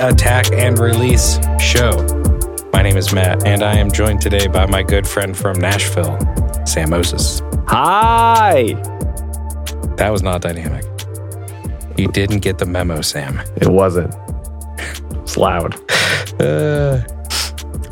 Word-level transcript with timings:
Attack 0.00 0.50
and 0.52 0.78
Release 0.78 1.38
show. 1.60 1.92
My 2.72 2.80
name 2.82 2.96
is 2.96 3.12
Matt, 3.12 3.46
and 3.46 3.62
I 3.62 3.76
am 3.76 3.92
joined 3.92 4.22
today 4.22 4.46
by 4.46 4.64
my 4.64 4.82
good 4.82 5.06
friend 5.06 5.36
from 5.36 5.58
Nashville, 5.58 6.18
Sam 6.64 6.90
Moses. 6.90 7.42
Hi. 7.68 8.72
That 9.96 10.08
was 10.10 10.22
not 10.22 10.40
dynamic. 10.40 10.86
You 11.98 12.08
didn't 12.08 12.38
get 12.38 12.56
the 12.56 12.64
memo, 12.64 13.02
Sam. 13.02 13.42
It 13.56 13.68
wasn't. 13.68 14.14
It's 15.16 15.36
loud. 15.36 15.74
Uh, 16.40 17.02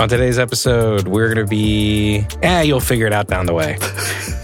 on 0.00 0.08
today's 0.08 0.38
episode, 0.38 1.08
we're 1.08 1.34
going 1.34 1.46
to 1.46 1.50
be, 1.50 2.24
eh, 2.42 2.62
you'll 2.62 2.80
figure 2.80 3.06
it 3.06 3.12
out 3.12 3.26
down 3.28 3.46
the 3.46 3.54
way. 3.54 3.78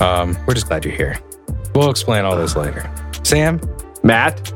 Um, 0.00 0.36
we're 0.44 0.54
just 0.54 0.66
glad 0.66 0.84
you're 0.84 0.92
here. 0.92 1.18
We'll 1.74 1.88
explain 1.88 2.24
all 2.24 2.36
this 2.36 2.56
later. 2.56 2.92
Sam, 3.22 3.60
Matt. 4.02 4.52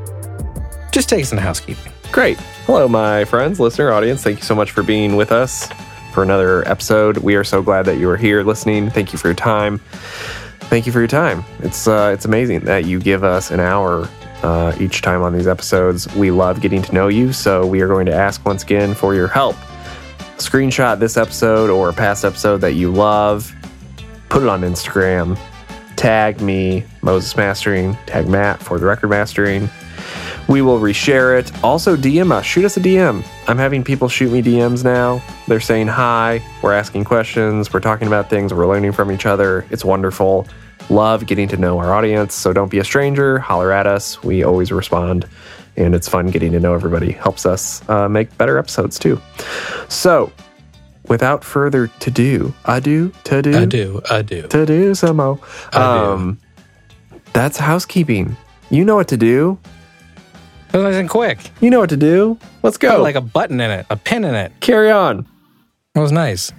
just 0.91 1.07
take 1.07 1.23
us 1.23 1.31
into 1.31 1.41
housekeeping. 1.41 1.91
Great. 2.11 2.37
Hello, 2.71 2.87
my 2.87 3.25
friends, 3.25 3.59
listener, 3.59 3.91
audience. 3.91 4.21
Thank 4.21 4.37
you 4.37 4.43
so 4.43 4.53
much 4.53 4.69
for 4.69 4.83
being 4.83 5.15
with 5.15 5.31
us 5.31 5.67
for 6.13 6.21
another 6.21 6.61
episode. 6.69 7.17
We 7.17 7.33
are 7.33 7.43
so 7.43 7.63
glad 7.63 7.87
that 7.87 7.97
you 7.97 8.07
are 8.11 8.15
here 8.15 8.43
listening. 8.43 8.91
Thank 8.91 9.11
you 9.11 9.17
for 9.17 9.27
your 9.27 9.33
time. 9.33 9.79
Thank 10.69 10.85
you 10.85 10.91
for 10.91 10.99
your 10.99 11.07
time. 11.07 11.43
It's 11.61 11.87
uh, 11.87 12.11
it's 12.13 12.25
amazing 12.25 12.59
that 12.65 12.85
you 12.85 12.99
give 12.99 13.23
us 13.23 13.49
an 13.49 13.59
hour 13.59 14.07
uh, 14.43 14.77
each 14.79 15.01
time 15.01 15.23
on 15.23 15.33
these 15.33 15.47
episodes. 15.47 16.13
We 16.13 16.29
love 16.29 16.61
getting 16.61 16.83
to 16.83 16.93
know 16.93 17.07
you, 17.07 17.33
so 17.33 17.65
we 17.65 17.81
are 17.81 17.87
going 17.87 18.05
to 18.05 18.13
ask 18.13 18.45
once 18.45 18.61
again 18.61 18.93
for 18.93 19.15
your 19.15 19.29
help. 19.29 19.55
Screenshot 20.37 20.99
this 20.99 21.17
episode 21.17 21.71
or 21.71 21.89
a 21.89 21.93
past 21.93 22.23
episode 22.23 22.57
that 22.57 22.73
you 22.73 22.91
love. 22.91 23.51
Put 24.29 24.43
it 24.43 24.47
on 24.47 24.61
Instagram. 24.61 25.39
Tag 25.95 26.39
me, 26.39 26.83
Moses 27.01 27.35
Mastering. 27.35 27.95
Tag 28.05 28.27
Matt 28.27 28.61
for 28.61 28.77
the 28.77 28.85
record 28.85 29.09
mastering. 29.09 29.71
We 30.49 30.63
will 30.63 30.79
reshare 30.79 31.39
it. 31.39 31.63
Also, 31.63 31.95
DM 31.95 32.31
us. 32.31 32.43
Shoot 32.43 32.65
us 32.65 32.75
a 32.75 32.79
DM. 32.79 33.23
I'm 33.47 33.57
having 33.59 33.83
people 33.83 34.09
shoot 34.09 34.31
me 34.31 34.41
DMs 34.41 34.83
now. 34.83 35.21
They're 35.47 35.59
saying 35.59 35.87
hi. 35.87 36.41
We're 36.63 36.73
asking 36.73 37.03
questions. 37.03 37.71
We're 37.71 37.81
talking 37.81 38.07
about 38.07 38.31
things. 38.31 38.51
We're 38.51 38.67
learning 38.67 38.93
from 38.93 39.11
each 39.11 39.27
other. 39.27 39.67
It's 39.69 39.85
wonderful. 39.85 40.47
Love 40.89 41.27
getting 41.27 41.47
to 41.49 41.57
know 41.57 41.77
our 41.77 41.93
audience. 41.93 42.33
So 42.33 42.51
don't 42.51 42.71
be 42.71 42.79
a 42.79 42.83
stranger. 42.83 43.37
Holler 43.37 43.71
at 43.71 43.85
us. 43.85 44.23
We 44.23 44.41
always 44.41 44.71
respond. 44.71 45.27
And 45.77 45.93
it's 45.93 46.09
fun 46.09 46.31
getting 46.31 46.51
to 46.53 46.59
know 46.59 46.73
everybody. 46.73 47.11
Helps 47.11 47.45
us 47.45 47.87
uh, 47.87 48.09
make 48.09 48.35
better 48.39 48.57
episodes 48.57 48.97
too. 48.97 49.21
So, 49.87 50.31
without 51.07 51.43
further 51.43 51.87
to 51.87 52.11
do, 52.11 52.53
ado, 52.65 53.11
to 53.25 53.41
do, 53.43 53.55
I 53.55 53.65
do, 53.65 54.01
I 54.09 54.21
do. 54.23 54.47
to 54.47 54.65
do. 54.65 54.93
I. 55.73 56.11
Um, 56.11 56.39
that's 57.33 57.57
housekeeping. 57.57 58.35
You 58.71 58.83
know 58.83 58.95
what 58.95 59.07
to 59.09 59.17
do. 59.17 59.59
That 60.71 60.77
was 60.77 60.83
nice 60.83 60.99
and 60.99 61.09
quick. 61.09 61.39
You 61.61 61.71
know 61.71 61.79
what 61.79 61.89
to 61.89 61.97
do. 61.97 62.37
Let's 62.61 62.77
go. 62.77 63.01
like 63.01 63.15
a 63.15 63.21
button 63.21 63.59
in 63.59 63.71
it, 63.71 63.87
a 63.89 63.95
pin 63.95 64.23
in 64.23 64.35
it. 64.35 64.51
Carry 64.59 64.91
on. 64.91 65.27
That 65.95 66.01
was 66.01 66.11
nice. 66.11 66.51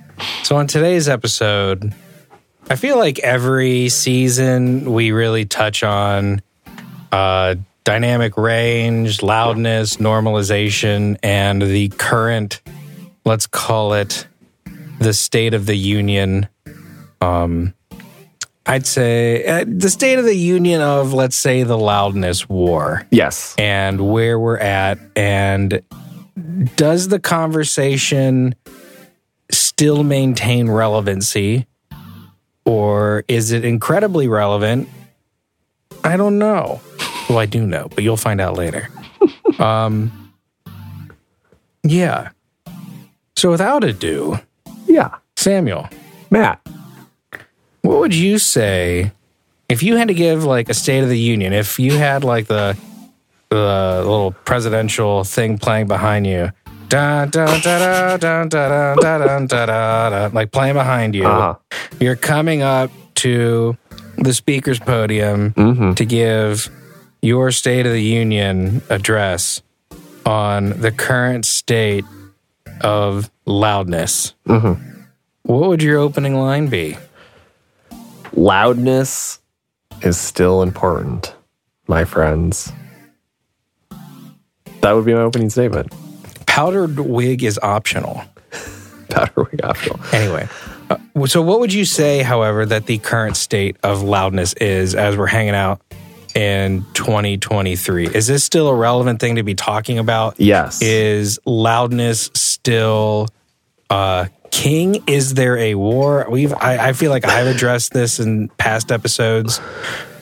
So 0.43 0.57
on 0.57 0.67
today's 0.67 1.09
episode, 1.09 1.95
I 2.69 2.77
feel 2.77 2.99
like 2.99 3.21
every 3.21 3.89
season 3.89 4.93
we 4.93 5.13
really 5.13 5.45
touch 5.45 5.85
on 5.85 6.43
uh, 7.13 7.55
dynamic 7.85 8.37
range, 8.37 9.23
loudness, 9.23 9.97
normalization, 9.97 11.17
and 11.23 11.63
the 11.63 11.89
current, 11.91 12.61
let's 13.25 13.47
call 13.47 13.95
it 13.95 14.27
the 15.01 15.13
state 15.13 15.55
of 15.55 15.67
the 15.67 15.77
union. 15.77 16.49
Um, 17.21 17.75
I'd 18.71 18.87
say 18.87 19.45
uh, 19.45 19.65
the 19.67 19.91
state 19.91 20.19
of 20.19 20.25
the 20.25 20.35
union 20.37 20.81
of, 20.81 21.13
let's 21.13 21.35
say, 21.37 21.65
the 21.65 21.77
loudness 21.77 22.49
war. 22.49 23.07
Yes. 23.11 23.55
and 23.59 24.01
where 24.13 24.39
we're 24.39 24.59
at 24.59 24.99
and 25.17 25.83
does 26.77 27.09
the 27.09 27.19
conversation 27.19 28.55
still 29.51 30.05
maintain 30.05 30.71
relevancy? 30.71 31.67
Or 32.65 33.25
is 33.27 33.51
it 33.53 33.65
incredibly 33.65 34.29
relevant? 34.29 34.89
I 36.05 36.17
don't 36.17 36.39
know. 36.39 36.81
Well 37.29 37.39
i 37.39 37.47
do 37.47 37.67
know 37.67 37.89
but 37.95 38.05
you'll 38.05 38.17
find 38.17 38.41
out 38.41 38.57
later. 38.57 38.89
Um 39.59 40.33
yeah. 41.83 42.31
So 43.37 43.51
without 43.51 43.83
ado 43.85 44.39
Yeah. 44.87 45.17
samuel. 45.37 45.89
Matt. 46.31 46.61
What 47.83 47.99
would 47.99 48.15
you 48.15 48.39
say 48.39 49.13
if 49.69 49.83
you 49.83 49.97
had 49.97 50.09
to 50.09 50.15
give 50.15 50.45
like 50.45 50.69
a 50.69 50.75
State 50.75 51.03
of 51.03 51.09
the 51.09 51.19
Union? 51.19 51.53
If 51.53 51.79
you 51.79 51.93
had 51.97 52.25
like 52.25 52.47
the 52.47 52.77
the 53.49 54.03
little 54.05 54.33
presidential 54.45 55.25
thing 55.25 55.59
playing 55.59 55.89
behind 55.89 56.27
you, 56.27 56.53
dun, 56.89 57.31
dun, 57.31 57.61
dun, 57.61 58.49
dun, 58.49 59.47
dun, 59.47 60.33
like 60.33 60.53
playing 60.53 60.75
behind 60.75 61.15
you, 61.15 61.27
Uh-huh. 61.27 61.55
you're 61.99 62.15
coming 62.17 62.63
up 62.63 62.91
to 63.17 63.77
the 64.17 64.33
speaker's 64.35 64.79
podium 64.79 65.53
Mm-hmm. 65.55 65.95
to 65.95 66.05
give 66.05 66.69
your 67.23 67.51
State 67.51 67.87
of 67.87 67.93
the 67.93 68.03
Union 68.03 68.83
address 68.89 69.63
on 70.25 70.71
the 70.81 70.93
current 70.93 71.45
state 71.45 72.05
of 72.83 73.31
loudness. 73.47 74.35
Mm-hmm. 74.47 74.81
What 75.43 75.69
would 75.71 75.83
your 75.83 75.99
opening 75.99 76.35
line 76.37 76.69
be? 76.69 76.97
Loudness 78.33 79.41
is 80.03 80.19
still 80.19 80.63
important, 80.63 81.35
my 81.87 82.05
friends. 82.05 82.73
That 84.81 84.93
would 84.93 85.05
be 85.05 85.15
my 85.15 85.21
opening 85.21 85.51
statement. 85.51 85.93
Powdered 86.47 86.99
wig 86.99 87.43
is 87.43 87.59
optional. 87.63 88.23
Powder 89.11 89.49
wig 89.51 89.61
optional. 89.63 90.01
Anyway, 90.13 90.49
uh, 90.89 91.27
so 91.27 91.43
what 91.43 91.61
would 91.61 91.73
you 91.73 91.85
say, 91.85 92.23
however, 92.23 92.65
that 92.67 92.87
the 92.87 92.99
current 92.99 93.37
state 93.37 93.77
of 93.83 94.03
loudness 94.03 94.53
is 94.55 94.95
as 94.95 95.17
we're 95.17 95.27
hanging 95.27 95.55
out 95.55 95.81
in 96.35 96.85
2023? 96.95 98.07
Is 98.15 98.27
this 98.27 98.45
still 98.45 98.69
a 98.69 98.75
relevant 98.75 99.21
thing 99.21 99.37
to 99.37 99.43
be 99.43 99.55
talking 99.55 99.99
about? 99.99 100.39
Yes. 100.39 100.81
Is 100.81 101.39
loudness 101.45 102.31
still 102.35 103.29
uh, 103.91 104.27
king? 104.51 105.03
Is 105.07 105.35
there 105.35 105.57
a 105.57 105.75
war? 105.75 106.27
We've 106.29 106.53
I, 106.55 106.89
I 106.89 106.93
feel 106.93 107.11
like 107.11 107.25
I've 107.25 107.47
addressed 107.47 107.93
this 107.93 108.21
in 108.21 108.49
past 108.59 108.93
episodes. 108.93 109.61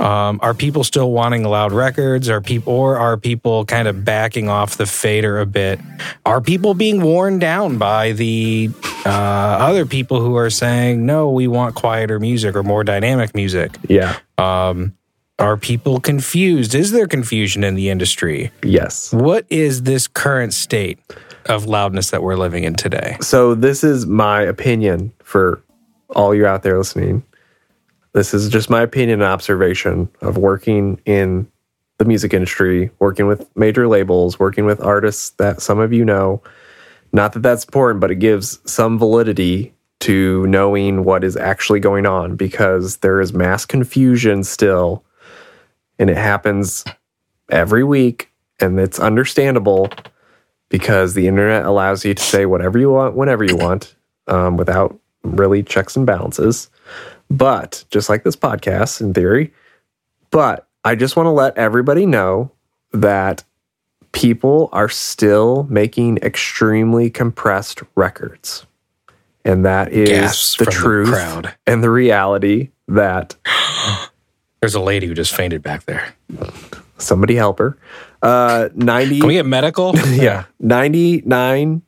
Um, 0.00 0.38
are 0.42 0.54
people 0.54 0.84
still 0.84 1.10
wanting 1.10 1.42
loud 1.42 1.72
records? 1.72 2.28
Are 2.28 2.40
people 2.40 2.72
or 2.72 2.96
are 2.96 3.16
people 3.16 3.64
kind 3.64 3.88
of 3.88 4.04
backing 4.04 4.48
off 4.48 4.76
the 4.76 4.86
fader 4.86 5.40
a 5.40 5.46
bit? 5.46 5.80
Are 6.24 6.40
people 6.40 6.74
being 6.74 7.02
worn 7.02 7.38
down 7.38 7.78
by 7.78 8.12
the 8.12 8.70
uh, 9.04 9.08
other 9.08 9.86
people 9.86 10.20
who 10.20 10.36
are 10.36 10.50
saying 10.50 11.04
no, 11.04 11.30
we 11.30 11.48
want 11.48 11.74
quieter 11.74 12.20
music 12.20 12.54
or 12.54 12.62
more 12.62 12.84
dynamic 12.84 13.34
music? 13.34 13.76
yeah. 13.88 14.18
Um, 14.38 14.94
are 15.38 15.56
people 15.56 16.00
confused? 16.00 16.74
Is 16.74 16.90
there 16.90 17.06
confusion 17.06 17.62
in 17.62 17.76
the 17.76 17.90
industry? 17.90 18.50
Yes. 18.62 19.12
What 19.12 19.46
is 19.48 19.84
this 19.84 20.08
current 20.08 20.52
state 20.52 20.98
of 21.46 21.66
loudness 21.66 22.10
that 22.10 22.22
we're 22.22 22.36
living 22.36 22.64
in 22.64 22.74
today? 22.74 23.16
So 23.20 23.54
this 23.54 23.84
is 23.84 24.06
my 24.06 24.42
opinion 24.42 25.12
for 25.22 25.62
all 26.10 26.34
you 26.34 26.46
out 26.46 26.62
there 26.62 26.78
listening. 26.78 27.22
This 28.12 28.34
is 28.34 28.48
just 28.48 28.70
my 28.70 28.82
opinion 28.82 29.20
and 29.20 29.30
observation 29.30 30.08
of 30.20 30.36
working 30.36 31.00
in 31.04 31.50
the 31.98 32.04
music 32.04 32.32
industry, 32.32 32.90
working 32.98 33.26
with 33.26 33.48
major 33.56 33.88
labels, 33.88 34.38
working 34.38 34.64
with 34.64 34.80
artists 34.80 35.30
that 35.30 35.60
some 35.60 35.78
of 35.78 35.92
you 35.92 36.04
know. 36.04 36.42
Not 37.12 37.32
that 37.32 37.40
that's 37.40 37.64
important, 37.64 38.00
but 38.00 38.10
it 38.10 38.16
gives 38.16 38.58
some 38.70 38.98
validity 38.98 39.74
to 40.00 40.46
knowing 40.46 41.04
what 41.04 41.24
is 41.24 41.36
actually 41.36 41.80
going 41.80 42.06
on 42.06 42.36
because 42.36 42.98
there 42.98 43.20
is 43.20 43.32
mass 43.32 43.64
confusion 43.66 44.44
still 44.44 45.04
and 45.98 46.08
it 46.08 46.16
happens 46.16 46.84
every 47.50 47.82
week 47.82 48.30
and 48.60 48.78
it's 48.78 49.00
understandable 49.00 49.88
because 50.68 51.14
the 51.14 51.26
internet 51.26 51.64
allows 51.64 52.04
you 52.04 52.14
to 52.14 52.22
say 52.22 52.46
whatever 52.46 52.78
you 52.78 52.90
want 52.90 53.14
whenever 53.14 53.44
you 53.44 53.56
want 53.56 53.94
um, 54.26 54.56
without 54.56 54.98
really 55.22 55.62
checks 55.62 55.96
and 55.96 56.06
balances 56.06 56.70
but 57.30 57.84
just 57.90 58.08
like 58.08 58.24
this 58.24 58.36
podcast 58.36 59.00
in 59.00 59.12
theory 59.12 59.52
but 60.30 60.66
i 60.84 60.94
just 60.94 61.16
want 61.16 61.26
to 61.26 61.30
let 61.30 61.56
everybody 61.58 62.06
know 62.06 62.50
that 62.92 63.44
people 64.12 64.68
are 64.72 64.88
still 64.88 65.64
making 65.64 66.16
extremely 66.18 67.10
compressed 67.10 67.82
records 67.94 68.64
and 69.44 69.64
that 69.64 69.92
is 69.92 70.08
Gasps 70.08 70.56
the 70.56 70.64
the 70.66 70.70
truth 70.70 71.08
crowd. 71.08 71.54
and 71.66 71.82
the 71.82 71.90
reality 71.90 72.70
that 72.88 73.36
There's 74.60 74.74
a 74.74 74.80
lady 74.80 75.06
who 75.06 75.14
just 75.14 75.34
fainted 75.34 75.62
back 75.62 75.84
there. 75.84 76.14
somebody 76.98 77.36
help 77.36 77.58
her 77.60 77.78
uh 78.22 78.68
90 78.74 79.20
Can 79.20 79.28
we 79.28 79.34
get 79.34 79.46
medical? 79.46 79.96
yeah 80.08 80.44
99% 80.62 81.82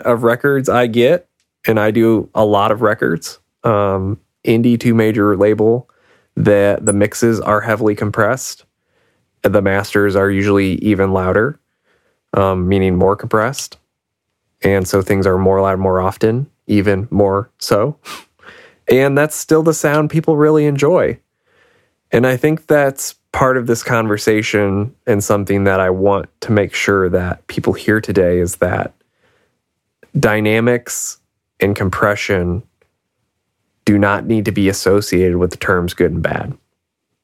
of 0.00 0.22
records 0.22 0.68
i 0.68 0.86
get 0.86 1.28
and 1.66 1.80
i 1.80 1.90
do 1.90 2.28
a 2.34 2.44
lot 2.44 2.70
of 2.70 2.82
records 2.82 3.38
um 3.64 4.20
indie 4.44 4.78
to 4.78 4.94
major 4.94 5.36
label 5.36 5.88
that 6.36 6.84
the 6.84 6.92
mixes 6.92 7.40
are 7.40 7.60
heavily 7.60 7.94
compressed 7.94 8.64
the 9.42 9.62
masters 9.62 10.16
are 10.16 10.30
usually 10.30 10.74
even 10.76 11.12
louder 11.12 11.58
um, 12.36 12.68
meaning 12.68 12.96
more 12.96 13.16
compressed. 13.16 13.78
And 14.62 14.86
so 14.86 15.02
things 15.02 15.26
are 15.26 15.38
more 15.38 15.60
loud 15.60 15.78
more 15.78 16.00
often, 16.00 16.50
even 16.66 17.08
more 17.10 17.50
so. 17.58 17.98
And 18.88 19.16
that's 19.18 19.34
still 19.34 19.62
the 19.62 19.74
sound 19.74 20.10
people 20.10 20.36
really 20.36 20.66
enjoy. 20.66 21.18
And 22.12 22.26
I 22.26 22.36
think 22.36 22.66
that's 22.66 23.16
part 23.36 23.58
of 23.58 23.66
this 23.66 23.82
conversation 23.82 24.96
and 25.06 25.22
something 25.22 25.64
that 25.64 25.78
I 25.78 25.90
want 25.90 26.30
to 26.40 26.52
make 26.52 26.74
sure 26.74 27.10
that 27.10 27.46
people 27.48 27.74
hear 27.74 28.00
today 28.00 28.38
is 28.38 28.56
that 28.56 28.94
dynamics 30.18 31.18
and 31.60 31.76
compression 31.76 32.62
do 33.84 33.98
not 33.98 34.24
need 34.24 34.46
to 34.46 34.52
be 34.52 34.70
associated 34.70 35.36
with 35.36 35.50
the 35.50 35.58
terms 35.58 35.92
good 35.92 36.12
and 36.12 36.22
bad. 36.22 36.56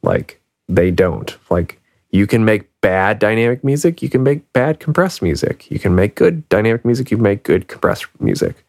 Like 0.03 0.39
they 0.69 0.91
don't. 0.91 1.35
Like 1.49 1.81
you 2.11 2.27
can 2.27 2.45
make 2.45 2.69
bad 2.83 3.19
dynamic 3.19 3.65
music, 3.65 4.03
you 4.03 4.11
can 4.11 4.23
make 4.23 4.53
bad 4.53 4.81
compressed 4.81 5.23
music. 5.23 5.71
You 5.71 5.79
can 5.79 5.95
make 5.95 6.15
good 6.15 6.47
dynamic 6.51 6.85
music, 6.85 7.11
you 7.11 7.17
can 7.17 7.25
make 7.25 7.43
good 7.43 7.69
compressed 7.69 8.05
music. 8.21 8.67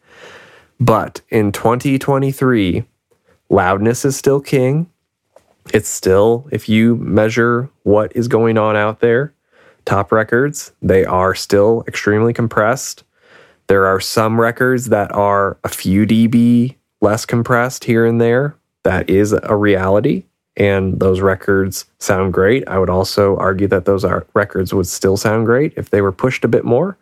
But 0.80 1.20
in 1.28 1.52
2023, 1.52 2.86
loudness 3.50 4.06
is 4.06 4.16
still 4.16 4.40
king. 4.40 4.90
It's 5.72 5.88
still, 5.88 6.46
if 6.52 6.68
you 6.68 6.96
measure 6.96 7.70
what 7.82 8.14
is 8.14 8.28
going 8.28 8.58
on 8.58 8.76
out 8.76 9.00
there, 9.00 9.32
top 9.84 10.12
records, 10.12 10.72
they 10.82 11.04
are 11.04 11.34
still 11.34 11.84
extremely 11.88 12.32
compressed. 12.32 13.04
There 13.66 13.86
are 13.86 14.00
some 14.00 14.40
records 14.40 14.90
that 14.90 15.10
are 15.12 15.56
a 15.64 15.68
few 15.68 16.06
dB 16.06 16.76
less 17.00 17.24
compressed 17.24 17.84
here 17.84 18.04
and 18.04 18.20
there. 18.20 18.56
That 18.82 19.08
is 19.08 19.32
a 19.32 19.56
reality. 19.56 20.24
And 20.56 21.00
those 21.00 21.20
records 21.20 21.86
sound 21.98 22.32
great. 22.32 22.66
I 22.68 22.78
would 22.78 22.90
also 22.90 23.36
argue 23.36 23.66
that 23.68 23.86
those 23.86 24.04
are, 24.04 24.26
records 24.34 24.72
would 24.72 24.86
still 24.86 25.16
sound 25.16 25.46
great 25.46 25.72
if 25.76 25.90
they 25.90 26.00
were 26.00 26.12
pushed 26.12 26.44
a 26.44 26.48
bit 26.48 26.64
more 26.64 26.96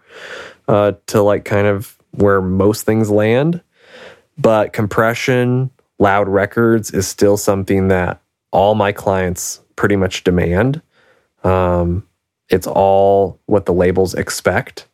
uh, 0.68 0.92
to 1.08 1.20
like 1.22 1.44
kind 1.44 1.66
of 1.66 1.98
where 2.12 2.40
most 2.40 2.86
things 2.86 3.10
land. 3.10 3.60
But 4.38 4.72
compression, 4.72 5.70
loud 5.98 6.28
records 6.28 6.92
is 6.92 7.06
still 7.06 7.36
something 7.36 7.88
that 7.88 8.21
all 8.52 8.74
my 8.74 8.92
clients 8.92 9.60
pretty 9.76 9.96
much 9.96 10.22
demand. 10.22 10.80
Um, 11.42 12.06
it's 12.48 12.66
all 12.66 13.40
what 13.46 13.66
the 13.66 13.72
labels 13.72 14.14
expect. 14.14 14.86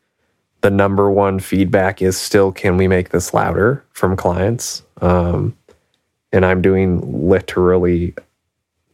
The 0.63 0.71
number 0.71 1.11
one 1.11 1.39
feedback 1.39 2.01
is 2.01 2.17
still 2.17 2.51
can 2.51 2.77
we 2.77 2.89
make 2.89 3.11
this 3.11 3.35
louder 3.35 3.85
from 3.93 4.17
clients? 4.17 4.83
Um, 5.01 5.57
and 6.33 6.45
I'm 6.47 6.63
doing 6.63 7.29
literally 7.29 8.15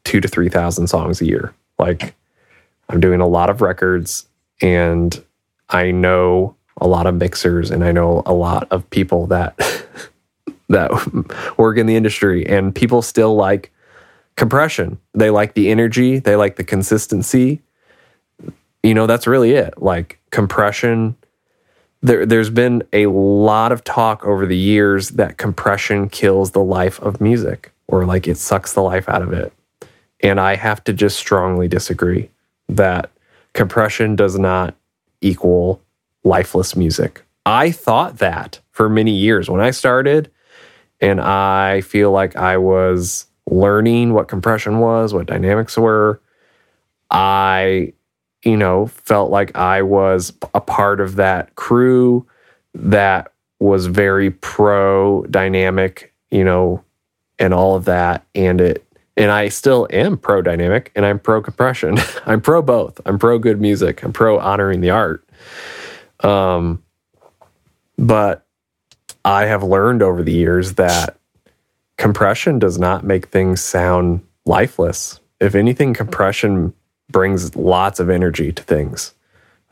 two 0.04 0.20
to 0.20 0.28
3,000 0.28 0.86
songs 0.86 1.20
a 1.20 1.26
year. 1.26 1.54
Like 1.78 2.14
I'm 2.88 3.00
doing 3.00 3.20
a 3.20 3.26
lot 3.26 3.50
of 3.50 3.60
records 3.60 4.26
and 4.60 5.22
I 5.68 5.90
know 5.90 6.56
a 6.80 6.86
lot 6.86 7.06
of 7.06 7.14
mixers 7.14 7.70
and 7.70 7.84
I 7.84 7.92
know 7.92 8.22
a 8.26 8.34
lot 8.34 8.68
of 8.70 8.88
people 8.90 9.26
that 9.28 9.58
that 10.68 10.90
work 11.58 11.78
in 11.78 11.86
the 11.86 11.96
industry 11.96 12.46
and 12.46 12.74
people 12.74 13.02
still 13.02 13.34
like 13.34 13.70
compression. 14.36 14.98
They 15.12 15.30
like 15.30 15.54
the 15.54 15.70
energy, 15.70 16.18
they 16.18 16.36
like 16.36 16.56
the 16.56 16.64
consistency. 16.64 17.62
You 18.82 18.94
know, 18.94 19.06
that's 19.06 19.26
really 19.26 19.52
it. 19.52 19.80
Like 19.80 20.18
compression 20.30 21.16
there 22.04 22.26
there's 22.26 22.50
been 22.50 22.82
a 22.92 23.06
lot 23.06 23.72
of 23.72 23.82
talk 23.82 24.24
over 24.26 24.44
the 24.44 24.56
years 24.56 25.10
that 25.10 25.38
compression 25.38 26.08
kills 26.10 26.50
the 26.50 26.62
life 26.62 27.00
of 27.00 27.20
music 27.20 27.72
or 27.88 28.04
like 28.04 28.28
it 28.28 28.36
sucks 28.36 28.74
the 28.74 28.82
life 28.82 29.08
out 29.08 29.22
of 29.22 29.32
it. 29.32 29.52
And 30.20 30.38
I 30.38 30.56
have 30.56 30.84
to 30.84 30.92
just 30.92 31.18
strongly 31.18 31.66
disagree 31.66 32.30
that 32.68 33.10
compression 33.54 34.16
does 34.16 34.38
not 34.38 34.74
equal 35.22 35.80
lifeless 36.24 36.76
music. 36.76 37.22
I 37.46 37.70
thought 37.70 38.18
that 38.18 38.60
for 38.70 38.88
many 38.88 39.12
years 39.12 39.48
when 39.48 39.60
I 39.60 39.70
started, 39.70 40.30
and 41.00 41.20
I 41.20 41.80
feel 41.82 42.10
like 42.10 42.36
I 42.36 42.58
was 42.58 43.26
learning 43.50 44.12
what 44.12 44.28
compression 44.28 44.78
was, 44.78 45.12
what 45.12 45.26
dynamics 45.26 45.76
were. 45.76 46.20
I, 47.10 47.92
you 48.42 48.56
know, 48.56 48.86
felt 48.86 49.30
like 49.30 49.56
I 49.56 49.82
was 49.82 50.32
a 50.54 50.60
part 50.60 51.00
of 51.00 51.16
that 51.16 51.54
crew 51.54 52.26
that 52.74 53.32
was 53.60 53.86
very 53.86 54.30
pro 54.30 55.22
dynamic, 55.24 56.12
you 56.30 56.44
know, 56.44 56.82
and 57.38 57.54
all 57.54 57.76
of 57.76 57.84
that. 57.84 58.26
And 58.34 58.60
it, 58.60 58.84
and 59.16 59.30
I 59.30 59.48
still 59.48 59.86
am 59.90 60.16
pro 60.16 60.42
dynamic 60.42 60.90
and 60.96 61.06
I'm 61.06 61.18
pro 61.18 61.40
compression. 61.40 61.98
I'm 62.26 62.40
pro 62.40 62.62
both. 62.62 63.00
I'm 63.06 63.18
pro 63.18 63.38
good 63.38 63.60
music. 63.60 64.02
I'm 64.02 64.12
pro 64.12 64.38
honoring 64.38 64.80
the 64.80 64.90
art. 64.90 65.26
Um, 66.20 66.82
but 67.96 68.44
I 69.24 69.46
have 69.46 69.62
learned 69.62 70.02
over 70.02 70.22
the 70.22 70.32
years 70.32 70.74
that 70.74 71.18
compression 71.96 72.58
does 72.58 72.78
not 72.78 73.04
make 73.04 73.26
things 73.26 73.62
sound 73.62 74.26
lifeless. 74.44 75.20
If 75.40 75.54
anything, 75.54 75.94
compression 75.94 76.74
brings 77.10 77.54
lots 77.54 78.00
of 78.00 78.10
energy 78.10 78.52
to 78.52 78.62
things. 78.62 79.14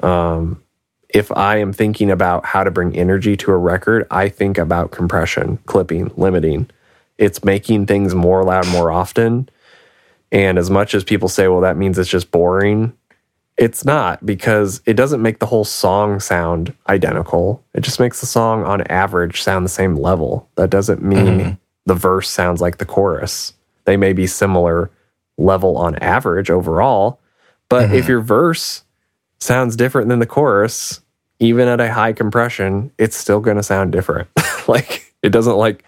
Um, 0.00 0.62
if 1.08 1.30
I 1.32 1.58
am 1.58 1.72
thinking 1.72 2.10
about 2.10 2.44
how 2.46 2.64
to 2.64 2.70
bring 2.70 2.96
energy 2.96 3.36
to 3.38 3.52
a 3.52 3.56
record, 3.56 4.06
I 4.10 4.28
think 4.28 4.58
about 4.58 4.90
compression, 4.90 5.58
clipping, 5.66 6.10
limiting. 6.16 6.70
It's 7.18 7.44
making 7.44 7.86
things 7.86 8.14
more 8.14 8.42
loud 8.44 8.66
more 8.68 8.90
often. 8.90 9.48
And 10.30 10.58
as 10.58 10.70
much 10.70 10.94
as 10.94 11.04
people 11.04 11.28
say, 11.28 11.48
well, 11.48 11.60
that 11.60 11.76
means 11.76 11.98
it's 11.98 12.08
just 12.08 12.30
boring, 12.30 12.94
it's 13.58 13.84
not 13.84 14.24
because 14.24 14.80
it 14.86 14.94
doesn't 14.94 15.20
make 15.20 15.38
the 15.38 15.46
whole 15.46 15.64
song 15.64 16.20
sound 16.20 16.74
identical. 16.88 17.62
It 17.74 17.82
just 17.82 18.00
makes 18.00 18.20
the 18.20 18.26
song 18.26 18.64
on 18.64 18.80
average 18.82 19.42
sound 19.42 19.64
the 19.66 19.70
same 19.70 19.96
level. 19.96 20.48
That 20.54 20.70
doesn't 20.70 21.02
mean 21.02 21.38
mm-hmm. 21.38 21.52
The 21.86 21.94
verse 21.94 22.28
sounds 22.28 22.60
like 22.60 22.78
the 22.78 22.84
chorus. 22.84 23.52
They 23.84 23.96
may 23.96 24.12
be 24.12 24.26
similar 24.26 24.90
level 25.38 25.76
on 25.76 25.96
average 25.96 26.50
overall, 26.50 27.20
but 27.68 27.86
mm-hmm. 27.86 27.94
if 27.94 28.08
your 28.08 28.20
verse 28.20 28.84
sounds 29.40 29.76
different 29.76 30.08
than 30.08 30.18
the 30.18 30.26
chorus, 30.26 31.00
even 31.40 31.66
at 31.66 31.80
a 31.80 31.92
high 31.92 32.12
compression, 32.12 32.92
it's 32.98 33.16
still 33.16 33.40
going 33.40 33.56
to 33.56 33.62
sound 33.62 33.92
different. 33.92 34.28
like 34.68 35.12
it 35.22 35.30
doesn't 35.30 35.56
like 35.56 35.84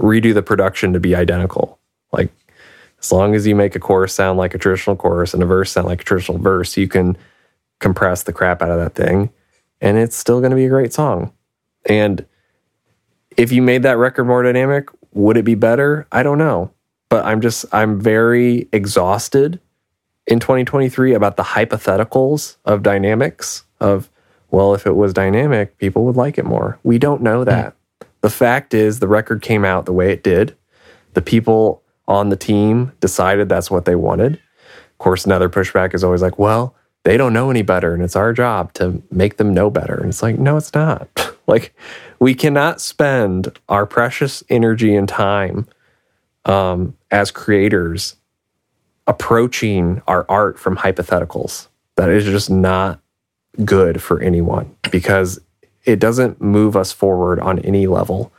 redo 0.00 0.32
the 0.32 0.42
production 0.42 0.92
to 0.92 1.00
be 1.00 1.14
identical. 1.14 1.78
Like 2.12 2.32
as 3.00 3.10
long 3.10 3.34
as 3.34 3.46
you 3.46 3.56
make 3.56 3.74
a 3.74 3.80
chorus 3.80 4.12
sound 4.12 4.38
like 4.38 4.54
a 4.54 4.58
traditional 4.58 4.96
chorus 4.96 5.34
and 5.34 5.42
a 5.42 5.46
verse 5.46 5.72
sound 5.72 5.88
like 5.88 6.02
a 6.02 6.04
traditional 6.04 6.38
verse, 6.38 6.76
you 6.76 6.86
can 6.86 7.16
compress 7.80 8.22
the 8.22 8.32
crap 8.32 8.62
out 8.62 8.70
of 8.70 8.78
that 8.78 8.94
thing 8.94 9.30
and 9.80 9.98
it's 9.98 10.16
still 10.16 10.40
going 10.40 10.50
to 10.50 10.56
be 10.56 10.66
a 10.66 10.70
great 10.70 10.92
song. 10.92 11.32
And 11.88 12.24
if 13.36 13.52
you 13.52 13.62
made 13.62 13.82
that 13.82 13.98
record 13.98 14.24
more 14.24 14.42
dynamic, 14.42 14.88
would 15.16 15.36
it 15.36 15.44
be 15.44 15.54
better? 15.54 16.06
I 16.12 16.22
don't 16.22 16.38
know. 16.38 16.70
But 17.08 17.24
I'm 17.24 17.40
just, 17.40 17.64
I'm 17.72 18.00
very 18.00 18.68
exhausted 18.72 19.60
in 20.26 20.40
2023 20.40 21.14
about 21.14 21.36
the 21.36 21.42
hypotheticals 21.42 22.56
of 22.64 22.82
dynamics 22.82 23.64
of, 23.80 24.10
well, 24.50 24.74
if 24.74 24.86
it 24.86 24.96
was 24.96 25.12
dynamic, 25.12 25.78
people 25.78 26.04
would 26.04 26.16
like 26.16 26.38
it 26.38 26.44
more. 26.44 26.78
We 26.82 26.98
don't 26.98 27.22
know 27.22 27.44
that. 27.44 27.74
Mm. 27.74 28.06
The 28.20 28.30
fact 28.30 28.74
is, 28.74 28.98
the 28.98 29.08
record 29.08 29.40
came 29.40 29.64
out 29.64 29.86
the 29.86 29.92
way 29.92 30.10
it 30.10 30.22
did. 30.22 30.56
The 31.14 31.22
people 31.22 31.82
on 32.08 32.28
the 32.28 32.36
team 32.36 32.92
decided 33.00 33.48
that's 33.48 33.70
what 33.70 33.84
they 33.84 33.94
wanted. 33.94 34.34
Of 34.34 34.98
course, 34.98 35.26
another 35.26 35.48
pushback 35.48 35.94
is 35.94 36.02
always 36.02 36.22
like, 36.22 36.38
well, 36.38 36.74
they 37.04 37.16
don't 37.16 37.32
know 37.32 37.50
any 37.50 37.62
better 37.62 37.94
and 37.94 38.02
it's 38.02 38.16
our 38.16 38.32
job 38.32 38.72
to 38.74 39.02
make 39.10 39.36
them 39.36 39.54
know 39.54 39.70
better. 39.70 39.94
And 39.94 40.08
it's 40.08 40.22
like, 40.22 40.38
no, 40.38 40.56
it's 40.56 40.74
not. 40.74 41.08
like, 41.46 41.72
we 42.18 42.34
cannot 42.34 42.80
spend 42.80 43.58
our 43.68 43.86
precious 43.86 44.42
energy 44.48 44.94
and 44.94 45.08
time 45.08 45.66
um, 46.44 46.96
as 47.10 47.30
creators 47.30 48.16
approaching 49.06 50.02
our 50.06 50.26
art 50.28 50.58
from 50.58 50.76
hypotheticals. 50.76 51.68
That 51.96 52.10
is 52.10 52.24
just 52.24 52.50
not 52.50 53.00
good 53.64 54.02
for 54.02 54.20
anyone 54.20 54.74
because 54.90 55.40
it 55.84 55.98
doesn't 55.98 56.40
move 56.40 56.76
us 56.76 56.92
forward 56.92 57.40
on 57.40 57.58
any 57.60 57.86
level. 57.86 58.32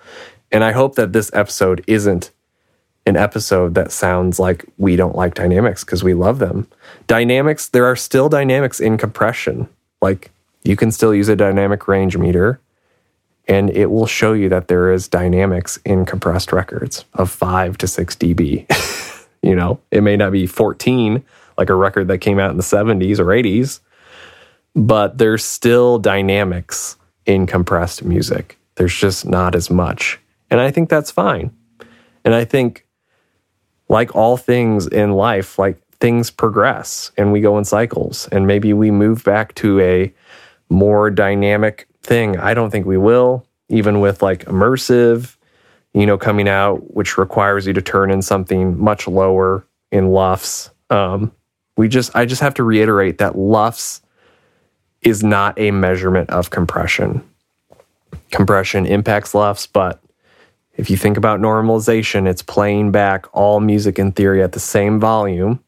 And 0.52 0.64
I 0.64 0.72
hope 0.72 0.96
that 0.96 1.14
this 1.14 1.32
episode 1.34 1.84
isn't 1.88 2.32
an 3.06 3.16
episode 3.16 3.74
that 3.76 3.92
sounds 3.92 4.38
like 4.38 4.66
we 4.78 4.96
don't 4.98 5.16
like 5.16 5.34
dynamics 5.34 5.84
because 5.84 6.04
we 6.04 6.14
love 6.14 6.40
them. 6.40 6.68
Dynamics, 7.08 7.70
there 7.70 7.86
are 7.86 7.96
still 7.96 8.28
dynamics 8.28 8.80
in 8.80 8.98
compression. 8.98 9.70
Like 10.02 10.30
you 10.64 10.76
can 10.76 10.92
still 10.92 11.16
use 11.16 11.30
a 11.30 11.36
dynamic 11.36 11.88
range 11.88 12.18
meter 12.18 12.60
and 13.48 13.70
it 13.70 13.88
will 13.88 14.06
show 14.06 14.34
you 14.34 14.50
that 14.50 14.68
there 14.68 14.92
is 14.92 15.08
dynamics 15.08 15.80
in 15.86 16.06
compressed 16.06 16.52
records 16.52 17.06
of 17.14 17.32
5 17.32 17.78
to 17.78 17.88
6 17.88 18.16
dB. 18.16 19.28
you 19.42 19.56
know, 19.56 19.80
it 19.92 20.02
may 20.02 20.18
not 20.18 20.32
be 20.32 20.48
14 20.48 21.24
like 21.58 21.70
a 21.70 21.76
record 21.76 22.08
that 22.10 22.20
came 22.20 22.40
out 22.40 22.52
in 22.52 22.58
the 22.58 22.64
70s 22.64 23.20
or 23.20 23.26
80s, 23.26 23.80
but 24.76 25.18
there's 25.18 25.44
still 25.44 25.98
dynamics 25.98 26.98
in 27.26 27.48
compressed 27.48 28.04
music. 28.04 28.58
There's 28.76 28.96
just 28.96 29.26
not 29.26 29.56
as 29.56 29.70
much. 29.70 30.20
And 30.52 30.62
I 30.62 30.72
think 30.72 30.90
that's 30.90 31.12
fine. 31.12 31.52
And 32.24 32.36
I 32.36 32.46
think 32.46 32.86
like 33.90 34.16
all 34.16 34.38
things 34.38 34.88
in 34.88 35.14
life, 35.14 35.58
like 35.58 35.82
things 36.00 36.30
progress 36.30 37.12
and 37.18 37.32
we 37.32 37.42
go 37.42 37.58
in 37.58 37.66
cycles. 37.66 38.28
And 38.32 38.46
maybe 38.46 38.74
we 38.74 38.92
move 38.92 39.24
back 39.24 39.56
to 39.56 39.80
a 39.80 40.14
more 40.70 41.10
dynamic 41.10 41.88
thing. 42.08 42.38
I 42.38 42.54
don't 42.54 42.72
think 42.72 42.86
we 42.86 42.98
will, 42.98 43.46
even 43.70 44.00
with 44.00 44.22
like 44.22 44.46
immersive, 44.46 45.36
you 45.94 46.06
know, 46.06 46.18
coming 46.18 46.48
out, 46.48 46.94
which 46.96 47.18
requires 47.18 47.68
you 47.68 47.74
to 47.74 47.82
turn 47.82 48.10
in 48.10 48.22
something 48.22 48.80
much 48.80 49.08
lower 49.08 49.66
in 49.92 50.12
LUFS. 50.12 50.72
Um, 50.90 51.32
we 51.76 51.88
just, 51.88 52.16
I 52.16 52.26
just 52.26 52.42
have 52.42 52.56
to 52.56 52.64
reiterate 52.64 53.20
that 53.20 53.38
LUFS 53.38 54.02
is 55.02 55.24
not 55.24 55.60
a 55.60 55.72
measurement 55.72 56.30
of 56.30 56.50
compression. 56.50 57.24
Compression 58.32 58.86
impacts 58.86 59.34
LUFS, 59.34 59.68
but 59.68 60.02
if 60.76 60.90
you 60.90 60.98
think 60.98 61.18
about 61.18 61.40
normalization, 61.40 62.28
it's 62.28 62.42
playing 62.42 62.92
back 62.92 63.26
all 63.34 63.60
music 63.60 64.00
in 64.00 64.12
theory 64.12 64.44
at 64.44 64.52
the 64.52 64.60
same 64.60 65.00
volume. 65.00 65.60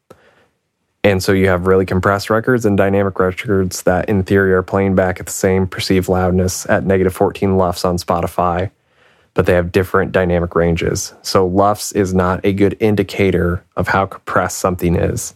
And 1.02 1.22
so 1.22 1.32
you 1.32 1.48
have 1.48 1.66
really 1.66 1.86
compressed 1.86 2.28
records 2.28 2.66
and 2.66 2.76
dynamic 2.76 3.18
records 3.18 3.82
that 3.82 4.08
in 4.08 4.22
theory 4.22 4.52
are 4.52 4.62
playing 4.62 4.94
back 4.94 5.18
at 5.18 5.26
the 5.26 5.32
same 5.32 5.66
perceived 5.66 6.08
loudness 6.08 6.68
at 6.68 6.84
negative 6.84 7.14
14 7.14 7.56
LUFS 7.56 7.84
on 7.86 7.96
Spotify, 7.96 8.70
but 9.32 9.46
they 9.46 9.54
have 9.54 9.72
different 9.72 10.12
dynamic 10.12 10.54
ranges. 10.54 11.14
So 11.22 11.46
LUFS 11.46 11.92
is 11.92 12.12
not 12.12 12.44
a 12.44 12.52
good 12.52 12.76
indicator 12.80 13.64
of 13.76 13.88
how 13.88 14.06
compressed 14.06 14.58
something 14.58 14.94
is. 14.94 15.34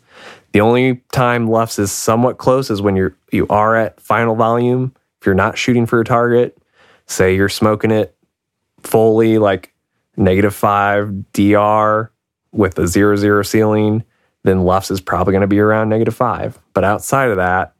The 0.52 0.60
only 0.60 1.02
time 1.12 1.48
LUFS 1.48 1.78
is 1.78 1.92
somewhat 1.92 2.38
close 2.38 2.70
is 2.70 2.82
when 2.82 2.94
you're 2.94 3.16
you 3.32 3.46
are 3.48 3.74
at 3.74 4.00
final 4.00 4.36
volume. 4.36 4.94
If 5.20 5.26
you're 5.26 5.34
not 5.34 5.58
shooting 5.58 5.86
for 5.86 6.00
a 6.00 6.04
target, 6.04 6.56
say 7.06 7.34
you're 7.34 7.48
smoking 7.48 7.90
it 7.90 8.14
fully 8.82 9.38
like 9.38 9.72
negative 10.16 10.54
five 10.54 11.08
DR 11.32 12.10
with 12.52 12.78
a 12.78 12.86
zero 12.86 13.16
zero 13.16 13.42
ceiling, 13.42 14.04
then 14.44 14.62
LUFS 14.62 14.90
is 14.90 15.00
probably 15.00 15.32
going 15.32 15.40
to 15.40 15.46
be 15.46 15.58
around 15.58 15.88
negative 15.88 16.14
five. 16.14 16.58
But 16.72 16.84
outside 16.84 17.30
of 17.30 17.36
that, 17.36 17.74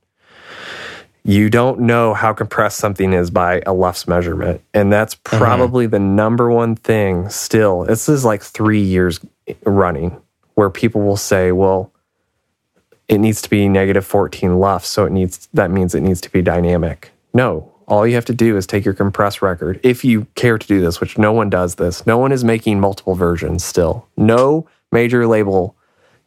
you 1.23 1.49
don't 1.49 1.81
know 1.81 2.13
how 2.13 2.33
compressed 2.35 2.79
something 2.79 3.13
is 3.13 3.31
by 3.31 3.63
a 3.67 3.73
LUFS 3.73 4.09
measurement. 4.09 4.61
And 4.75 4.93
that's 4.93 5.15
probably 5.15 5.87
mm-hmm. 5.87 5.93
the 5.93 6.01
number 6.01 6.51
one 6.51 6.77
thing 6.77 7.29
still. 7.31 7.85
This 7.85 8.09
is 8.09 8.25
like 8.25 8.43
three 8.43 8.83
years 8.83 9.21
running 9.65 10.21
where 10.55 10.71
people 10.71 11.01
will 11.01 11.17
say, 11.17 11.53
well, 11.53 11.93
it 13.09 13.19
needs 13.19 13.43
to 13.43 13.51
be 13.51 13.69
negative 13.69 14.05
14 14.05 14.59
LUFS, 14.59 14.87
so 14.87 15.05
it 15.05 15.13
needs 15.13 15.49
that 15.53 15.71
means 15.71 15.95
it 15.95 16.01
needs 16.01 16.21
to 16.23 16.31
be 16.31 16.41
dynamic. 16.41 17.11
No, 17.35 17.71
all 17.87 18.07
you 18.07 18.15
have 18.15 18.25
to 18.27 18.35
do 18.35 18.57
is 18.57 18.67
take 18.67 18.85
your 18.85 18.95
compressed 18.95 19.43
record. 19.43 19.79
If 19.83 20.05
you 20.05 20.27
care 20.35 20.57
to 20.57 20.67
do 20.67 20.81
this, 20.81 21.01
which 21.01 21.19
no 21.19 21.33
one 21.33 21.51
does 21.51 21.75
this, 21.75 22.07
no 22.07 22.17
one 22.17 22.33
is 22.33 22.45
making 22.45 22.81
multiple 22.81 23.15
versions 23.15 23.65
still. 23.65 24.07
No 24.17 24.67
major 24.91 25.27
label 25.27 25.77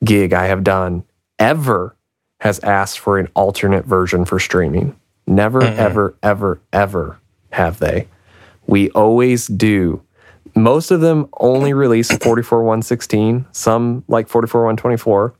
gig 0.04 0.34
I 0.34 0.48
have 0.48 0.64
done 0.64 1.04
ever 1.40 1.96
has 2.40 2.60
asked 2.60 3.00
for 3.00 3.18
an 3.18 3.30
alternate 3.36 3.86
version 3.86 4.26
for 4.26 4.40
streaming. 4.40 4.96
Never, 5.26 5.62
mm-hmm. 5.62 5.80
ever, 5.80 6.16
ever, 6.24 6.62
ever 6.72 7.20
have 7.52 7.80
they. 7.80 8.08
We 8.68 8.90
always 8.92 9.48
do. 9.48 10.02
Most 10.56 10.92
of 10.92 11.02
them 11.02 11.30
only 11.40 11.74
release 11.74 12.12
44 12.12 12.64
116, 12.64 13.46
some 13.52 14.04
like 14.08 14.28
44 14.28 14.62
124 14.62 15.34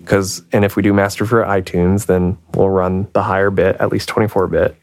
because 0.00 0.42
and 0.52 0.64
if 0.64 0.74
we 0.74 0.82
do 0.82 0.94
master 0.94 1.26
for 1.26 1.44
iTunes, 1.44 2.06
then 2.06 2.38
we'll 2.54 2.70
run 2.70 3.06
the 3.12 3.22
higher 3.22 3.50
bit, 3.50 3.76
at 3.78 3.92
least 3.92 4.08
24 4.08 4.46
bit. 4.46 4.76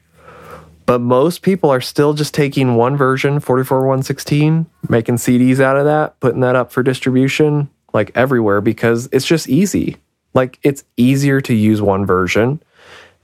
But 0.86 1.02
most 1.02 1.42
people 1.42 1.72
are 1.72 1.82
still 1.82 2.14
just 2.14 2.36
taking 2.36 2.76
one 2.76 2.96
version, 2.96 3.40
44 3.40 3.80
116, 3.80 4.68
making 4.88 5.16
CDs 5.16 5.60
out 5.60 5.78
of 5.78 5.86
that, 5.86 6.20
putting 6.20 6.42
that 6.42 6.56
up 6.56 6.72
for 6.72 6.84
distribution 6.84 7.72
like 7.96 8.12
everywhere 8.14 8.62
because 8.62 9.10
it's 9.12 9.26
just 9.26 9.50
easy. 9.50 9.98
Like 10.36 10.60
it's 10.62 10.84
easier 10.98 11.42
to 11.42 11.54
use 11.56 11.82
one 11.82 12.06
version. 12.06 12.62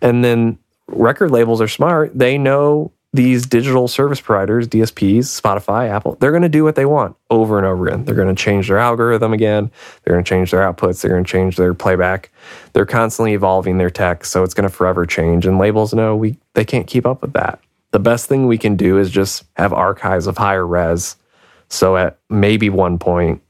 And 0.02 0.24
then 0.24 0.58
record 0.88 1.30
labels 1.30 1.62
are 1.62 1.68
smart. 1.68 2.18
They 2.18 2.40
know 2.40 2.92
these 3.14 3.46
digital 3.46 3.90
service 3.90 4.22
providers, 4.22 4.70
DSPs, 4.70 5.42
Spotify, 5.42 5.90
Apple, 5.90 6.16
they're 6.20 6.32
going 6.32 6.44
to 6.44 6.50
do 6.50 6.64
what 6.64 6.76
they 6.76 6.86
want 6.86 7.16
over 7.30 7.58
and 7.58 7.68
over 7.68 7.88
again. 7.88 8.06
They're 8.06 8.16
going 8.16 8.34
to 8.34 8.42
change 8.42 8.70
their 8.70 8.78
algorithm 8.78 9.34
again. 9.34 9.70
They're 10.04 10.14
going 10.14 10.24
to 10.24 10.30
change 10.30 10.52
their 10.52 10.62
outputs. 10.62 11.02
They're 11.02 11.12
going 11.12 11.26
to 11.26 11.30
change 11.30 11.58
their 11.58 11.74
playback. 11.74 12.32
They're 12.72 12.86
constantly 12.86 13.34
evolving 13.34 13.78
their 13.78 13.90
tech, 13.90 14.24
so 14.24 14.44
it's 14.44 14.54
going 14.54 14.68
to 14.68 14.74
forever 14.74 15.06
change. 15.06 15.46
And 15.46 15.58
labels 15.58 15.94
know 15.94 16.16
we 16.16 16.38
they 16.54 16.64
can't 16.64 16.88
keep 16.88 17.06
up 17.06 17.22
with 17.22 17.34
that. 17.34 17.60
The 17.92 18.00
best 18.00 18.30
thing 18.30 18.48
we 18.48 18.58
can 18.58 18.78
do 18.78 18.98
is 18.98 19.12
just 19.12 19.44
have 19.58 19.74
archives 19.74 20.26
of 20.26 20.38
higher 20.38 20.66
res. 20.66 21.18
So 21.68 21.98
at 21.98 22.18
maybe 22.30 22.70
one 22.70 22.98
point, 22.98 23.42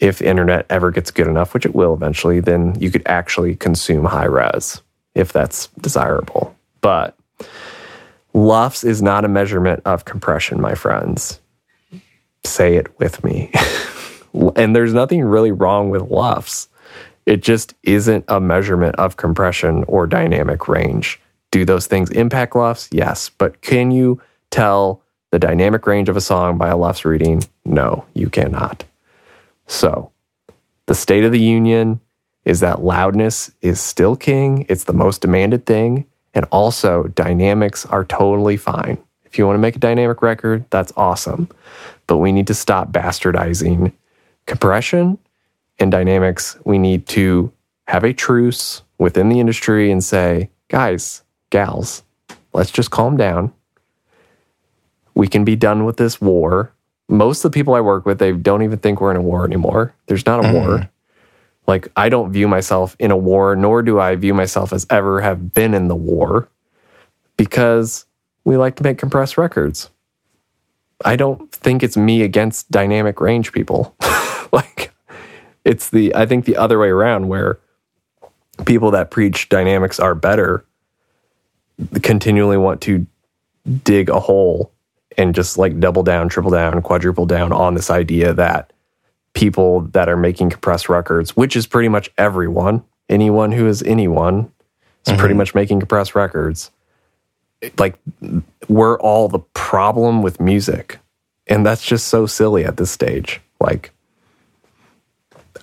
if 0.00 0.20
internet 0.20 0.66
ever 0.70 0.90
gets 0.90 1.10
good 1.10 1.26
enough, 1.26 1.54
which 1.54 1.66
it 1.66 1.74
will 1.74 1.94
eventually, 1.94 2.40
then 2.40 2.78
you 2.80 2.90
could 2.90 3.02
actually 3.06 3.54
consume 3.54 4.04
high 4.04 4.24
res 4.24 4.82
if 5.14 5.32
that's 5.32 5.68
desirable. 5.80 6.54
But 6.80 7.16
LUFS 8.34 8.84
is 8.84 9.00
not 9.00 9.24
a 9.24 9.28
measurement 9.28 9.80
of 9.84 10.04
compression, 10.04 10.60
my 10.60 10.74
friends. 10.74 11.40
Say 12.44 12.76
it 12.76 12.98
with 12.98 13.22
me. 13.22 13.52
and 14.56 14.74
there's 14.74 14.92
nothing 14.92 15.22
really 15.22 15.52
wrong 15.52 15.90
with 15.90 16.02
LUFS. 16.02 16.68
It 17.26 17.42
just 17.42 17.74
isn't 17.84 18.24
a 18.28 18.40
measurement 18.40 18.96
of 18.96 19.16
compression 19.16 19.84
or 19.84 20.06
dynamic 20.06 20.68
range. 20.68 21.20
Do 21.52 21.64
those 21.64 21.86
things 21.86 22.10
impact 22.10 22.56
LUFS? 22.56 22.88
Yes. 22.90 23.30
But 23.30 23.62
can 23.62 23.92
you 23.92 24.20
tell 24.50 25.00
the 25.30 25.38
dynamic 25.38 25.86
range 25.86 26.08
of 26.08 26.16
a 26.16 26.20
song 26.20 26.58
by 26.58 26.68
a 26.68 26.76
LUFS 26.76 27.04
reading? 27.04 27.44
No, 27.64 28.04
you 28.14 28.28
cannot. 28.28 28.84
So, 29.66 30.10
the 30.86 30.94
state 30.94 31.24
of 31.24 31.32
the 31.32 31.40
union 31.40 32.00
is 32.44 32.60
that 32.60 32.82
loudness 32.82 33.50
is 33.62 33.80
still 33.80 34.16
king. 34.16 34.66
It's 34.68 34.84
the 34.84 34.92
most 34.92 35.22
demanded 35.22 35.66
thing. 35.66 36.06
And 36.34 36.46
also, 36.50 37.04
dynamics 37.04 37.86
are 37.86 38.04
totally 38.04 38.56
fine. 38.56 38.98
If 39.24 39.38
you 39.38 39.46
want 39.46 39.56
to 39.56 39.60
make 39.60 39.76
a 39.76 39.80
dynamic 39.80 40.20
record, 40.20 40.64
that's 40.70 40.92
awesome. 40.96 41.48
But 42.06 42.18
we 42.18 42.32
need 42.32 42.46
to 42.48 42.54
stop 42.54 42.92
bastardizing 42.92 43.92
compression 44.46 45.18
and 45.78 45.90
dynamics. 45.90 46.56
We 46.64 46.78
need 46.78 47.06
to 47.08 47.52
have 47.86 48.04
a 48.04 48.12
truce 48.12 48.82
within 48.98 49.28
the 49.28 49.40
industry 49.40 49.90
and 49.90 50.02
say, 50.02 50.50
guys, 50.68 51.22
gals, 51.50 52.02
let's 52.52 52.70
just 52.70 52.90
calm 52.90 53.16
down. 53.16 53.52
We 55.14 55.28
can 55.28 55.44
be 55.44 55.56
done 55.56 55.84
with 55.84 55.96
this 55.96 56.20
war. 56.20 56.72
Most 57.08 57.44
of 57.44 57.52
the 57.52 57.54
people 57.54 57.74
I 57.74 57.80
work 57.80 58.06
with, 58.06 58.18
they 58.18 58.32
don't 58.32 58.62
even 58.62 58.78
think 58.78 59.00
we're 59.00 59.10
in 59.10 59.16
a 59.16 59.22
war 59.22 59.44
anymore. 59.44 59.94
There's 60.06 60.26
not 60.26 60.44
a 60.44 60.48
mm. 60.48 60.52
war. 60.52 60.90
Like, 61.66 61.88
I 61.96 62.08
don't 62.08 62.32
view 62.32 62.48
myself 62.48 62.96
in 62.98 63.10
a 63.10 63.16
war, 63.16 63.56
nor 63.56 63.82
do 63.82 63.98
I 63.98 64.16
view 64.16 64.34
myself 64.34 64.72
as 64.72 64.86
ever 64.90 65.20
have 65.20 65.52
been 65.52 65.74
in 65.74 65.88
the 65.88 65.96
war 65.96 66.48
because 67.36 68.04
we 68.44 68.56
like 68.56 68.76
to 68.76 68.82
make 68.82 68.98
compressed 68.98 69.38
records. 69.38 69.90
I 71.04 71.16
don't 71.16 71.50
think 71.52 71.82
it's 71.82 71.96
me 71.96 72.22
against 72.22 72.70
dynamic 72.70 73.20
range 73.20 73.52
people. 73.52 73.94
like, 74.52 74.92
it's 75.64 75.90
the, 75.90 76.14
I 76.14 76.26
think 76.26 76.44
the 76.44 76.56
other 76.56 76.78
way 76.78 76.88
around 76.88 77.28
where 77.28 77.58
people 78.66 78.90
that 78.92 79.10
preach 79.10 79.48
dynamics 79.48 79.98
are 79.98 80.14
better 80.14 80.64
continually 82.02 82.56
want 82.56 82.80
to 82.82 83.06
dig 83.82 84.08
a 84.08 84.20
hole 84.20 84.73
and 85.16 85.34
just 85.34 85.58
like 85.58 85.78
double 85.80 86.02
down, 86.02 86.28
triple 86.28 86.50
down, 86.50 86.80
quadruple 86.82 87.26
down 87.26 87.52
on 87.52 87.74
this 87.74 87.90
idea 87.90 88.32
that 88.34 88.72
people 89.34 89.82
that 89.92 90.08
are 90.08 90.16
making 90.16 90.50
compressed 90.50 90.88
records, 90.88 91.36
which 91.36 91.56
is 91.56 91.66
pretty 91.66 91.88
much 91.88 92.10
everyone, 92.16 92.82
anyone 93.08 93.52
who 93.52 93.66
is 93.66 93.82
anyone 93.82 94.50
is 95.04 95.12
mm-hmm. 95.12 95.18
pretty 95.18 95.34
much 95.34 95.54
making 95.54 95.80
compressed 95.80 96.14
records. 96.14 96.70
Like 97.78 97.96
we're 98.68 98.98
all 99.00 99.28
the 99.28 99.38
problem 99.38 100.22
with 100.22 100.40
music. 100.40 100.98
And 101.46 101.66
that's 101.66 101.84
just 101.84 102.08
so 102.08 102.26
silly 102.26 102.64
at 102.64 102.76
this 102.76 102.90
stage. 102.90 103.40
Like 103.60 103.92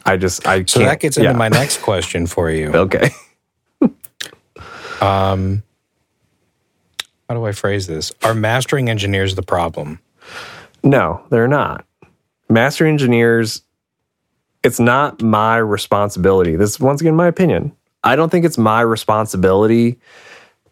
I 0.05 0.17
just 0.17 0.45
I 0.47 0.65
So 0.65 0.79
that 0.79 0.99
gets 0.99 1.17
into 1.17 1.31
yeah. 1.31 1.35
my 1.35 1.49
next 1.49 1.81
question 1.81 2.27
for 2.27 2.51
you. 2.51 2.71
okay. 2.73 3.11
um 5.01 5.63
how 7.31 7.35
do 7.35 7.45
I 7.45 7.53
phrase 7.53 7.87
this? 7.87 8.11
Are 8.23 8.33
mastering 8.33 8.89
engineers 8.89 9.35
the 9.35 9.41
problem? 9.41 10.01
No, 10.83 11.23
they're 11.29 11.47
not 11.47 11.85
Mastering 12.49 12.91
engineers, 12.91 13.61
it's 14.61 14.81
not 14.81 15.21
my 15.21 15.55
responsibility. 15.55 16.57
This 16.57 16.71
is 16.71 16.79
once 16.81 16.99
again 16.99 17.15
my 17.15 17.27
opinion. 17.27 17.71
I 18.03 18.17
don't 18.17 18.29
think 18.29 18.43
it's 18.43 18.57
my 18.57 18.81
responsibility 18.81 19.97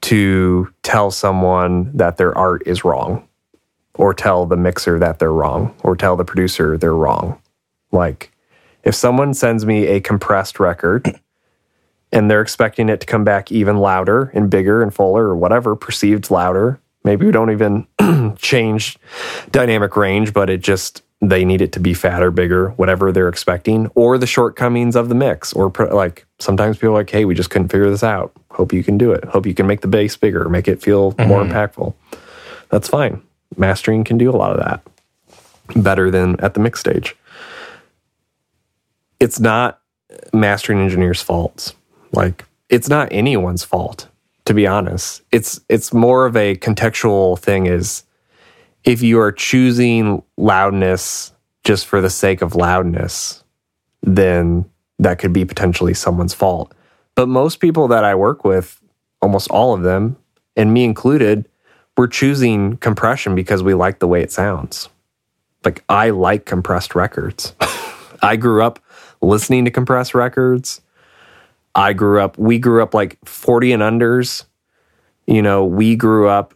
to 0.02 0.70
tell 0.84 1.12
someone 1.12 1.96
that 1.96 2.18
their 2.18 2.38
art 2.38 2.64
is 2.66 2.84
wrong 2.84 3.26
or 3.94 4.14
tell 4.14 4.46
the 4.46 4.58
mixer 4.58 5.00
that 5.00 5.20
they're 5.20 5.32
wrong 5.32 5.74
or 5.82 5.96
tell 5.96 6.18
the 6.18 6.26
producer 6.26 6.78
they're 6.78 6.94
wrong. 6.94 7.42
Like, 7.94 8.34
if 8.84 8.94
someone 8.94 9.34
sends 9.34 9.66
me 9.66 9.88
a 9.88 10.02
compressed 10.02 10.60
record 10.60 11.18
and 12.12 12.30
they're 12.30 12.42
expecting 12.42 12.90
it 12.90 13.00
to 13.02 13.06
come 13.06 13.24
back 13.24 13.52
even 13.52 13.78
louder 13.78 14.32
and 14.34 14.50
bigger 14.50 14.82
and 14.82 14.94
fuller 14.94 15.26
or 15.26 15.36
whatever, 15.36 15.76
perceived 15.76 16.32
louder, 16.32 16.80
Maybe 17.04 17.26
we 17.26 17.32
don't 17.32 17.52
even 17.52 17.88
change 18.38 18.98
dynamic 19.52 19.96
range, 19.96 20.34
but 20.34 20.50
it 20.50 20.62
just 20.62 21.02
they 21.22 21.44
need 21.44 21.62
it 21.62 21.74
to 21.74 21.80
be 21.80 21.94
fatter, 21.94 22.32
bigger, 22.32 22.70
whatever 22.72 23.12
they're 23.12 23.28
expecting, 23.28 23.88
or 23.96 24.18
the 24.18 24.28
shortcomings 24.28 24.96
of 24.96 25.10
the 25.10 25.16
mix, 25.16 25.52
or 25.52 25.70
pro- 25.70 25.94
like 25.94 26.26
sometimes 26.40 26.78
people 26.78 26.90
are 26.90 27.00
like, 27.00 27.10
hey, 27.10 27.26
we 27.26 27.36
just 27.36 27.50
couldn't 27.50 27.70
figure 27.70 27.90
this 27.90 28.04
out. 28.04 28.32
Hope 28.52 28.72
you 28.72 28.84
can 28.84 28.98
do 28.98 29.12
it. 29.12 29.26
Hope 29.26 29.46
you 29.46 29.54
can 29.54 29.68
make 29.68 29.82
the 29.82 29.88
bass 29.88 30.16
bigger, 30.16 30.48
make 30.50 30.68
it 30.68 30.82
feel 30.82 31.16
more 31.20 31.42
mm-hmm. 31.42 31.52
impactful. 31.52 31.94
That's 32.70 32.88
fine. 32.88 33.22
Mastering 33.58 34.04
can 34.04 34.18
do 34.18 34.30
a 34.30 34.38
lot 34.38 34.52
of 34.52 34.60
that 34.60 35.82
better 35.82 36.10
than 36.10 36.40
at 36.40 36.54
the 36.54 36.60
mix 36.60 36.80
stage. 36.80 37.16
It's 39.20 39.40
not 39.40 39.82
mastering 40.34 40.80
engineers' 40.80 41.22
faults. 41.22 41.76
Like 42.12 42.46
it's 42.70 42.90
not 42.90 43.10
anyone's 43.12 43.64
fault, 43.64 44.08
to 44.46 44.54
be 44.54 44.68
honest. 44.68 45.22
It's 45.32 45.62
it's 45.70 45.94
more 45.94 46.26
of 46.26 46.36
a 46.36 46.56
contextual 46.56 47.38
thing 47.38 47.66
is 47.66 48.04
if 48.84 49.02
you 49.02 49.20
are 49.20 49.32
choosing 49.32 50.24
loudness 50.38 51.34
just 51.64 51.86
for 51.86 52.02
the 52.02 52.10
sake 52.10 52.42
of 52.42 52.56
loudness, 52.56 53.44
then 54.02 54.66
that 54.98 55.20
could 55.20 55.34
be 55.34 55.46
potentially 55.46 55.94
someone's 55.94 56.34
fault. 56.34 56.74
But 57.16 57.28
most 57.28 57.60
people 57.60 57.88
that 57.90 58.04
I 58.04 58.16
work 58.16 58.44
with, 58.44 58.82
almost 59.22 59.50
all 59.50 59.74
of 59.74 59.82
them, 59.82 60.18
and 60.56 60.74
me 60.74 60.84
included, 60.84 61.48
we're 61.98 62.08
choosing 62.08 62.78
compression 62.78 63.36
because 63.36 63.62
we 63.62 63.74
like 63.74 64.00
the 64.00 64.08
way 64.08 64.22
it 64.22 64.32
sounds. 64.32 64.90
Like 65.66 65.84
I 65.90 66.12
like 66.12 66.46
compressed 66.46 66.96
records. 66.96 67.54
I 68.22 68.38
grew 68.38 68.64
up 68.64 68.80
listening 69.22 69.66
to 69.66 69.72
compressed 69.72 70.16
records. 70.16 70.82
I 71.76 71.94
grew 71.94 72.22
up, 72.22 72.38
we 72.38 72.60
grew 72.60 72.84
up 72.84 72.94
like 72.94 73.18
40 73.26 73.74
and 73.74 73.84
unders. 73.84 74.46
You 75.28 75.42
know, 75.42 75.66
we 75.66 75.96
grew 75.96 76.28
up, 76.28 76.54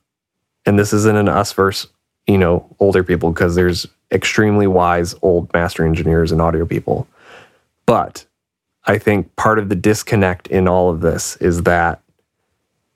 and 0.66 0.80
this 0.80 0.94
isn't 0.94 1.16
an 1.16 1.30
us 1.30 1.54
versus, 1.54 1.92
you 2.28 2.38
know, 2.38 2.76
older 2.80 3.04
people 3.04 3.32
because 3.32 3.56
there's 3.56 3.86
extremely 4.12 4.68
wise 4.68 5.16
old 5.22 5.52
master 5.54 5.86
engineers 5.86 6.32
and 6.32 6.42
audio 6.42 6.66
people. 6.66 7.08
But 7.86 8.26
I 8.86 8.98
think 8.98 9.36
part 9.36 9.60
of 9.60 9.70
the 9.70 9.76
disconnect 9.76 10.48
in 10.48 10.68
all 10.68 10.90
of 10.90 11.02
this 11.02 11.36
is 11.38 11.64
that 11.64 12.02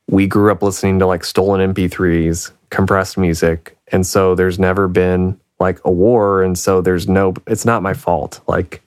we 0.10 0.28
grew 0.28 0.52
up 0.52 0.62
listening 0.62 1.00
to 1.00 1.06
like 1.06 1.24
stolen 1.24 1.74
MP3s, 1.74 2.52
compressed 2.70 3.18
music. 3.18 3.78
And 3.90 4.06
so 4.06 4.36
there's 4.36 4.60
never 4.60 4.88
been 4.88 5.40
like 5.60 5.80
a 5.86 5.92
war. 5.92 6.44
And 6.44 6.58
so 6.58 6.82
there's 6.82 7.08
no, 7.08 7.34
it's 7.46 7.66
not 7.66 7.84
my 7.84 7.94
fault. 7.94 8.40
Like, 8.48 8.82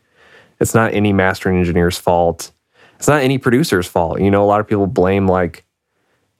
it's 0.60 0.74
not 0.74 0.92
any 0.92 1.12
mastering 1.12 1.58
engineer's 1.58 1.98
fault. 1.98 2.52
It's 3.00 3.08
not 3.08 3.22
any 3.22 3.38
producer's 3.38 3.86
fault. 3.86 4.20
You 4.20 4.30
know, 4.30 4.44
a 4.44 4.44
lot 4.44 4.60
of 4.60 4.68
people 4.68 4.86
blame 4.86 5.26
like, 5.26 5.64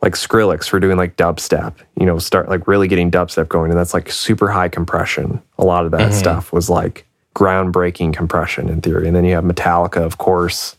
like 0.03 0.13
Skrillex 0.13 0.69
for 0.69 0.79
doing 0.79 0.99
like 0.99 1.17
dubstep, 1.17 1.77
you 1.99 2.05
know, 2.05 2.19
start 2.19 2.51
like 2.51 2.69
really 2.69 2.87
getting 2.87 3.11
dubstep 3.11 3.49
going. 3.49 3.71
And 3.71 3.81
that's 3.81 3.95
like 3.95 4.13
super 4.13 4.51
high 4.51 4.69
compression. 4.69 5.41
A 5.57 5.65
lot 5.65 5.87
of 5.87 5.91
that 5.93 6.11
mm-hmm. 6.11 6.19
stuff 6.19 6.53
was 6.53 6.69
like 6.69 7.07
groundbreaking 7.35 8.13
compression 8.13 8.69
in 8.69 8.83
theory. 8.83 9.07
And 9.07 9.17
then 9.17 9.25
you 9.25 9.37
have 9.37 9.45
Metallica, 9.45 10.05
of 10.05 10.19
course, 10.19 10.77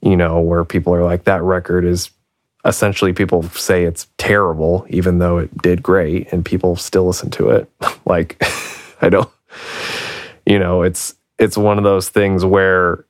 you 0.00 0.16
know, 0.16 0.40
where 0.40 0.64
people 0.64 0.94
are 0.94 1.04
like, 1.04 1.24
that 1.24 1.42
record 1.42 1.84
is 1.84 2.10
essentially 2.64 3.12
people 3.12 3.42
say 3.42 3.84
it's 3.84 4.06
terrible, 4.16 4.86
even 4.88 5.18
though 5.18 5.36
it 5.36 5.54
did 5.58 5.82
great, 5.82 6.32
and 6.32 6.46
people 6.46 6.76
still 6.76 7.06
listen 7.06 7.28
to 7.32 7.50
it. 7.50 7.70
like, 8.06 8.42
I 9.02 9.10
don't, 9.10 9.28
you 10.46 10.58
know, 10.58 10.80
it's 10.80 11.14
it's 11.38 11.58
one 11.58 11.76
of 11.76 11.84
those 11.84 12.08
things 12.08 12.42
where 12.42 13.04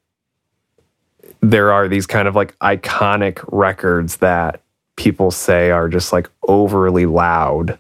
there 1.51 1.73
are 1.73 1.89
these 1.89 2.07
kind 2.07 2.27
of 2.27 2.35
like 2.35 2.59
iconic 2.61 3.45
records 3.53 4.17
that 4.19 4.63
people 4.97 5.31
say 5.31 5.71
are 5.71 5.89
just 5.89 6.13
like 6.13 6.31
overly 6.49 7.07
loud, 7.07 7.79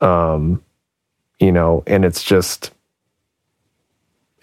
um, 0.00 0.62
you 1.38 1.52
know, 1.52 1.82
and 1.86 2.04
it's 2.04 2.24
just, 2.24 2.72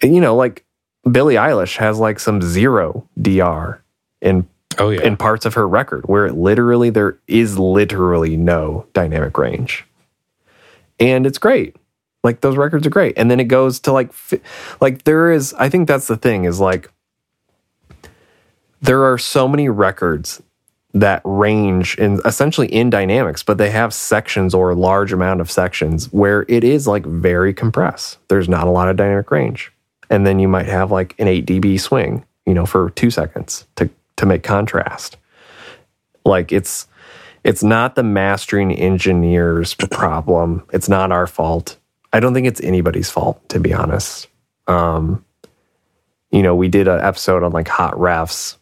you 0.02 0.20
know, 0.20 0.34
like 0.34 0.64
Billie 1.10 1.34
Eilish 1.34 1.76
has 1.76 1.98
like 1.98 2.18
some 2.18 2.40
zero 2.40 3.06
DR 3.20 3.82
in 4.20 4.48
Oh 4.78 4.90
yeah. 4.90 5.02
in 5.04 5.16
parts 5.16 5.46
of 5.46 5.54
her 5.54 5.66
record 5.66 6.06
where 6.06 6.26
it 6.26 6.34
literally 6.34 6.90
there 6.90 7.18
is 7.26 7.58
literally 7.58 8.36
no 8.36 8.86
dynamic 8.92 9.36
range. 9.38 9.86
And 11.00 11.26
it's 11.26 11.38
great. 11.38 11.76
Like 12.22 12.40
those 12.40 12.56
records 12.56 12.86
are 12.86 12.90
great. 12.90 13.16
And 13.16 13.30
then 13.30 13.40
it 13.40 13.44
goes 13.44 13.80
to 13.80 13.92
like 13.92 14.12
like 14.80 15.04
there 15.04 15.30
is 15.32 15.54
i 15.58 15.68
think 15.68 15.88
that's 15.88 16.08
the 16.08 16.16
thing 16.16 16.44
is 16.44 16.60
like 16.60 16.90
there 18.86 19.04
are 19.04 19.18
so 19.18 19.48
many 19.48 19.68
records 19.68 20.42
that 20.94 21.20
range 21.24 21.98
in 21.98 22.20
essentially 22.24 22.68
in 22.68 22.88
dynamics 22.88 23.42
but 23.42 23.58
they 23.58 23.68
have 23.68 23.92
sections 23.92 24.54
or 24.54 24.70
a 24.70 24.74
large 24.74 25.12
amount 25.12 25.42
of 25.42 25.50
sections 25.50 26.10
where 26.12 26.46
it 26.48 26.64
is 26.64 26.86
like 26.86 27.04
very 27.04 27.52
compressed. 27.52 28.18
There's 28.28 28.48
not 28.48 28.66
a 28.66 28.70
lot 28.70 28.88
of 28.88 28.96
dynamic 28.96 29.30
range. 29.30 29.72
And 30.08 30.26
then 30.26 30.38
you 30.38 30.48
might 30.48 30.66
have 30.66 30.90
like 30.90 31.14
an 31.18 31.28
8 31.28 31.46
dB 31.46 31.78
swing 31.80 32.24
you 32.46 32.54
know 32.54 32.64
for 32.64 32.90
2 32.90 33.10
seconds 33.10 33.66
to 33.76 33.90
to 34.16 34.24
make 34.24 34.42
contrast. 34.42 35.18
Like 36.24 36.50
it's 36.50 36.86
it's 37.44 37.62
not 37.62 37.94
the 37.94 38.02
mastering 38.02 38.72
engineer's 38.72 39.74
problem. 39.74 40.64
It's 40.72 40.88
not 40.88 41.12
our 41.12 41.26
fault. 41.26 41.76
I 42.12 42.20
don't 42.20 42.32
think 42.32 42.46
it's 42.46 42.62
anybody's 42.62 43.10
fault 43.10 43.46
to 43.50 43.60
be 43.60 43.74
honest. 43.74 44.28
Um 44.66 45.24
you 46.30 46.42
know 46.42 46.54
we 46.54 46.68
did 46.68 46.88
an 46.88 47.00
episode 47.00 47.42
on 47.42 47.52
like 47.52 47.68
hot 47.68 47.94
refs 47.94 48.56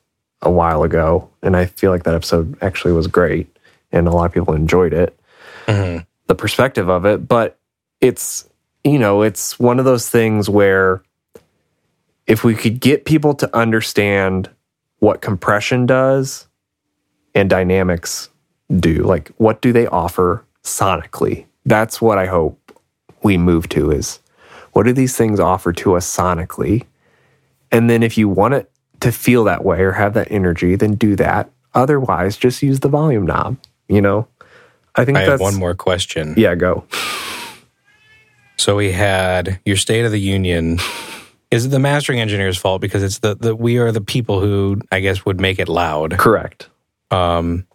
a 0.45 0.51
while 0.51 0.83
ago 0.83 1.29
and 1.43 1.57
i 1.57 1.67
feel 1.67 1.91
like 1.91 2.05
that 2.05 2.15
episode 2.15 2.57
actually 2.63 2.93
was 2.93 3.07
great 3.07 3.49
and 3.93 4.07
a 4.07 4.11
lot 4.11 4.25
of 4.27 4.33
people 4.33 4.55
enjoyed 4.55 4.93
it. 4.93 5.17
Mhm. 5.67 6.05
the 6.27 6.35
perspective 6.35 6.89
of 6.89 7.05
it 7.07 7.27
but 7.29 7.59
it's 8.01 8.49
you 8.85 8.99
know 8.99 9.23
it's 9.23 9.59
one 9.59 9.79
of 9.79 9.85
those 9.85 10.09
things 10.09 10.49
where 10.49 11.03
if 12.27 12.45
we 12.45 12.55
could 12.55 12.81
get 12.81 13.05
people 13.05 13.35
to 13.35 13.57
understand 13.57 14.49
what 15.01 15.21
compression 15.21 15.85
does 15.87 16.47
and 17.35 17.49
dynamics 17.51 18.29
do 18.79 19.03
like 19.05 19.31
what 19.37 19.61
do 19.61 19.73
they 19.73 19.87
offer 19.87 20.45
sonically? 20.63 21.45
That's 21.67 22.01
what 22.01 22.19
i 22.19 22.27
hope 22.27 22.59
we 23.23 23.37
move 23.39 23.69
to 23.71 23.91
is 23.91 24.21
what 24.73 24.85
do 24.85 24.93
these 24.93 25.17
things 25.17 25.39
offer 25.41 25.73
to 25.73 25.95
us 25.97 26.05
sonically? 26.07 26.85
And 27.71 27.89
then 27.89 28.03
if 28.03 28.19
you 28.19 28.29
want 28.29 28.55
it 28.55 28.71
to 29.05 29.13
feel 29.13 29.45
that 29.45 29.65
way 29.65 29.81
or 29.81 29.93
have 29.93 30.15
that 30.15 30.27
energy 30.31 30.75
then 30.77 30.95
do 30.95 31.15
that 31.17 31.49
otherwise 31.75 32.37
just 32.37 32.63
use 32.63 32.81
the 32.81 32.89
volume 32.89 33.25
knob 33.25 33.57
you 33.89 34.01
know 34.01 34.27
i 34.97 35.05
think 35.05 35.17
I 35.19 35.23
have 35.23 35.41
one 35.41 35.55
more 35.55 35.75
question. 35.75 36.35
yeah 36.37 36.55
go 36.55 36.85
So 38.57 38.77
we 38.77 38.93
had 38.93 39.61
your 39.65 39.77
State 39.77 40.05
of 40.05 40.13
the 40.13 40.21
Union. 40.21 40.79
Is 41.51 41.67
it 41.67 41.69
the 41.71 41.79
mastering 41.81 42.21
engineer's 42.21 42.57
fault 42.57 42.81
because 42.81 43.03
it's 43.03 43.19
the, 43.19 43.35
the 43.35 43.55
we 43.55 43.79
are 43.79 43.93
the 43.93 44.01
people 44.01 44.41
who 44.41 44.81
I 44.91 45.01
guess 45.01 45.27
would 45.27 45.41
make 45.41 45.59
it 45.59 45.69
loud? 45.69 46.17
correct 46.19 46.71
Um, 47.11 47.67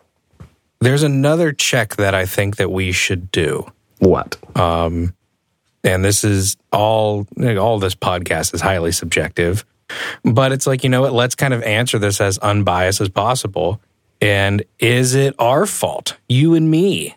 there's 0.79 1.03
another 1.03 1.51
check 1.51 1.97
that 1.97 2.15
I 2.15 2.25
think 2.25 2.55
that 2.55 2.71
we 2.71 2.91
should 2.91 3.29
do. 3.31 3.69
what 3.99 4.37
Um, 4.55 5.13
and 5.83 6.03
this 6.03 6.23
is 6.23 6.55
all 6.71 7.27
all 7.37 7.77
this 7.79 7.95
podcast 7.95 8.53
is 8.53 8.61
highly 8.61 8.91
subjective, 8.91 9.65
but 10.23 10.51
it's 10.51 10.67
like 10.67 10.83
you 10.83 10.89
know 10.89 11.01
what? 11.01 11.13
Let's 11.13 11.35
kind 11.35 11.53
of 11.53 11.61
answer 11.63 11.99
this 11.99 12.21
as 12.21 12.37
unbiased 12.39 13.01
as 13.01 13.09
possible. 13.09 13.81
And 14.21 14.65
is 14.79 15.15
it 15.15 15.33
our 15.39 15.65
fault, 15.65 16.17
you 16.27 16.53
and 16.53 16.69
me, 16.69 17.15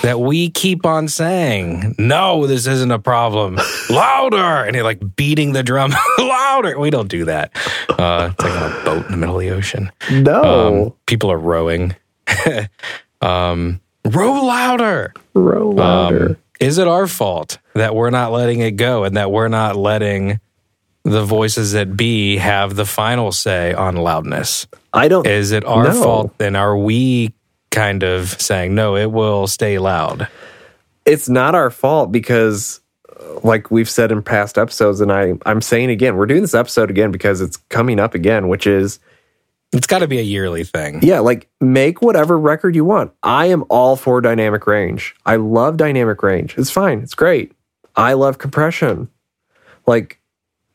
that 0.00 0.18
we 0.20 0.48
keep 0.48 0.86
on 0.86 1.06
saying, 1.08 1.94
no, 1.98 2.46
this 2.46 2.66
isn't 2.66 2.90
a 2.90 2.98
problem? 2.98 3.58
Louder! 3.90 4.64
And 4.64 4.74
you're 4.74 4.82
like 4.82 5.14
beating 5.16 5.52
the 5.52 5.62
drum 5.62 5.92
louder. 6.18 6.78
We 6.78 6.88
don't 6.88 7.08
do 7.08 7.26
that. 7.26 7.50
Uh, 7.90 8.30
it's 8.32 8.42
like 8.42 8.52
on 8.62 8.72
a 8.72 8.84
boat 8.84 9.04
in 9.06 9.10
the 9.12 9.18
middle 9.18 9.34
of 9.34 9.42
the 9.42 9.50
ocean. 9.50 9.92
no 10.10 10.86
Um, 10.86 10.94
people 11.06 11.30
are 11.30 11.38
rowing. 11.38 11.94
um, 13.20 13.80
row 14.06 14.32
louder. 14.42 15.12
row 15.34 15.70
louder 15.70 16.26
Um, 16.30 16.36
is 16.60 16.78
it 16.78 16.88
our 16.88 17.06
fault 17.06 17.58
that 17.74 17.94
we're 17.94 18.10
not 18.10 18.32
letting 18.32 18.60
it 18.60 18.72
go 18.72 19.04
and 19.04 19.16
that 19.18 19.30
we're 19.30 19.48
not 19.48 19.76
letting 19.76 20.40
the 21.04 21.24
voices 21.24 21.72
that 21.72 21.96
be 21.96 22.36
have 22.36 22.76
the 22.76 22.84
final 22.86 23.32
say 23.32 23.72
on 23.74 23.96
loudness? 23.96 24.66
i 24.92 25.08
don't 25.08 25.26
Is 25.26 25.52
it 25.52 25.64
our 25.64 25.92
fault? 25.92 26.36
Then 26.38 26.56
are 26.56 26.76
we 26.76 27.32
kind 27.70 28.02
of 28.02 28.30
saying, 28.40 28.74
no, 28.74 28.96
it 28.96 29.10
will 29.12 29.46
stay 29.46 29.78
loud? 29.78 30.28
it's 31.04 31.28
not 31.28 31.54
our 31.54 31.70
fault 31.70 32.12
because 32.12 32.80
uh, 33.18 33.40
like 33.42 33.70
we've 33.70 33.88
said 33.88 34.12
in 34.12 34.22
past 34.22 34.58
episodes 34.58 35.00
and 35.00 35.10
I 35.10 35.32
I'm 35.46 35.62
saying 35.62 35.88
again 35.90 36.16
we're 36.16 36.26
doing 36.26 36.42
this 36.42 36.54
episode 36.54 36.90
again 36.90 37.10
because 37.10 37.40
it's 37.40 37.56
coming 37.70 37.98
up 37.98 38.14
again 38.14 38.48
which 38.48 38.66
is 38.66 38.98
It's 39.72 39.86
got 39.86 40.00
to 40.00 40.06
be 40.08 40.18
a 40.18 40.22
yearly 40.22 40.64
thing. 40.64 41.00
yeah 41.02 41.20
like 41.20 41.48
make 41.62 42.02
whatever 42.02 42.38
record 42.38 42.74
you 42.76 42.84
want 42.84 43.12
I 43.22 43.46
am 43.46 43.64
all 43.70 43.96
for 43.96 44.20
dynamic 44.20 44.66
range 44.66 45.14
I 45.24 45.36
love 45.36 45.78
dynamic 45.78 46.22
range 46.22 46.58
it's 46.58 46.70
fine 46.70 46.98
it's 47.00 47.14
great 47.14 47.52
I 47.96 48.12
love 48.12 48.36
compression 48.36 49.08
like 49.86 50.20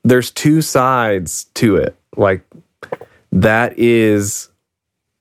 there's 0.03 0.31
two 0.31 0.61
sides 0.61 1.45
to 1.55 1.75
it 1.75 1.95
like 2.17 2.43
that 3.31 3.77
is 3.77 4.49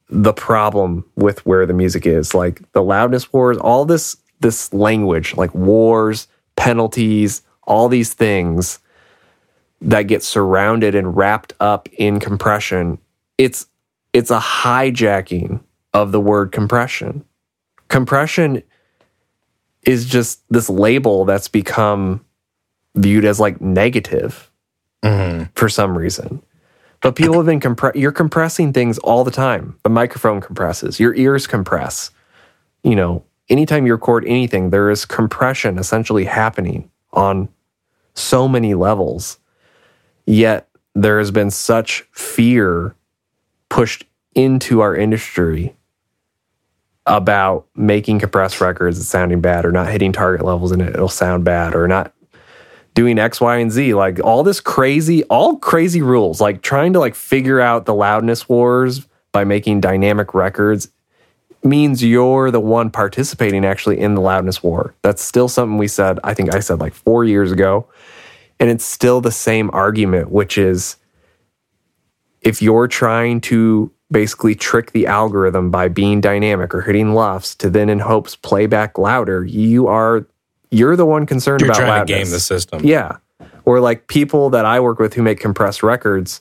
the 0.09 0.33
problem 0.33 1.05
with 1.17 1.45
where 1.47 1.65
the 1.65 1.73
music 1.73 2.07
is 2.07 2.35
like 2.35 2.61
the 2.73 2.83
loudness 2.83 3.33
wars 3.33 3.57
all 3.59 3.85
this 3.85 4.17
this 4.43 4.73
language 4.75 5.35
like 5.37 5.55
wars, 5.55 6.29
penalties, 6.57 7.43
all 7.63 7.89
these 7.89 8.13
things 8.13 8.81
that 9.81 10.03
get 10.03 10.23
surrounded 10.23 10.95
and 10.95 11.17
wrapped 11.17 11.55
up 11.59 11.89
in 11.95 12.21
compression. 12.21 12.99
It's 13.39 13.67
it's 14.13 14.31
a 14.31 14.39
hijacking 14.39 15.61
of 15.95 16.13
the 16.13 16.21
word 16.21 16.53
compression. 16.53 17.25
Compression 17.89 18.63
is 19.85 20.07
just 20.07 20.43
this 20.51 20.69
label 20.69 21.25
that's 21.25 21.49
become 21.49 22.25
viewed 22.95 23.25
as 23.25 23.41
like 23.41 23.61
negative 23.61 24.51
Mm-hmm. 25.03 25.45
for 25.55 25.69
some 25.69 25.97
reason. 25.99 26.43
But 27.01 27.17
people 27.17 27.35
have 27.35 27.47
been 27.47 27.59
compre- 27.59 27.97
you're 27.97 28.13
compressing 28.13 28.73
things 28.73 28.99
all 28.99 29.25
the 29.25 29.33
time. 29.33 29.77
The 29.83 29.91
microphone 29.91 30.41
compresses, 30.41 31.01
your 31.01 31.15
ears 31.17 31.49
compress. 31.49 32.13
You 32.85 32.95
know, 32.95 33.25
anytime 33.49 33.87
you 33.87 33.93
record 33.93 34.25
anything, 34.25 34.71
there 34.71 34.91
is 34.91 35.05
compression 35.05 35.79
essentially 35.79 36.25
happening 36.25 36.89
on 37.13 37.49
so 38.15 38.47
many 38.47 38.75
levels. 38.75 39.39
Yet 40.27 40.69
there 40.95 41.19
has 41.19 41.33
been 41.33 41.51
such 41.51 42.03
fear 42.13 42.95
pushed 43.69 44.05
into 44.35 44.81
our 44.81 44.95
industry 44.95 45.75
about 47.07 47.67
making 47.75 48.21
compressed 48.21 48.61
records 48.61 49.07
sounding 49.09 49.41
bad 49.41 49.65
or 49.65 49.73
not 49.73 49.89
hitting 49.91 50.13
target 50.13 50.47
levels 50.47 50.71
and 50.71 50.81
it'll 50.81 51.09
sound 51.09 51.45
bad 51.45 51.75
or 51.75 51.89
not 51.89 52.12
doing 52.95 53.19
X, 53.19 53.41
Y, 53.41 53.57
and 53.57 53.71
Z. 53.71 53.95
Like 53.95 54.21
all 54.23 54.43
this 54.43 54.61
crazy, 54.61 55.25
all 55.25 55.57
crazy 55.57 56.03
rules, 56.03 56.41
like 56.41 56.63
trying 56.63 56.93
to 56.93 56.99
like 56.99 57.15
figure 57.15 57.61
out 57.61 57.87
the 57.87 57.95
loudness 57.95 58.49
wars 58.49 59.07
by 59.33 59.45
making 59.45 59.81
dynamic 59.81 60.35
records 60.35 60.89
means 61.65 62.03
you're 62.03 62.51
the 62.51 62.61
one 62.61 62.91
participating 62.91 63.65
actually 63.65 63.99
in 63.99 64.15
the 64.15 64.21
loudness 64.21 64.63
war. 64.63 64.95
That's 65.03 65.23
still 65.23 65.49
something 65.49 65.79
we 65.79 65.89
said, 65.89 66.19
I 66.25 66.35
think 66.35 66.55
I 66.55 66.61
said 66.61 66.81
like 66.81 66.95
four 66.95 67.25
years 67.25 67.53
ago. 67.53 67.87
And 68.59 68.71
it's 68.71 68.85
still 68.85 69.21
the 69.21 69.33
same 69.33 69.71
argument, 69.73 70.31
which 70.31 70.59
is 70.59 70.97
if 72.41 72.61
you're 72.61 72.89
trying 72.89 73.41
to 73.43 73.93
basically 74.11 74.55
trick 74.55 74.93
the 74.93 75.07
algorithm 75.07 75.71
by 75.71 75.89
being 75.89 76.21
dynamic 76.21 76.75
or 76.75 76.83
hitting 76.83 77.15
LUFS 77.15 77.55
to 77.57 77.71
then 77.71 77.89
in 77.89 78.01
hopes 78.01 78.37
play 78.37 78.67
back 78.67 78.99
louder, 78.99 79.45
you 79.45 79.87
are 79.87 80.27
you're 80.73 80.97
the 80.97 81.07
one 81.07 81.27
concerned 81.27 81.61
You're 81.61 81.71
about 81.71 81.79
trying 81.79 81.91
loudness. 81.91 82.19
to 82.19 82.25
game 82.25 82.31
the 82.33 82.41
system. 82.41 82.85
Yeah. 82.85 83.19
Or 83.65 83.79
like 83.79 84.09
people 84.09 84.51
that 84.51 84.65
I 84.65 84.81
work 84.81 84.99
with 84.99 85.15
who 85.15 85.23
make 85.23 85.39
compressed 85.39 85.83
records. 85.83 86.41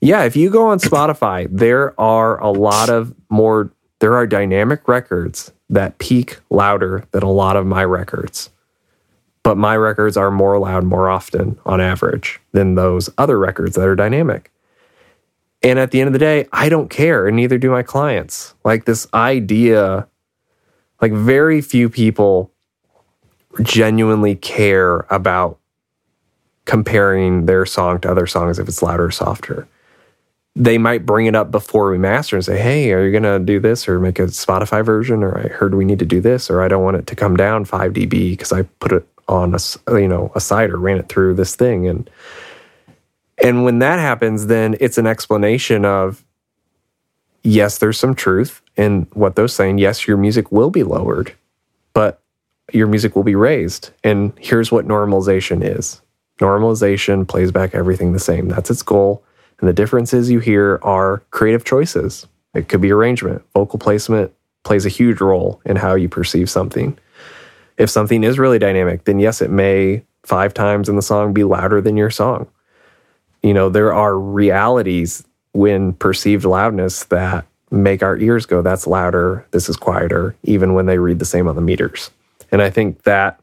Yeah, 0.00 0.24
if 0.24 0.36
you 0.36 0.50
go 0.50 0.66
on 0.66 0.78
Spotify, 0.80 1.48
there 1.50 1.98
are 1.98 2.38
a 2.42 2.50
lot 2.50 2.90
of 2.90 3.14
more, 3.30 3.72
there 4.00 4.14
are 4.14 4.26
dynamic 4.26 4.88
records 4.88 5.52
that 5.70 5.98
peak 5.98 6.38
louder 6.50 7.04
than 7.12 7.22
a 7.22 7.30
lot 7.30 7.56
of 7.56 7.66
my 7.66 7.84
records. 7.84 8.50
But 9.44 9.56
my 9.56 9.76
records 9.76 10.16
are 10.16 10.32
more 10.32 10.58
loud 10.58 10.82
more 10.82 11.08
often 11.08 11.56
on 11.64 11.80
average 11.80 12.40
than 12.50 12.74
those 12.74 13.08
other 13.16 13.38
records 13.38 13.76
that 13.76 13.86
are 13.86 13.94
dynamic. 13.94 14.50
And 15.62 15.78
at 15.78 15.92
the 15.92 16.00
end 16.00 16.08
of 16.08 16.12
the 16.12 16.18
day, 16.18 16.48
I 16.52 16.68
don't 16.68 16.90
care, 16.90 17.28
and 17.28 17.36
neither 17.36 17.56
do 17.56 17.70
my 17.70 17.84
clients. 17.84 18.54
Like 18.64 18.86
this 18.86 19.06
idea, 19.14 20.08
like 21.00 21.12
very 21.12 21.60
few 21.60 21.88
people 21.88 22.52
genuinely 23.62 24.34
care 24.34 25.06
about 25.10 25.58
comparing 26.64 27.46
their 27.46 27.64
song 27.64 28.00
to 28.00 28.10
other 28.10 28.26
songs 28.26 28.58
if 28.58 28.68
it's 28.68 28.82
louder 28.82 29.06
or 29.06 29.10
softer. 29.10 29.68
They 30.54 30.78
might 30.78 31.06
bring 31.06 31.26
it 31.26 31.36
up 31.36 31.50
before 31.50 31.90
we 31.90 31.98
master 31.98 32.36
and 32.36 32.44
say, 32.44 32.58
"Hey, 32.58 32.92
are 32.92 33.04
you 33.04 33.12
going 33.12 33.22
to 33.22 33.38
do 33.38 33.60
this 33.60 33.88
or 33.88 34.00
make 34.00 34.18
a 34.18 34.26
Spotify 34.26 34.84
version 34.84 35.22
or 35.22 35.38
I 35.38 35.48
heard 35.48 35.74
we 35.74 35.84
need 35.84 35.98
to 35.98 36.06
do 36.06 36.20
this 36.20 36.50
or 36.50 36.62
I 36.62 36.68
don't 36.68 36.82
want 36.82 36.96
it 36.96 37.06
to 37.08 37.16
come 37.16 37.36
down 37.36 37.64
5 37.66 37.92
dB 37.92 38.30
because 38.30 38.52
I 38.52 38.62
put 38.62 38.92
it 38.92 39.06
on 39.28 39.54
a, 39.54 39.58
you 40.00 40.08
know, 40.08 40.32
a 40.34 40.40
site 40.40 40.70
or 40.70 40.78
ran 40.78 40.98
it 40.98 41.08
through 41.08 41.34
this 41.34 41.54
thing." 41.54 41.86
And 41.86 42.08
and 43.42 43.64
when 43.64 43.80
that 43.80 43.98
happens, 43.98 44.46
then 44.46 44.76
it's 44.80 44.98
an 44.98 45.06
explanation 45.06 45.84
of 45.84 46.24
yes, 47.42 47.78
there's 47.78 47.98
some 47.98 48.14
truth 48.14 48.62
in 48.76 49.06
what 49.12 49.36
they're 49.36 49.48
saying. 49.48 49.78
Yes, 49.78 50.08
your 50.08 50.16
music 50.16 50.50
will 50.50 50.70
be 50.70 50.82
lowered, 50.82 51.34
your 52.72 52.86
music 52.86 53.14
will 53.14 53.22
be 53.22 53.34
raised. 53.34 53.90
And 54.02 54.32
here's 54.38 54.72
what 54.72 54.86
normalization 54.86 55.62
is 55.64 56.00
normalization 56.40 57.26
plays 57.26 57.50
back 57.50 57.74
everything 57.74 58.12
the 58.12 58.18
same. 58.18 58.48
That's 58.48 58.70
its 58.70 58.82
goal. 58.82 59.24
And 59.58 59.68
the 59.68 59.72
differences 59.72 60.30
you 60.30 60.38
hear 60.38 60.78
are 60.82 61.22
creative 61.30 61.64
choices. 61.64 62.26
It 62.54 62.68
could 62.68 62.80
be 62.80 62.92
arrangement, 62.92 63.42
vocal 63.54 63.78
placement 63.78 64.32
plays 64.64 64.84
a 64.84 64.90
huge 64.90 65.20
role 65.20 65.60
in 65.64 65.76
how 65.76 65.94
you 65.94 66.08
perceive 66.08 66.50
something. 66.50 66.98
If 67.78 67.88
something 67.88 68.24
is 68.24 68.38
really 68.38 68.58
dynamic, 68.58 69.04
then 69.04 69.20
yes, 69.20 69.40
it 69.40 69.50
may 69.50 70.02
five 70.24 70.52
times 70.52 70.88
in 70.88 70.96
the 70.96 71.02
song 71.02 71.32
be 71.32 71.44
louder 71.44 71.80
than 71.80 71.96
your 71.96 72.10
song. 72.10 72.48
You 73.42 73.54
know, 73.54 73.68
there 73.68 73.94
are 73.94 74.18
realities 74.18 75.24
when 75.52 75.92
perceived 75.92 76.44
loudness 76.44 77.04
that 77.04 77.46
make 77.70 78.02
our 78.02 78.16
ears 78.16 78.44
go, 78.44 78.60
that's 78.60 78.86
louder, 78.86 79.46
this 79.52 79.68
is 79.68 79.76
quieter, 79.76 80.34
even 80.42 80.74
when 80.74 80.86
they 80.86 80.98
read 80.98 81.20
the 81.20 81.24
same 81.24 81.46
on 81.48 81.54
the 81.54 81.62
meters. 81.62 82.10
And 82.52 82.62
I 82.62 82.70
think 82.70 83.02
that, 83.02 83.40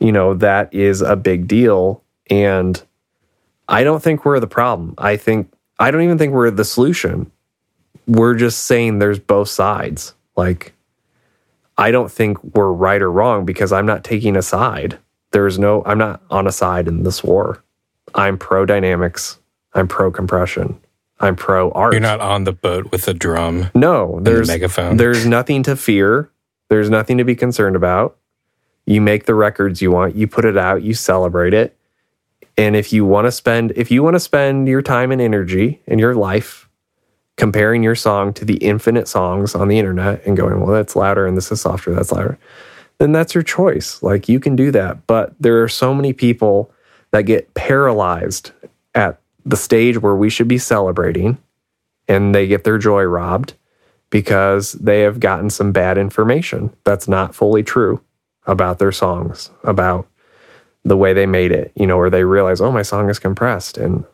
you 0.00 0.12
know, 0.12 0.34
that 0.34 0.72
is 0.74 1.00
a 1.00 1.16
big 1.16 1.48
deal. 1.48 2.02
And 2.30 2.82
I 3.68 3.84
don't 3.84 4.02
think 4.02 4.24
we're 4.24 4.40
the 4.40 4.46
problem. 4.46 4.94
I 4.98 5.16
think, 5.16 5.52
I 5.78 5.90
don't 5.90 6.02
even 6.02 6.18
think 6.18 6.32
we're 6.32 6.50
the 6.50 6.64
solution. 6.64 7.30
We're 8.06 8.34
just 8.34 8.64
saying 8.64 8.98
there's 8.98 9.18
both 9.18 9.48
sides. 9.48 10.14
Like, 10.36 10.72
I 11.78 11.90
don't 11.90 12.10
think 12.10 12.42
we're 12.54 12.72
right 12.72 13.00
or 13.00 13.10
wrong 13.10 13.44
because 13.44 13.72
I'm 13.72 13.86
not 13.86 14.04
taking 14.04 14.36
a 14.36 14.42
side. 14.42 14.98
There's 15.30 15.58
no, 15.58 15.82
I'm 15.86 15.98
not 15.98 16.22
on 16.30 16.46
a 16.46 16.52
side 16.52 16.88
in 16.88 17.02
this 17.04 17.24
war. 17.24 17.62
I'm 18.14 18.36
pro 18.36 18.66
dynamics. 18.66 19.38
I'm 19.74 19.88
pro 19.88 20.10
compression. 20.10 20.78
I'm 21.20 21.36
pro 21.36 21.70
art. 21.70 21.92
You're 21.94 22.00
not 22.00 22.20
on 22.20 22.44
the 22.44 22.52
boat 22.52 22.90
with 22.90 23.06
a 23.06 23.14
drum. 23.14 23.70
No, 23.74 24.18
there's 24.20 24.48
megaphone. 24.48 24.96
there's 24.96 25.24
nothing 25.24 25.62
to 25.62 25.76
fear. 25.76 26.30
There's 26.72 26.88
nothing 26.88 27.18
to 27.18 27.24
be 27.24 27.34
concerned 27.34 27.76
about. 27.76 28.16
You 28.86 29.02
make 29.02 29.26
the 29.26 29.34
records 29.34 29.82
you 29.82 29.90
want, 29.90 30.16
you 30.16 30.26
put 30.26 30.46
it 30.46 30.56
out, 30.56 30.82
you 30.82 30.94
celebrate 30.94 31.52
it. 31.52 31.76
And 32.56 32.74
if 32.74 32.94
you 32.94 33.04
want 33.04 33.26
to 33.26 33.30
spend 33.30 33.74
if 33.76 33.90
you 33.90 34.02
want 34.02 34.14
to 34.14 34.20
spend 34.20 34.68
your 34.68 34.80
time 34.80 35.12
and 35.12 35.20
energy 35.20 35.82
and 35.86 36.00
your 36.00 36.14
life 36.14 36.70
comparing 37.36 37.82
your 37.82 37.94
song 37.94 38.32
to 38.32 38.46
the 38.46 38.56
infinite 38.56 39.06
songs 39.06 39.54
on 39.54 39.68
the 39.68 39.78
internet 39.78 40.24
and 40.24 40.34
going, 40.34 40.60
well, 40.60 40.72
that's 40.72 40.96
louder 40.96 41.26
and 41.26 41.36
this 41.36 41.52
is 41.52 41.60
softer, 41.60 41.94
that's 41.94 42.10
louder, 42.10 42.38
then 42.96 43.12
that's 43.12 43.34
your 43.34 43.44
choice. 43.44 44.02
Like 44.02 44.26
you 44.26 44.40
can 44.40 44.56
do 44.56 44.70
that. 44.70 45.06
But 45.06 45.34
there 45.38 45.62
are 45.62 45.68
so 45.68 45.92
many 45.92 46.14
people 46.14 46.72
that 47.10 47.26
get 47.26 47.52
paralyzed 47.52 48.52
at 48.94 49.20
the 49.44 49.58
stage 49.58 50.00
where 50.00 50.16
we 50.16 50.30
should 50.30 50.48
be 50.48 50.56
celebrating 50.56 51.36
and 52.08 52.34
they 52.34 52.46
get 52.46 52.64
their 52.64 52.78
joy 52.78 53.02
robbed 53.02 53.52
because 54.12 54.72
they 54.72 55.00
have 55.00 55.18
gotten 55.18 55.48
some 55.48 55.72
bad 55.72 55.96
information 55.96 56.70
that's 56.84 57.08
not 57.08 57.34
fully 57.34 57.62
true 57.62 57.98
about 58.46 58.78
their 58.78 58.92
songs, 58.92 59.50
about 59.64 60.06
the 60.84 60.98
way 60.98 61.14
they 61.14 61.24
made 61.24 61.50
it, 61.50 61.72
you 61.74 61.86
know, 61.86 61.96
or 61.96 62.10
they 62.10 62.22
realize, 62.22 62.60
oh, 62.60 62.70
my 62.70 62.82
song 62.82 63.08
is 63.08 63.18
compressed 63.18 63.78
and 63.78 64.04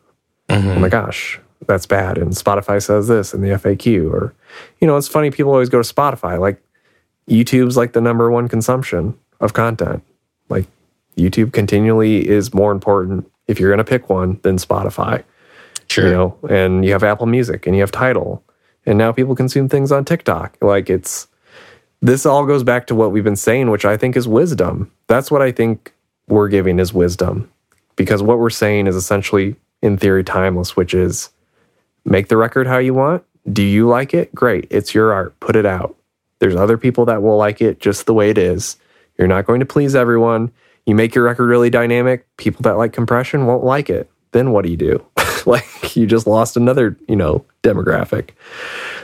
oh 0.51 0.55
mm-hmm. 0.55 0.81
my 0.81 0.89
gosh, 0.89 1.41
that's 1.67 1.85
bad. 1.85 2.17
And 2.17 2.31
Spotify 2.31 2.81
says 2.81 3.09
this 3.09 3.35
in 3.35 3.43
the 3.43 3.49
FAQ. 3.49 4.09
Or, 4.09 4.33
you 4.81 4.87
know, 4.87 4.97
it's 4.97 5.09
funny, 5.09 5.33
people 5.33 5.51
always 5.51 5.69
go 5.69 5.83
to 5.83 5.95
Spotify. 5.95 6.39
Like 6.39 6.63
YouTube's 7.29 7.77
like 7.77 7.93
the 7.93 8.01
number 8.01 8.31
one 8.31 8.47
consumption 8.47 9.19
of 9.41 9.53
content. 9.53 10.05
Like 10.49 10.67
YouTube 11.17 11.53
continually 11.53 12.29
is 12.29 12.55
more 12.55 12.71
important 12.71 13.29
if 13.49 13.59
you're 13.59 13.71
going 13.71 13.79
to 13.79 13.85
pick 13.85 14.09
one 14.09 14.39
than 14.43 14.59
Spotify 14.59 15.25
Sure. 15.89 16.07
you 16.07 16.13
know, 16.13 16.39
and 16.49 16.85
you 16.85 16.93
have 16.93 17.03
Apple 17.03 17.27
Music 17.27 17.67
and 17.67 17.75
you 17.75 17.81
have 17.81 17.91
Tidal, 17.91 18.45
and 18.87 18.99
now 18.99 19.13
people 19.13 19.35
consume 19.35 19.69
things 19.69 19.93
on 19.93 20.05
TikTok. 20.05 20.57
Like 20.61 20.91
it's 20.91 21.29
this 22.01 22.25
all 22.25 22.47
goes 22.47 22.63
back 22.63 22.87
to 22.87 22.95
what 22.95 23.13
we've 23.13 23.25
been 23.25 23.37
saying, 23.37 23.71
which 23.71 23.85
I 23.85 23.97
think 23.97 24.17
is 24.17 24.29
wisdom. 24.29 24.91
That's 25.09 25.31
what 25.31 25.43
I 25.43 25.53
think 25.53 25.93
we're 26.29 26.49
giving 26.49 26.79
is 26.79 26.93
wisdom, 26.93 27.51
because 27.97 28.23
what 28.23 28.39
we're 28.39 28.51
saying 28.51 28.87
is 28.87 28.95
essentially, 28.95 29.57
in 29.83 29.97
theory, 29.97 30.23
timeless, 30.23 30.77
which 30.77 30.95
is 30.95 31.31
make 32.05 32.29
the 32.29 32.37
record 32.37 32.67
how 32.67 32.79
you 32.79 32.95
want. 32.95 33.25
Do 33.51 33.63
you 33.63 33.89
like 33.89 34.13
it? 34.15 34.35
Great, 34.35 34.67
it's 34.71 34.95
your 34.95 35.13
art. 35.13 35.39
Put 35.41 35.57
it 35.57 35.67
out. 35.67 35.97
There's 36.39 36.55
other 36.55 36.79
people 36.79 37.07
that 37.07 37.23
will 37.23 37.37
like 37.37 37.61
it 37.61 37.81
just 37.81 38.07
the 38.07 38.15
way 38.15 38.31
it 38.31 38.39
is. 38.39 38.77
You're 39.17 39.27
not 39.27 39.47
going 39.47 39.61
to 39.61 39.67
please 39.67 39.97
everyone. 39.97 40.53
You 40.87 40.95
make 40.95 41.15
your 41.15 41.25
record 41.25 41.49
really 41.49 41.71
dynamic. 41.71 42.27
People 42.37 42.63
that 42.63 42.79
like 42.79 42.93
compression 42.93 43.47
won't 43.47 43.65
like 43.65 43.91
it. 43.91 44.11
Then 44.33 44.53
what 44.53 44.65
do 44.65 44.71
you 44.71 44.77
do? 44.77 45.05
like 45.47 45.97
you 45.97 46.07
just 46.07 46.27
lost 46.27 46.57
another, 46.57 46.97
you 47.09 47.17
know, 47.17 47.45
demographic. 47.63 48.31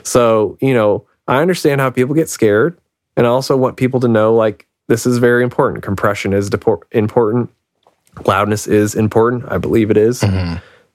So, 0.03 0.59
you 0.61 0.75
know, 0.75 1.07
I 1.27 1.41
understand 1.41 1.81
how 1.81 1.91
people 1.91 2.15
get 2.15 2.29
scared 2.29 2.79
and 3.17 3.27
I 3.27 3.31
also 3.31 3.57
want 3.57 3.77
people 3.77 4.01
to 4.01 4.09
know 4.09 4.35
like 4.35 4.67
this 4.89 5.07
is 5.07 5.19
very 5.19 5.43
important. 5.43 5.83
Compression 5.83 6.33
is 6.33 6.51
depor- 6.51 6.83
important. 6.91 7.51
Loudness 8.27 8.67
is 8.67 8.95
important. 8.95 9.45
I 9.49 9.59
believe 9.59 9.91
it 9.91 9.97
is. 9.97 10.23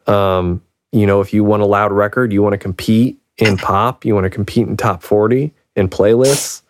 Um, 0.07 0.61
you 0.91 1.05
know, 1.05 1.21
if 1.21 1.33
you 1.33 1.43
want 1.43 1.61
a 1.61 1.65
loud 1.65 1.91
record, 1.91 2.31
you 2.33 2.41
want 2.41 2.53
to 2.53 2.57
compete 2.57 3.19
in 3.37 3.57
pop, 3.57 4.05
you 4.05 4.13
want 4.13 4.25
to 4.25 4.29
compete 4.29 4.67
in 4.67 4.75
top 4.77 5.01
40 5.03 5.53
in 5.75 5.87
playlists, 5.87 6.61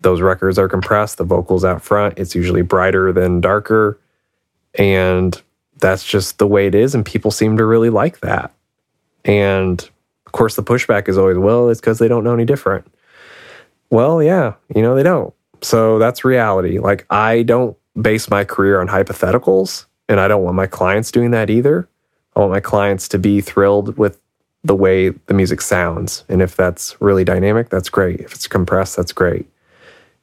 those 0.00 0.20
records 0.20 0.58
are 0.58 0.68
compressed, 0.68 1.18
the 1.18 1.24
vocals 1.24 1.64
out 1.64 1.82
front, 1.82 2.18
it's 2.18 2.34
usually 2.34 2.62
brighter 2.62 3.12
than 3.12 3.40
darker. 3.40 3.98
And 4.74 5.40
that's 5.78 6.04
just 6.04 6.38
the 6.38 6.46
way 6.46 6.66
it 6.66 6.74
is. 6.74 6.94
And 6.94 7.04
people 7.04 7.30
seem 7.30 7.56
to 7.56 7.64
really 7.64 7.90
like 7.90 8.20
that. 8.20 8.52
And 9.24 9.80
of 10.26 10.32
course, 10.32 10.56
the 10.56 10.62
pushback 10.62 11.08
is 11.08 11.18
always, 11.18 11.38
well, 11.38 11.68
it's 11.68 11.80
because 11.80 11.98
they 11.98 12.08
don't 12.08 12.24
know 12.24 12.34
any 12.34 12.44
different. 12.44 12.86
Well, 13.90 14.22
yeah, 14.22 14.54
you 14.74 14.82
know, 14.82 14.94
they 14.94 15.02
don't. 15.02 15.32
So 15.62 15.98
that's 15.98 16.24
reality. 16.24 16.78
Like, 16.78 17.06
I 17.10 17.42
don't 17.42 17.76
base 18.00 18.28
my 18.28 18.44
career 18.44 18.80
on 18.80 18.88
hypotheticals, 18.88 19.86
and 20.08 20.20
I 20.20 20.28
don't 20.28 20.42
want 20.42 20.56
my 20.56 20.66
clients 20.66 21.10
doing 21.10 21.30
that 21.30 21.50
either. 21.50 21.88
I 22.34 22.40
want 22.40 22.52
my 22.52 22.60
clients 22.60 23.08
to 23.08 23.18
be 23.18 23.40
thrilled 23.40 23.96
with 23.96 24.20
the 24.64 24.74
way 24.74 25.10
the 25.10 25.34
music 25.34 25.60
sounds. 25.60 26.24
And 26.28 26.42
if 26.42 26.56
that's 26.56 27.00
really 27.00 27.24
dynamic, 27.24 27.70
that's 27.70 27.88
great. 27.88 28.20
If 28.20 28.34
it's 28.34 28.48
compressed, 28.48 28.96
that's 28.96 29.12
great. 29.12 29.48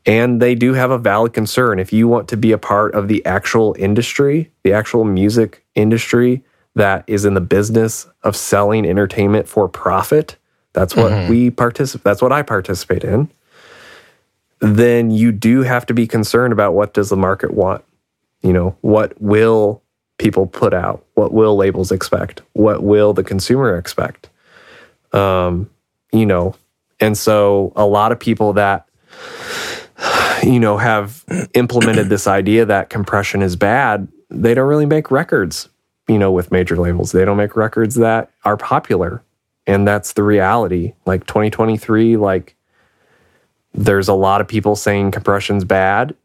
And 0.06 0.42
they 0.42 0.54
do 0.56 0.74
have 0.74 0.92
a 0.92 0.98
valid 0.98 1.34
concern. 1.34 1.80
If 1.80 1.94
you 1.94 2.08
want 2.08 2.28
to 2.30 2.38
be 2.38 2.52
a 2.52 2.58
part 2.58 2.94
of 2.94 3.08
the 3.08 3.26
actual 3.26 3.76
industry, 3.80 4.52
the 4.64 4.74
actual 4.74 5.06
music 5.06 5.64
industry 5.76 6.44
that 6.76 7.04
is 7.08 7.24
in 7.24 7.36
the 7.36 7.42
business 7.42 8.08
of 8.24 8.36
selling 8.36 8.86
entertainment 8.86 9.48
for 9.48 9.70
profit, 9.70 10.38
that's 10.74 10.96
what 10.96 11.12
mm-hmm. 11.12 11.30
we 11.30 11.50
participate 11.52 12.04
that's 12.04 12.22
what 12.22 12.32
I 12.32 12.42
participate 12.42 13.04
in. 13.04 13.30
Then 14.60 15.12
you 15.12 15.32
do 15.32 15.62
have 15.62 15.86
to 15.86 15.94
be 15.94 16.08
concerned 16.08 16.52
about 16.52 16.74
what 16.74 16.94
does 16.94 17.10
the 17.10 17.18
market 17.18 17.54
want? 17.54 17.84
You 18.42 18.54
know, 18.54 18.76
what 18.82 19.20
will 19.22 19.84
people 20.18 20.48
put 20.48 20.74
out? 20.74 21.06
What 21.14 21.32
will 21.32 21.56
labels 21.56 21.92
expect? 21.92 22.42
What 22.54 22.84
will 22.84 23.14
the 23.14 23.24
consumer 23.24 23.78
expect? 23.78 24.30
Um, 25.12 25.70
you 26.12 26.26
know, 26.26 26.56
and 27.00 27.18
so 27.18 27.72
a 27.76 27.86
lot 27.86 28.12
of 28.12 28.20
people 28.20 28.54
that 28.54 28.88
you 30.44 30.60
know 30.60 30.78
have 30.78 31.24
implemented 31.54 32.10
this 32.10 32.28
idea 32.28 32.66
that 32.66 32.90
compression 32.90 33.42
is 33.42 33.56
bad, 33.56 34.08
they 34.30 34.54
don't 34.54 34.68
really 34.68 34.86
make 34.86 35.12
records, 35.12 35.70
you 36.08 36.18
know, 36.18 36.32
with 36.32 36.52
major 36.52 36.76
labels. 36.76 37.12
They 37.12 37.26
don't 37.26 37.38
make 37.38 37.56
records 37.56 37.96
that 37.96 38.32
are 38.44 38.58
popular. 38.58 39.24
And 39.66 39.88
that's 39.88 40.14
the 40.14 40.24
reality. 40.24 40.94
Like 41.06 41.26
2023, 41.26 42.18
like 42.18 42.56
there's 43.74 44.08
a 44.08 44.14
lot 44.14 44.42
of 44.42 44.48
people 44.48 44.76
saying 44.76 45.12
compression's 45.12 45.64
bad 45.64 46.16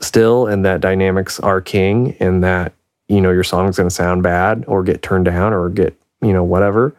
still 0.00 0.46
and 0.46 0.64
that 0.64 0.80
dynamics 0.80 1.40
are 1.40 1.60
king 1.60 2.16
and 2.20 2.44
that 2.44 2.72
you 3.08 3.20
know 3.20 3.30
your 3.30 3.44
song's 3.44 3.76
going 3.76 3.88
to 3.88 3.94
sound 3.94 4.22
bad 4.22 4.64
or 4.66 4.82
get 4.82 5.02
turned 5.02 5.24
down 5.24 5.52
or 5.52 5.68
get 5.68 5.94
you 6.22 6.32
know 6.32 6.44
whatever 6.44 6.94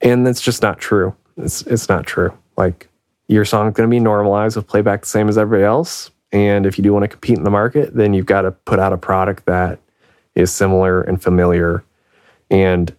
and 0.00 0.26
that's 0.26 0.40
just 0.40 0.62
not 0.62 0.78
true 0.78 1.14
it's 1.36 1.62
it's 1.62 1.88
not 1.88 2.06
true 2.06 2.32
like 2.56 2.88
your 3.32 3.44
song's 3.44 3.74
going 3.74 3.88
to 3.88 3.90
be 3.90 4.00
normalized 4.00 4.56
with 4.56 4.66
playback 4.66 5.02
the 5.02 5.08
same 5.08 5.28
as 5.28 5.38
everybody 5.38 5.64
else 5.64 6.10
and 6.32 6.66
if 6.66 6.78
you 6.78 6.84
do 6.84 6.92
want 6.92 7.02
to 7.02 7.08
compete 7.08 7.36
in 7.36 7.44
the 7.44 7.50
market 7.50 7.94
then 7.94 8.14
you've 8.14 8.26
got 8.26 8.42
to 8.42 8.50
put 8.50 8.78
out 8.78 8.92
a 8.92 8.98
product 8.98 9.44
that 9.46 9.78
is 10.34 10.52
similar 10.52 11.02
and 11.02 11.22
familiar 11.22 11.84
and 12.50 12.94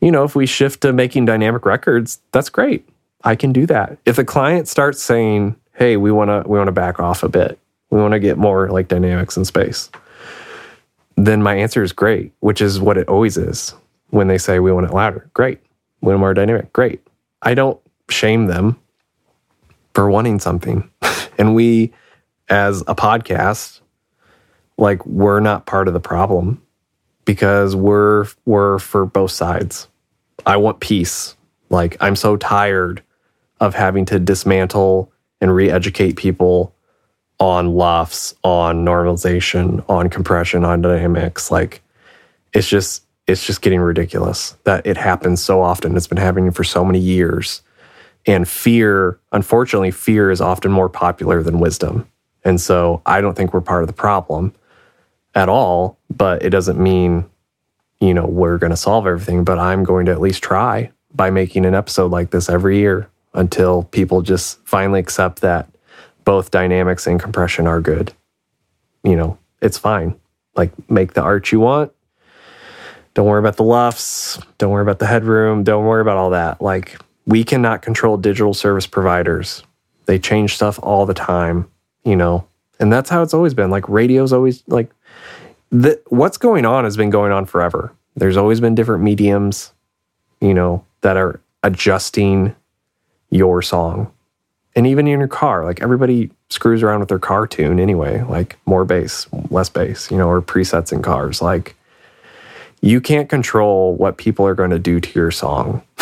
you 0.00 0.10
know 0.10 0.24
if 0.24 0.34
we 0.34 0.46
shift 0.46 0.80
to 0.80 0.92
making 0.92 1.24
dynamic 1.24 1.64
records 1.64 2.20
that's 2.32 2.48
great 2.48 2.88
i 3.24 3.34
can 3.34 3.52
do 3.52 3.66
that 3.66 3.98
if 4.06 4.16
the 4.16 4.24
client 4.24 4.68
starts 4.68 5.02
saying 5.02 5.54
hey 5.74 5.96
we 5.96 6.10
want 6.10 6.28
to 6.28 6.48
we 6.48 6.58
want 6.58 6.68
to 6.68 6.72
back 6.72 7.00
off 7.00 7.22
a 7.22 7.28
bit 7.28 7.58
we 7.90 8.00
want 8.00 8.12
to 8.12 8.20
get 8.20 8.38
more 8.38 8.68
like 8.70 8.88
dynamics 8.88 9.36
in 9.36 9.44
space 9.44 9.90
then 11.24 11.42
my 11.42 11.54
answer 11.54 11.82
is 11.82 11.92
great, 11.92 12.32
which 12.40 12.62
is 12.62 12.80
what 12.80 12.96
it 12.96 13.08
always 13.08 13.36
is 13.36 13.74
when 14.08 14.28
they 14.28 14.38
say 14.38 14.58
we 14.58 14.72
want 14.72 14.86
it 14.86 14.94
louder. 14.94 15.28
Great. 15.34 15.60
We 16.00 16.08
want 16.08 16.20
more 16.20 16.34
dynamic. 16.34 16.72
Great. 16.72 17.00
I 17.42 17.54
don't 17.54 17.78
shame 18.08 18.46
them 18.46 18.78
for 19.94 20.10
wanting 20.10 20.38
something. 20.38 20.90
and 21.38 21.54
we, 21.54 21.92
as 22.48 22.82
a 22.82 22.94
podcast, 22.94 23.80
like 24.76 25.04
we're 25.06 25.40
not 25.40 25.66
part 25.66 25.88
of 25.88 25.94
the 25.94 26.00
problem 26.00 26.60
because 27.24 27.76
we're 27.76 28.26
we're 28.46 28.78
for 28.78 29.06
both 29.06 29.30
sides. 29.30 29.86
I 30.46 30.56
want 30.56 30.80
peace. 30.80 31.36
Like 31.68 31.96
I'm 32.00 32.16
so 32.16 32.36
tired 32.36 33.02
of 33.60 33.74
having 33.74 34.04
to 34.06 34.18
dismantle 34.18 35.12
and 35.40 35.54
re-educate 35.54 36.16
people 36.16 36.74
on 37.38 37.74
LUFS, 37.74 38.34
on 38.42 38.84
normalization, 38.84 39.84
on 39.88 40.10
compression, 40.10 40.64
on 40.64 40.82
dynamics. 40.82 41.50
Like 41.50 41.82
it's 42.52 42.68
just 42.68 43.04
it's 43.26 43.46
just 43.46 43.62
getting 43.62 43.80
ridiculous 43.80 44.56
that 44.64 44.86
it 44.86 44.96
happens 44.96 45.42
so 45.42 45.62
often. 45.62 45.96
It's 45.96 46.06
been 46.06 46.18
happening 46.18 46.50
for 46.50 46.64
so 46.64 46.84
many 46.84 46.98
years. 46.98 47.62
And 48.26 48.46
fear, 48.48 49.18
unfortunately, 49.32 49.90
fear 49.90 50.30
is 50.30 50.40
often 50.40 50.70
more 50.70 50.88
popular 50.88 51.42
than 51.42 51.58
wisdom. 51.58 52.06
And 52.44 52.60
so 52.60 53.02
I 53.06 53.20
don't 53.20 53.34
think 53.34 53.52
we're 53.52 53.60
part 53.60 53.82
of 53.82 53.86
the 53.86 53.94
problem 53.94 54.54
at 55.34 55.48
all, 55.48 55.98
but 56.14 56.42
it 56.42 56.50
doesn't 56.50 56.78
mean, 56.78 57.28
you 58.00 58.14
know, 58.14 58.26
we're 58.26 58.58
going 58.58 58.70
to 58.70 58.76
solve 58.76 59.06
everything. 59.06 59.44
But 59.44 59.58
I'm 59.58 59.84
going 59.84 60.06
to 60.06 60.12
at 60.12 60.20
least 60.20 60.42
try 60.42 60.90
by 61.14 61.30
making 61.30 61.66
an 61.66 61.74
episode 61.74 62.10
like 62.10 62.30
this 62.30 62.48
every 62.48 62.78
year 62.78 63.08
until 63.34 63.84
people 63.84 64.22
just 64.22 64.58
finally 64.66 65.00
accept 65.00 65.40
that 65.40 65.68
both 66.24 66.50
dynamics 66.50 67.06
and 67.06 67.20
compression 67.20 67.66
are 67.66 67.80
good. 67.80 68.12
You 69.02 69.16
know, 69.16 69.38
it's 69.62 69.78
fine. 69.78 70.18
Like 70.56 70.72
make 70.90 71.14
the 71.14 71.22
art 71.22 71.52
you 71.52 71.60
want. 71.60 71.92
Don't 73.14 73.26
worry 73.26 73.40
about 73.40 73.56
the 73.56 73.64
LUFS. 73.64 74.40
Don't 74.58 74.70
worry 74.70 74.82
about 74.82 74.98
the 74.98 75.06
headroom. 75.06 75.64
Don't 75.64 75.84
worry 75.84 76.00
about 76.00 76.16
all 76.16 76.30
that. 76.30 76.60
Like 76.60 76.98
we 77.26 77.44
cannot 77.44 77.82
control 77.82 78.16
digital 78.16 78.54
service 78.54 78.86
providers. 78.86 79.62
They 80.06 80.18
change 80.18 80.54
stuff 80.54 80.78
all 80.82 81.06
the 81.06 81.14
time, 81.14 81.70
you 82.04 82.16
know. 82.16 82.46
And 82.78 82.92
that's 82.92 83.10
how 83.10 83.22
it's 83.22 83.34
always 83.34 83.54
been. 83.54 83.70
Like 83.70 83.88
radio's 83.88 84.32
always 84.32 84.62
like 84.66 84.90
the, 85.70 86.00
what's 86.08 86.38
going 86.38 86.64
on 86.64 86.84
has 86.84 86.96
been 86.96 87.10
going 87.10 87.32
on 87.32 87.44
forever. 87.44 87.92
There's 88.16 88.36
always 88.36 88.60
been 88.60 88.74
different 88.74 89.04
mediums, 89.04 89.72
you 90.40 90.54
know, 90.54 90.84
that 91.02 91.16
are 91.16 91.40
adjusting 91.62 92.54
your 93.30 93.62
song 93.62 94.10
and 94.76 94.86
even 94.86 95.06
in 95.06 95.18
your 95.18 95.28
car, 95.28 95.64
like 95.64 95.82
everybody 95.82 96.30
screws 96.48 96.82
around 96.82 97.00
with 97.00 97.08
their 97.08 97.18
car 97.18 97.46
tune 97.46 97.80
anyway, 97.80 98.22
like 98.22 98.56
more 98.66 98.84
bass, 98.84 99.26
less 99.50 99.68
bass, 99.68 100.10
you 100.10 100.16
know, 100.16 100.28
or 100.28 100.40
presets 100.40 100.92
in 100.92 101.02
cars. 101.02 101.42
Like 101.42 101.76
you 102.80 103.00
can't 103.00 103.28
control 103.28 103.94
what 103.96 104.16
people 104.16 104.46
are 104.46 104.54
going 104.54 104.70
to 104.70 104.78
do 104.78 105.00
to 105.00 105.18
your 105.18 105.30
song, 105.30 105.82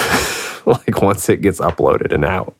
like 0.86 1.00
once 1.02 1.28
it 1.28 1.40
gets 1.40 1.60
uploaded 1.60 2.12
and 2.12 2.24
out. 2.24 2.54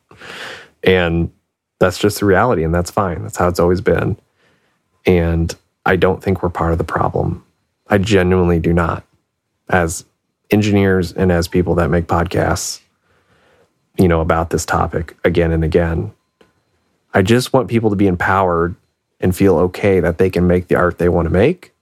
And 0.83 1.31
that's 1.79 1.99
just 1.99 2.21
the 2.21 2.27
reality, 2.27 2.65
and 2.65 2.75
that's 2.75 2.91
fine. 2.91 3.23
That's 3.23 3.37
how 3.37 3.49
it's 3.49 3.61
always 3.61 3.81
been. 3.81 4.17
And 5.07 5.55
I 5.87 5.97
don't 5.97 6.23
think 6.23 6.43
we're 6.43 6.49
part 6.49 6.73
of 6.73 6.79
the 6.79 6.85
problem. 6.85 7.45
I 7.87 7.99
genuinely 7.99 8.59
do 8.59 8.73
not. 8.73 9.05
As 9.69 10.05
engineers 10.51 11.13
and 11.13 11.31
as 11.31 11.47
people 11.47 11.75
that 11.77 11.91
make 11.91 12.07
podcasts, 12.07 12.81
you 13.99 14.09
know, 14.09 14.21
about 14.21 14.51
this 14.51 14.65
topic 14.65 15.17
again 15.25 15.53
and 15.53 15.63
again. 15.63 16.13
I 17.13 17.23
just 17.23 17.53
want 17.53 17.69
people 17.69 17.91
to 17.91 17.97
be 17.97 18.07
empowered 18.07 18.75
and 19.21 19.35
feel 19.35 19.59
okay 19.59 20.01
that 20.01 20.19
they 20.19 20.31
can 20.31 20.47
make 20.47 20.69
the 20.69 20.77
art 20.77 20.99
they 20.99 21.09
want 21.09 21.27
to 21.27 21.33
make. 21.33 21.75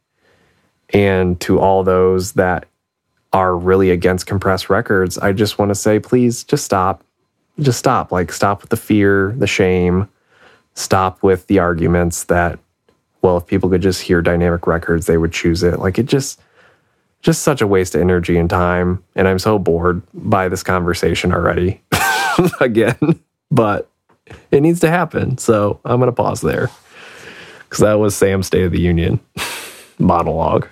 And 0.91 1.39
to 1.41 1.59
all 1.59 1.85
those 1.85 2.33
that 2.33 2.67
are 3.37 3.55
really 3.55 3.91
against 3.91 4.27
compressed 4.27 4.71
records, 4.71 5.19
I 5.19 5.33
just 5.33 5.59
want 5.59 5.69
to 5.69 5.75
say, 5.75 6.01
please 6.01 6.43
just 6.43 6.65
stop. 6.65 7.05
Just 7.61 7.79
stop. 7.79 8.11
Like, 8.11 8.33
stop 8.33 8.63
with 8.63 8.71
the 8.71 8.79
fear, 8.79 9.35
the 9.37 9.47
shame, 9.47 10.09
stop 10.73 11.23
with 11.23 11.47
the 11.47 11.59
arguments 11.59 12.25
that, 12.25 12.59
well, 13.21 13.37
if 13.37 13.47
people 13.47 13.69
could 13.69 13.83
just 13.83 14.01
hear 14.01 14.23
dynamic 14.23 14.67
records, 14.67 15.05
they 15.05 15.19
would 15.19 15.33
choose 15.33 15.63
it. 15.63 15.79
Like, 15.79 15.99
it 15.99 16.07
just, 16.07 16.41
just 17.21 17.43
such 17.43 17.61
a 17.61 17.67
waste 17.67 17.95
of 17.95 18.01
energy 18.01 18.39
and 18.39 18.49
time. 18.49 19.05
And 19.15 19.29
I'm 19.29 19.39
so 19.39 19.59
bored 19.59 20.01
by 20.15 20.49
this 20.49 20.63
conversation 20.63 21.31
already. 21.31 21.83
again, 22.61 23.21
but 23.51 23.91
it 24.51 24.63
needs 24.63 24.81
to 24.81 24.89
happen. 24.89 25.37
So 25.37 25.79
I'm 25.85 26.01
going 26.01 26.09
to 26.09 26.13
pause 26.13 26.41
there 26.41 26.71
because 27.65 27.81
that 27.81 27.95
was 27.99 28.17
Sam's 28.17 28.47
State 28.47 28.65
of 28.65 28.73
the 28.73 28.81
Union 28.81 29.21
monologue. 29.99 30.69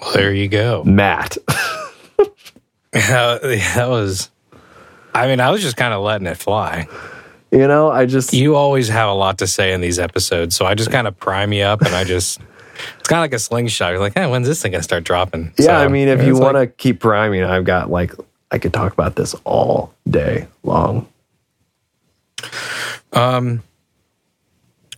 Well, 0.00 0.12
there 0.14 0.32
you 0.32 0.48
go. 0.48 0.84
Matt. 0.84 1.36
yeah, 2.94 3.38
that 3.38 3.86
was, 3.88 4.30
I 5.14 5.26
mean, 5.26 5.40
I 5.40 5.50
was 5.50 5.62
just 5.62 5.76
kind 5.76 5.94
of 5.94 6.02
letting 6.02 6.26
it 6.26 6.36
fly. 6.36 6.86
You 7.50 7.68
know, 7.68 7.90
I 7.90 8.06
just. 8.06 8.32
You 8.32 8.56
always 8.56 8.88
have 8.88 9.10
a 9.10 9.14
lot 9.14 9.38
to 9.38 9.46
say 9.46 9.72
in 9.72 9.82
these 9.82 9.98
episodes. 9.98 10.56
So 10.56 10.64
I 10.64 10.74
just 10.74 10.90
kind 10.90 11.06
of 11.06 11.18
prime 11.18 11.52
you 11.52 11.64
up 11.64 11.82
and 11.82 11.94
I 11.94 12.04
just. 12.04 12.40
It's 12.98 13.08
kind 13.08 13.18
of 13.18 13.24
like 13.24 13.34
a 13.34 13.38
slingshot. 13.38 13.92
You're 13.92 14.00
like, 14.00 14.14
hey, 14.14 14.28
when's 14.28 14.48
this 14.48 14.62
thing 14.62 14.72
going 14.72 14.80
to 14.80 14.84
start 14.84 15.04
dropping? 15.04 15.52
Yeah, 15.58 15.66
so, 15.66 15.74
I 15.74 15.88
mean, 15.88 16.08
if 16.08 16.24
you 16.24 16.36
want 16.38 16.54
to 16.54 16.60
like, 16.60 16.78
keep 16.78 16.98
priming, 16.98 17.44
I've 17.44 17.64
got 17.64 17.90
like 17.90 18.14
I 18.50 18.58
could 18.58 18.72
talk 18.72 18.92
about 18.92 19.16
this 19.16 19.34
all 19.44 19.94
day 20.08 20.48
long. 20.62 21.06
Um, 23.12 23.62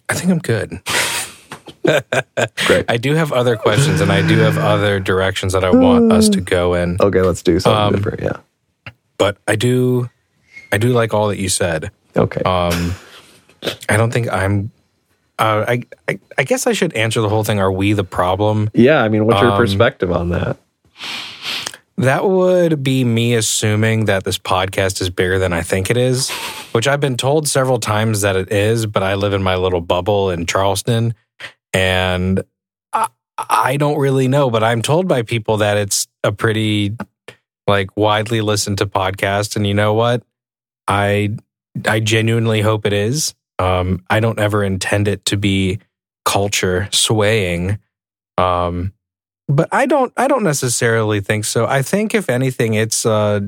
I 0.08 0.14
think 0.14 0.30
I'm 0.30 0.38
good. 0.38 0.80
Great. 2.66 2.86
I 2.88 2.96
do 2.96 3.14
have 3.14 3.32
other 3.32 3.56
questions 3.56 4.00
and 4.00 4.10
I 4.10 4.26
do 4.26 4.38
have 4.38 4.56
other 4.58 5.00
directions 5.00 5.52
that 5.52 5.64
I 5.64 5.70
want 5.70 6.12
us 6.12 6.28
to 6.30 6.40
go 6.40 6.74
in. 6.74 6.96
Okay, 7.00 7.20
let's 7.20 7.42
do 7.42 7.60
something 7.60 7.82
um, 7.82 7.94
different. 7.94 8.20
Yeah. 8.20 8.92
But 9.18 9.36
I 9.46 9.56
do 9.56 10.08
I 10.72 10.78
do 10.78 10.88
like 10.88 11.14
all 11.14 11.28
that 11.28 11.38
you 11.38 11.48
said. 11.48 11.92
Okay. 12.16 12.42
Um, 12.42 12.94
I 13.88 13.96
don't 13.96 14.12
think 14.12 14.28
I'm. 14.32 14.72
Uh, 15.38 15.64
I, 15.68 15.82
I 16.08 16.18
I 16.38 16.44
guess 16.44 16.66
I 16.66 16.72
should 16.72 16.92
answer 16.94 17.20
the 17.20 17.28
whole 17.28 17.44
thing. 17.44 17.60
Are 17.60 17.70
we 17.70 17.92
the 17.92 18.04
problem? 18.04 18.70
yeah, 18.74 19.02
I 19.02 19.08
mean, 19.08 19.24
what's 19.26 19.40
your 19.40 19.52
um, 19.52 19.56
perspective 19.56 20.10
on 20.10 20.30
that? 20.30 20.56
That 21.96 22.24
would 22.24 22.82
be 22.82 23.04
me 23.04 23.34
assuming 23.34 24.06
that 24.06 24.24
this 24.24 24.36
podcast 24.36 25.00
is 25.00 25.10
bigger 25.10 25.38
than 25.38 25.52
I 25.52 25.62
think 25.62 25.90
it 25.90 25.96
is, 25.96 26.28
which 26.72 26.88
I've 26.88 27.00
been 27.00 27.16
told 27.16 27.46
several 27.46 27.78
times 27.78 28.22
that 28.22 28.34
it 28.34 28.50
is, 28.50 28.84
but 28.84 29.04
I 29.04 29.14
live 29.14 29.32
in 29.32 29.44
my 29.44 29.54
little 29.54 29.80
bubble 29.80 30.30
in 30.30 30.44
Charleston 30.44 31.14
and 31.74 32.42
I, 32.92 33.08
I 33.36 33.76
don't 33.76 33.98
really 33.98 34.28
know, 34.28 34.48
but 34.48 34.62
I'm 34.62 34.80
told 34.80 35.08
by 35.08 35.22
people 35.22 35.58
that 35.58 35.76
it's 35.76 36.06
a 36.22 36.32
pretty 36.32 36.96
like 37.66 37.94
widely 37.96 38.40
listened 38.40 38.78
to 38.78 38.86
podcast 38.86 39.56
and 39.56 39.66
you 39.66 39.74
know 39.74 39.92
what? 39.92 40.22
I 40.86 41.36
I 41.86 42.00
genuinely 42.00 42.60
hope 42.60 42.86
it 42.86 42.92
is. 42.92 43.34
Um 43.58 44.04
I 44.08 44.20
don't 44.20 44.38
ever 44.38 44.62
intend 44.62 45.08
it 45.08 45.24
to 45.26 45.36
be 45.36 45.80
culture 46.24 46.88
swaying. 46.92 47.78
Um 48.38 48.92
but 49.48 49.68
I 49.72 49.86
don't 49.86 50.12
I 50.16 50.28
don't 50.28 50.44
necessarily 50.44 51.20
think 51.20 51.44
so. 51.44 51.66
I 51.66 51.82
think 51.82 52.14
if 52.14 52.30
anything 52.30 52.74
it's 52.74 53.04
uh 53.04 53.40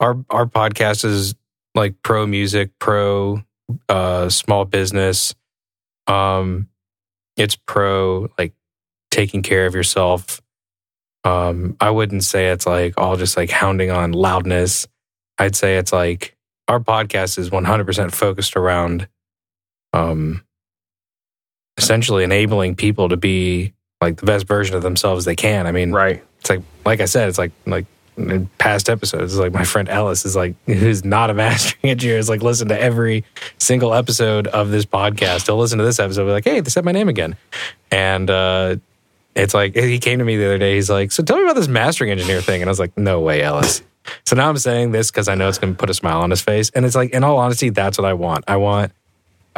our 0.00 0.16
our 0.30 0.46
podcast 0.46 1.04
is 1.04 1.34
like 1.74 1.94
pro 2.02 2.26
music, 2.26 2.70
pro 2.80 3.42
uh 3.88 4.28
small 4.30 4.64
business. 4.64 5.34
Um 6.06 6.68
it's 7.38 7.56
pro 7.56 8.28
like 8.38 8.52
taking 9.10 9.42
care 9.42 9.66
of 9.66 9.74
yourself. 9.74 10.40
Um 11.24 11.76
I 11.80 11.90
wouldn't 11.90 12.24
say 12.24 12.48
it's 12.48 12.66
like 12.66 12.94
all 12.98 13.16
just 13.16 13.36
like 13.36 13.50
hounding 13.50 13.90
on 13.90 14.12
loudness. 14.12 14.86
I'd 15.38 15.56
say 15.56 15.76
it's 15.78 15.92
like 15.92 16.36
our 16.66 16.80
podcast 16.80 17.38
is 17.38 17.48
100% 17.50 18.12
focused 18.14 18.56
around 18.56 19.08
um 19.92 20.42
essentially 21.78 22.24
enabling 22.24 22.74
people 22.74 23.08
to 23.08 23.16
be 23.16 23.72
like 24.00 24.16
the 24.16 24.26
best 24.26 24.46
version 24.46 24.76
of 24.76 24.82
themselves 24.82 25.24
they 25.24 25.36
can. 25.36 25.66
I 25.66 25.72
mean, 25.72 25.92
Right. 25.92 26.22
it's 26.40 26.50
like 26.50 26.62
like 26.84 27.00
I 27.00 27.04
said, 27.06 27.28
it's 27.28 27.38
like 27.38 27.52
like 27.66 27.86
in 28.18 28.46
past 28.58 28.90
episodes, 28.90 29.38
like 29.38 29.52
my 29.52 29.64
friend 29.64 29.88
Ellis 29.88 30.24
is 30.24 30.36
like 30.36 30.54
who's 30.66 31.04
not 31.04 31.30
a 31.30 31.34
mastering 31.34 31.78
engineer 31.90 32.18
is 32.18 32.28
like 32.28 32.42
listen 32.42 32.68
to 32.68 32.80
every 32.80 33.24
single 33.58 33.94
episode 33.94 34.46
of 34.48 34.70
this 34.70 34.84
podcast. 34.84 35.46
He'll 35.46 35.56
listen 35.56 35.78
to 35.78 35.84
this 35.84 35.98
episode, 35.98 36.24
be 36.24 36.32
like, 36.32 36.44
hey, 36.44 36.60
they 36.60 36.70
said 36.70 36.84
my 36.84 36.92
name 36.92 37.08
again, 37.08 37.36
and 37.90 38.28
uh, 38.28 38.76
it's 39.34 39.54
like 39.54 39.74
he 39.74 39.98
came 39.98 40.18
to 40.18 40.24
me 40.24 40.36
the 40.36 40.46
other 40.46 40.58
day. 40.58 40.74
He's 40.74 40.90
like, 40.90 41.12
so 41.12 41.22
tell 41.22 41.36
me 41.36 41.44
about 41.44 41.56
this 41.56 41.68
mastering 41.68 42.10
engineer 42.10 42.40
thing, 42.40 42.60
and 42.62 42.68
I 42.68 42.72
was 42.72 42.80
like, 42.80 42.96
no 42.96 43.20
way, 43.20 43.42
Ellis. 43.42 43.82
So 44.24 44.36
now 44.36 44.48
I'm 44.48 44.56
saying 44.56 44.92
this 44.92 45.10
because 45.10 45.28
I 45.28 45.34
know 45.34 45.48
it's 45.48 45.58
going 45.58 45.74
to 45.74 45.78
put 45.78 45.90
a 45.90 45.94
smile 45.94 46.20
on 46.20 46.30
his 46.30 46.40
face, 46.40 46.70
and 46.70 46.84
it's 46.84 46.96
like, 46.96 47.10
in 47.10 47.24
all 47.24 47.36
honesty, 47.38 47.70
that's 47.70 47.98
what 47.98 48.04
I 48.04 48.14
want. 48.14 48.44
I 48.48 48.56
want 48.56 48.92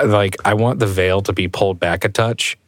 like 0.05 0.37
I 0.45 0.55
want 0.55 0.79
the 0.79 0.87
veil 0.87 1.23
to 1.23 1.33
be 1.33 1.49
pulled 1.49 1.79
back 1.79 2.05
a 2.05 2.09
touch. 2.09 2.59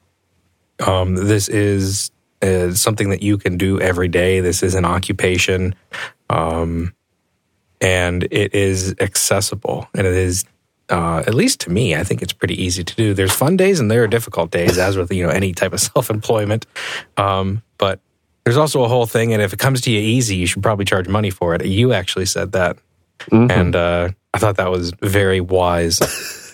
Um, 0.84 1.14
this 1.14 1.48
is 1.48 2.10
uh, 2.42 2.72
something 2.74 3.10
that 3.10 3.22
you 3.22 3.38
can 3.38 3.56
do 3.56 3.80
every 3.80 4.08
day. 4.08 4.40
This 4.40 4.62
is 4.62 4.74
an 4.74 4.84
occupation, 4.84 5.74
um, 6.30 6.92
and 7.80 8.24
it 8.30 8.54
is 8.54 8.94
accessible, 9.00 9.88
and 9.94 10.06
it 10.06 10.14
is. 10.14 10.44
Uh, 10.88 11.22
at 11.26 11.34
least 11.34 11.60
to 11.60 11.70
me, 11.70 11.94
I 11.96 12.04
think 12.04 12.20
it's 12.20 12.34
pretty 12.34 12.60
easy 12.60 12.84
to 12.84 12.94
do. 12.96 13.14
There's 13.14 13.32
fun 13.32 13.56
days 13.56 13.80
and 13.80 13.90
there 13.90 14.02
are 14.02 14.08
difficult 14.08 14.50
days, 14.50 14.76
as 14.76 14.96
with 14.96 15.10
you 15.12 15.24
know 15.24 15.30
any 15.30 15.54
type 15.54 15.72
of 15.72 15.80
self 15.92 16.10
employment. 16.10 16.66
Um, 17.16 17.62
but 17.78 18.00
there's 18.44 18.58
also 18.58 18.82
a 18.84 18.88
whole 18.88 19.06
thing, 19.06 19.32
and 19.32 19.40
if 19.40 19.52
it 19.52 19.58
comes 19.58 19.80
to 19.82 19.90
you 19.90 20.00
easy, 20.00 20.36
you 20.36 20.46
should 20.46 20.62
probably 20.62 20.84
charge 20.84 21.08
money 21.08 21.30
for 21.30 21.54
it. 21.54 21.64
You 21.64 21.92
actually 21.92 22.26
said 22.26 22.52
that, 22.52 22.76
Mhm. 23.30 23.50
and 23.50 23.76
uh, 23.76 24.08
I 24.34 24.38
thought 24.38 24.56
that 24.56 24.70
was 24.70 24.92
very 25.00 25.40
wise. 25.40 26.00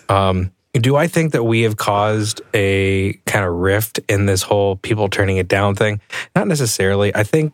um, 0.08 0.52
do 0.74 0.96
I 0.96 1.06
think 1.06 1.32
that 1.32 1.44
we 1.44 1.62
have 1.62 1.76
caused 1.76 2.40
a 2.54 3.14
kind 3.26 3.44
of 3.44 3.54
rift 3.54 4.00
in 4.08 4.26
this 4.26 4.42
whole 4.42 4.76
people 4.76 5.08
turning 5.08 5.38
it 5.38 5.48
down 5.48 5.74
thing? 5.74 6.00
Not 6.34 6.46
necessarily. 6.46 7.14
I 7.14 7.24
think 7.24 7.52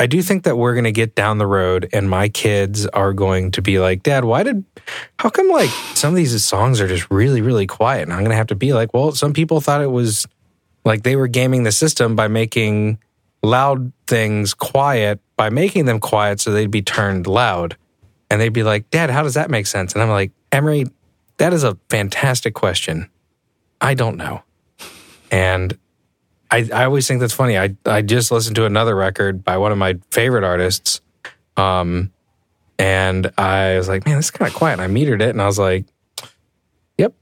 I 0.00 0.06
do 0.06 0.22
think 0.22 0.44
that 0.44 0.56
we're 0.56 0.74
going 0.74 0.84
to 0.84 0.92
get 0.92 1.16
down 1.16 1.38
the 1.38 1.46
road 1.46 1.88
and 1.92 2.08
my 2.08 2.28
kids 2.28 2.86
are 2.86 3.12
going 3.12 3.50
to 3.52 3.62
be 3.62 3.80
like, 3.80 4.04
Dad, 4.04 4.24
why 4.24 4.44
did, 4.44 4.64
how 5.18 5.28
come 5.28 5.48
like 5.48 5.70
some 5.94 6.10
of 6.10 6.16
these 6.16 6.44
songs 6.44 6.80
are 6.80 6.86
just 6.86 7.10
really, 7.10 7.42
really 7.42 7.66
quiet? 7.66 8.02
And 8.02 8.12
I'm 8.12 8.20
going 8.20 8.30
to 8.30 8.36
have 8.36 8.46
to 8.48 8.54
be 8.54 8.72
like, 8.72 8.94
well, 8.94 9.10
some 9.10 9.32
people 9.32 9.60
thought 9.60 9.80
it 9.80 9.90
was 9.90 10.24
like 10.84 11.02
they 11.02 11.16
were 11.16 11.26
gaming 11.26 11.64
the 11.64 11.72
system 11.72 12.14
by 12.14 12.28
making 12.28 12.98
loud 13.42 13.92
things 14.06 14.54
quiet, 14.54 15.20
by 15.36 15.50
making 15.50 15.86
them 15.86 15.98
quiet 15.98 16.40
so 16.40 16.52
they'd 16.52 16.70
be 16.70 16.82
turned 16.82 17.26
loud. 17.26 17.76
And 18.30 18.40
they'd 18.40 18.50
be 18.50 18.62
like, 18.62 18.90
Dad, 18.90 19.10
how 19.10 19.24
does 19.24 19.34
that 19.34 19.50
make 19.50 19.66
sense? 19.66 19.94
And 19.94 20.02
I'm 20.02 20.10
like, 20.10 20.30
Emery, 20.52 20.86
that 21.38 21.52
is 21.52 21.64
a 21.64 21.76
fantastic 21.88 22.54
question. 22.54 23.10
I 23.80 23.94
don't 23.94 24.16
know. 24.16 24.42
And 25.30 25.78
I, 26.50 26.68
I 26.72 26.84
always 26.84 27.06
think 27.06 27.20
that's 27.20 27.32
funny. 27.32 27.58
I, 27.58 27.76
I 27.84 28.02
just 28.02 28.30
listened 28.30 28.56
to 28.56 28.64
another 28.64 28.94
record 28.94 29.44
by 29.44 29.56
one 29.58 29.72
of 29.72 29.78
my 29.78 29.98
favorite 30.10 30.44
artists. 30.44 31.00
Um, 31.56 32.12
and 32.78 33.30
I 33.36 33.76
was 33.76 33.88
like, 33.88 34.06
man, 34.06 34.16
this 34.16 34.26
is 34.26 34.30
kind 34.30 34.48
of 34.48 34.54
quiet. 34.54 34.80
And 34.80 34.82
I 34.82 34.86
metered 34.86 35.20
it 35.20 35.30
and 35.30 35.42
I 35.42 35.46
was 35.46 35.58
like, 35.58 35.84
yep, 36.96 37.14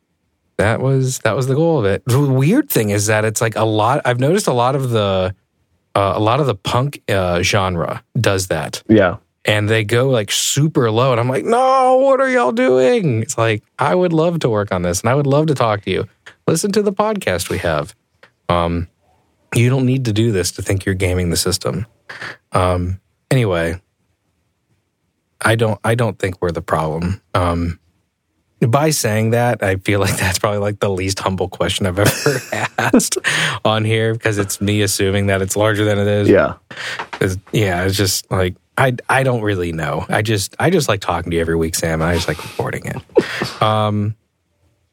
that 0.59 0.81
was, 0.81 1.19
that 1.21 1.35
was 1.35 1.47
the 1.47 1.55
goal 1.55 1.79
of 1.79 1.85
it. 1.87 2.05
The 2.07 2.21
weird 2.21 2.71
thing 2.71 2.91
is 2.91 3.07
that 3.07 3.25
it's 3.25 3.41
like 3.41 3.57
a 3.57 3.65
lot, 3.65 4.03
I've 4.05 4.21
noticed 4.21 4.47
a 4.47 4.53
lot 4.53 4.77
of 4.77 4.91
the, 4.91 5.35
uh, 5.95 6.13
a 6.15 6.21
lot 6.21 6.41
of 6.41 6.47
the 6.47 6.55
punk 6.55 7.03
uh, 7.09 7.43
genre 7.43 8.05
does 8.21 8.49
that 8.49 8.83
Yeah. 8.89 9.17
And 9.47 9.69
they 9.71 9.85
go 9.85 10.09
like 10.11 10.31
super 10.31 10.91
low 10.91 11.13
and 11.13 11.21
i'm 11.21 11.29
like 11.29 11.45
no 11.45 11.97
what 11.99 12.21
are 12.21 12.29
y'all 12.29 12.53
doing? 12.53 13.23
It's 13.23 13.39
like 13.39 13.63
i 13.79 13.95
would 13.95 14.13
love 14.13 14.41
to 14.41 14.49
work 14.51 14.73
on 14.73 14.83
this 14.83 15.01
and 15.01 15.09
i 15.09 15.15
would 15.15 15.27
love 15.27 15.47
to 15.47 15.55
talk 15.55 15.83
to 15.83 15.91
you. 15.91 16.07
Listen 16.47 16.71
to 16.73 16.83
the 16.83 16.93
podcast 16.93 17.49
we 17.49 17.59
have. 17.59 17.95
Um 18.49 18.89
you 19.55 19.71
don't 19.71 19.87
need 19.87 20.05
to 20.07 20.13
do 20.13 20.33
this 20.33 20.53
to 20.53 20.63
think 20.63 20.85
you're 20.85 20.95
gaming 20.95 21.31
the 21.31 21.37
system. 21.37 21.87
Um 22.53 23.01
anyway 23.31 23.81
i 25.45 25.55
don't 25.55 25.79
i 25.85 25.95
don't 25.95 26.19
think 26.19 26.41
we're 26.41 26.51
the 26.53 26.63
problem. 26.63 27.21
Um 27.35 27.79
by 28.67 28.89
saying 28.89 29.31
that, 29.31 29.63
I 29.63 29.77
feel 29.77 30.01
like 30.01 30.17
that's 30.23 30.39
probably 30.39 30.61
like 30.61 30.81
the 30.81 30.89
least 30.89 31.21
humble 31.21 31.49
question 31.49 31.85
I've 31.87 31.99
ever 31.99 32.41
asked 32.79 33.19
on 33.67 33.85
here 33.85 34.15
because 34.15 34.39
it's 34.39 34.61
me 34.63 34.81
assuming 34.81 35.27
that 35.27 35.43
it's 35.43 35.57
larger 35.57 35.85
than 35.85 35.99
it 35.99 36.07
is. 36.09 36.29
Yeah. 36.29 36.55
'Cause, 37.13 37.37
yeah, 37.53 37.85
it's 37.85 37.97
just 37.97 38.31
like 38.31 38.57
I 38.79 38.97
I 39.09 39.23
don't 39.23 39.43
really 39.43 39.73
know. 39.73 40.07
I 40.09 40.23
just 40.23 40.55
I 40.59 40.71
just 40.71 40.89
like 40.89 41.01
talking 41.01 41.31
to 41.31 41.37
you 41.37 41.41
every 41.41 41.57
week, 41.57 41.75
Sam, 41.75 42.03
I 42.03 42.15
just 42.15 42.29
like 42.29 42.43
recording 42.43 42.87
it. 42.87 43.63
Um, 43.63 44.15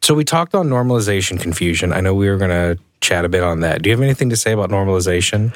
so 0.01 0.13
we 0.13 0.23
talked 0.23 0.55
on 0.55 0.67
normalization 0.69 1.39
confusion. 1.39 1.93
I 1.93 2.01
know 2.01 2.13
we 2.13 2.29
were 2.29 2.37
gonna 2.37 2.77
chat 3.01 3.25
a 3.25 3.29
bit 3.29 3.43
on 3.43 3.59
that. 3.61 3.81
Do 3.81 3.89
you 3.89 3.95
have 3.95 4.01
anything 4.01 4.29
to 4.29 4.37
say 4.37 4.53
about 4.53 4.69
normalization? 4.69 5.55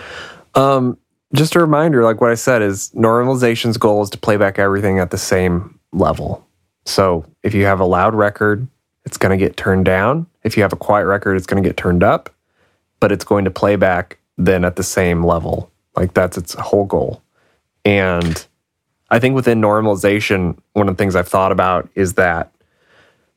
Um, 0.56 0.98
just 1.34 1.56
a 1.56 1.60
reminder, 1.60 2.04
like 2.04 2.22
what 2.22 2.32
I 2.32 2.36
said, 2.36 2.62
is 2.62 2.92
normalization's 2.92 3.78
goal 3.78 4.02
is 4.04 4.10
to 4.12 4.18
play 4.18 4.38
back 4.38 4.60
everything 4.60 5.00
at 5.00 5.12
the 5.12 5.18
same 5.18 5.80
level. 5.92 6.46
So 6.86 7.26
if 7.44 7.54
you 7.54 7.66
have 7.66 7.80
a 7.80 7.86
loud 7.86 8.16
record, 8.16 8.68
it's 9.06 9.18
going 9.18 9.38
to 9.38 9.46
get 9.46 9.58
turned 9.58 9.86
down. 9.86 10.28
If 10.44 10.56
you 10.56 10.64
have 10.64 10.74
a 10.74 10.78
quiet 10.78 11.06
record, 11.06 11.36
it's 11.36 11.46
going 11.46 11.62
to 11.62 11.68
get 11.68 11.78
turned 11.78 12.04
up, 12.04 12.30
but 13.00 13.12
it's 13.12 13.26
going 13.26 13.46
to 13.46 13.52
play 13.52 13.76
back 13.76 14.18
then 14.38 14.64
at 14.64 14.78
the 14.78 14.84
same 14.84 15.26
level. 15.26 15.70
Like 15.96 16.14
that's 16.14 16.38
its 16.38 16.54
whole 16.54 16.86
goal. 16.86 17.22
And 17.88 18.46
I 19.10 19.18
think 19.20 19.34
within 19.34 19.62
normalization, 19.62 20.58
one 20.74 20.90
of 20.90 20.98
the 20.98 21.02
things 21.02 21.16
I've 21.16 21.30
thought 21.30 21.54
about 21.54 21.88
is 21.96 22.16
that 22.16 22.52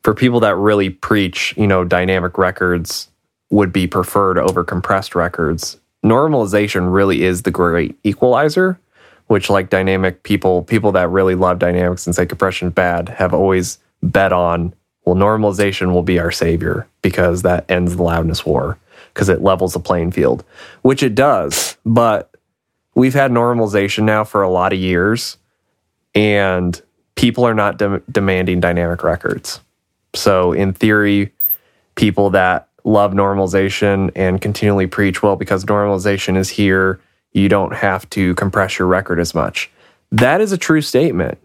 for 0.02 0.12
people 0.12 0.40
that 0.40 0.56
really 0.56 0.90
preach, 0.90 1.54
you 1.56 1.68
know, 1.68 1.84
dynamic 1.84 2.36
records 2.36 3.08
would 3.50 3.72
be 3.72 3.86
preferred 3.86 4.38
over 4.38 4.64
compressed 4.64 5.14
records, 5.14 5.78
normalization 6.04 6.92
really 6.92 7.22
is 7.22 7.42
the 7.42 7.52
great 7.52 7.96
equalizer, 8.02 8.80
which 9.28 9.50
like 9.50 9.70
dynamic 9.70 10.24
people, 10.24 10.64
people 10.64 10.90
that 10.90 11.08
really 11.10 11.36
love 11.36 11.60
dynamics 11.60 12.04
and 12.04 12.16
say 12.16 12.26
compression 12.26 12.68
is 12.68 12.74
bad, 12.74 13.08
have 13.08 13.32
always 13.32 13.78
bet 14.02 14.32
on, 14.32 14.74
well, 15.04 15.14
normalization 15.14 15.92
will 15.92 16.02
be 16.02 16.18
our 16.18 16.32
savior 16.32 16.88
because 17.02 17.42
that 17.42 17.70
ends 17.70 17.94
the 17.94 18.02
loudness 18.02 18.44
war 18.44 18.76
because 19.14 19.28
it 19.28 19.42
levels 19.42 19.74
the 19.74 19.80
playing 19.80 20.10
field, 20.10 20.44
which 20.82 21.04
it 21.04 21.14
does. 21.14 21.76
But 21.86 22.29
we've 22.94 23.14
had 23.14 23.30
normalization 23.30 24.04
now 24.04 24.24
for 24.24 24.42
a 24.42 24.50
lot 24.50 24.72
of 24.72 24.78
years 24.78 25.36
and 26.14 26.80
people 27.14 27.44
are 27.44 27.54
not 27.54 27.78
dem- 27.78 28.02
demanding 28.10 28.60
dynamic 28.60 29.02
records. 29.02 29.60
So 30.14 30.52
in 30.52 30.72
theory, 30.72 31.32
people 31.94 32.30
that 32.30 32.68
love 32.84 33.12
normalization 33.12 34.10
and 34.16 34.40
continually 34.40 34.86
preach, 34.86 35.22
well, 35.22 35.36
because 35.36 35.64
normalization 35.64 36.36
is 36.36 36.48
here, 36.48 37.00
you 37.32 37.48
don't 37.48 37.74
have 37.74 38.08
to 38.10 38.34
compress 38.34 38.78
your 38.78 38.88
record 38.88 39.20
as 39.20 39.34
much. 39.34 39.70
That 40.10 40.40
is 40.40 40.50
a 40.50 40.58
true 40.58 40.80
statement. 40.80 41.38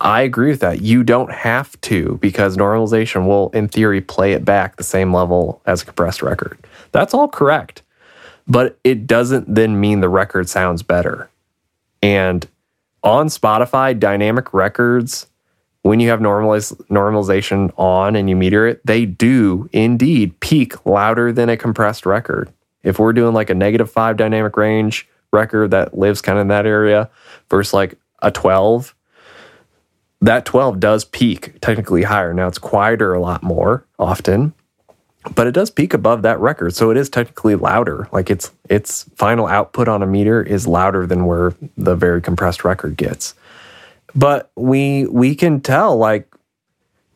I 0.00 0.22
agree 0.22 0.50
with 0.50 0.60
that. 0.60 0.80
You 0.80 1.02
don't 1.02 1.32
have 1.32 1.80
to 1.82 2.18
because 2.20 2.56
normalization 2.56 3.26
will, 3.26 3.50
in 3.50 3.68
theory, 3.68 4.00
play 4.00 4.32
it 4.32 4.44
back 4.44 4.76
the 4.76 4.84
same 4.84 5.12
level 5.12 5.60
as 5.66 5.82
a 5.82 5.86
compressed 5.86 6.22
record. 6.22 6.58
That's 6.92 7.14
all 7.14 7.28
correct. 7.28 7.82
But 8.48 8.78
it 8.82 9.06
doesn't 9.06 9.54
then 9.54 9.78
mean 9.78 10.00
the 10.00 10.08
record 10.08 10.48
sounds 10.48 10.82
better. 10.82 11.30
And 12.02 12.46
on 13.02 13.28
Spotify, 13.28 13.98
dynamic 13.98 14.54
records 14.54 15.26
when 15.82 16.00
you 16.00 16.10
have 16.10 16.20
normalize, 16.20 16.74
normalization 16.88 17.72
on 17.78 18.16
and 18.16 18.28
you 18.28 18.36
meter 18.36 18.66
it, 18.66 18.84
they 18.84 19.06
do 19.06 19.68
indeed 19.72 20.38
peak 20.40 20.84
louder 20.84 21.32
than 21.32 21.48
a 21.48 21.56
compressed 21.56 22.04
record. 22.04 22.52
If 22.82 22.98
we're 22.98 23.12
doing 23.12 23.34
like 23.34 23.50
a 23.50 23.54
negative 23.54 23.90
five 23.90 24.16
dynamic 24.16 24.56
range 24.56 25.08
record 25.32 25.70
that 25.70 25.96
lives 25.96 26.20
kind 26.20 26.38
of 26.38 26.42
in 26.42 26.48
that 26.48 26.66
area 26.66 27.10
versus 27.48 27.72
like 27.72 27.98
a 28.22 28.30
12, 28.30 28.94
that 30.20 30.44
12 30.44 30.80
does 30.80 31.04
peak 31.04 31.60
technically 31.60 32.02
higher. 32.02 32.34
Now 32.34 32.48
it's 32.48 32.58
quieter 32.58 33.14
a 33.14 33.20
lot 33.20 33.42
more 33.42 33.86
often, 33.98 34.52
but 35.34 35.46
it 35.46 35.52
does 35.52 35.70
peak 35.70 35.94
above 35.94 36.22
that 36.22 36.38
record. 36.40 36.74
So 36.74 36.90
it 36.90 36.96
is 36.96 37.10
technically 37.10 37.54
louder. 37.54 38.08
Like 38.12 38.30
its 38.30 38.50
its 38.68 39.04
final 39.16 39.46
output 39.46 39.88
on 39.88 40.02
a 40.02 40.06
meter 40.06 40.42
is 40.42 40.66
louder 40.66 41.06
than 41.06 41.26
where 41.26 41.54
the 41.76 41.94
very 41.94 42.22
compressed 42.22 42.64
record 42.64 42.96
gets. 42.96 43.34
But 44.14 44.50
we 44.56 45.06
we 45.06 45.34
can 45.34 45.60
tell 45.60 45.96
like 45.96 46.28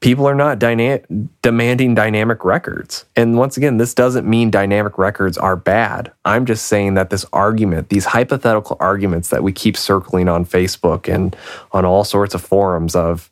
people 0.03 0.27
are 0.27 0.35
not 0.35 0.59
dyna- 0.59 1.01
demanding 1.43 1.95
dynamic 1.95 2.45
records. 2.45 3.07
And 3.15 3.39
once 3.39 3.57
again, 3.57 3.77
this 3.77 3.95
doesn't 3.95 4.29
mean 4.29 4.51
dynamic 4.51 4.99
records 4.99 5.39
are 5.39 5.57
bad. 5.57 6.11
I'm 6.25 6.45
just 6.45 6.67
saying 6.67 6.95
that 6.95 7.11
this 7.11 7.25
argument, 7.33 7.89
these 7.89 8.05
hypothetical 8.07 8.77
arguments 8.81 9.29
that 9.29 9.45
we 9.45 9.53
keep 9.53 9.77
circling 9.77 10.29
on 10.29 10.45
Facebook 10.45 11.13
and 11.13 11.35
on 11.71 11.85
all 11.85 12.03
sorts 12.03 12.35
of 12.35 12.43
forums 12.43 12.97
of, 12.97 13.31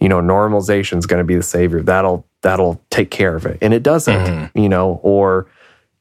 you 0.00 0.08
know, 0.08 0.20
normalization 0.20 0.98
is 0.98 1.06
going 1.06 1.18
to 1.18 1.24
be 1.24 1.36
the 1.36 1.42
savior. 1.42 1.82
That'll 1.82 2.26
that'll 2.42 2.80
take 2.90 3.10
care 3.10 3.34
of 3.34 3.46
it. 3.46 3.58
And 3.60 3.74
it 3.74 3.82
doesn't, 3.82 4.14
mm-hmm. 4.14 4.58
you 4.58 4.68
know, 4.68 5.00
or 5.02 5.46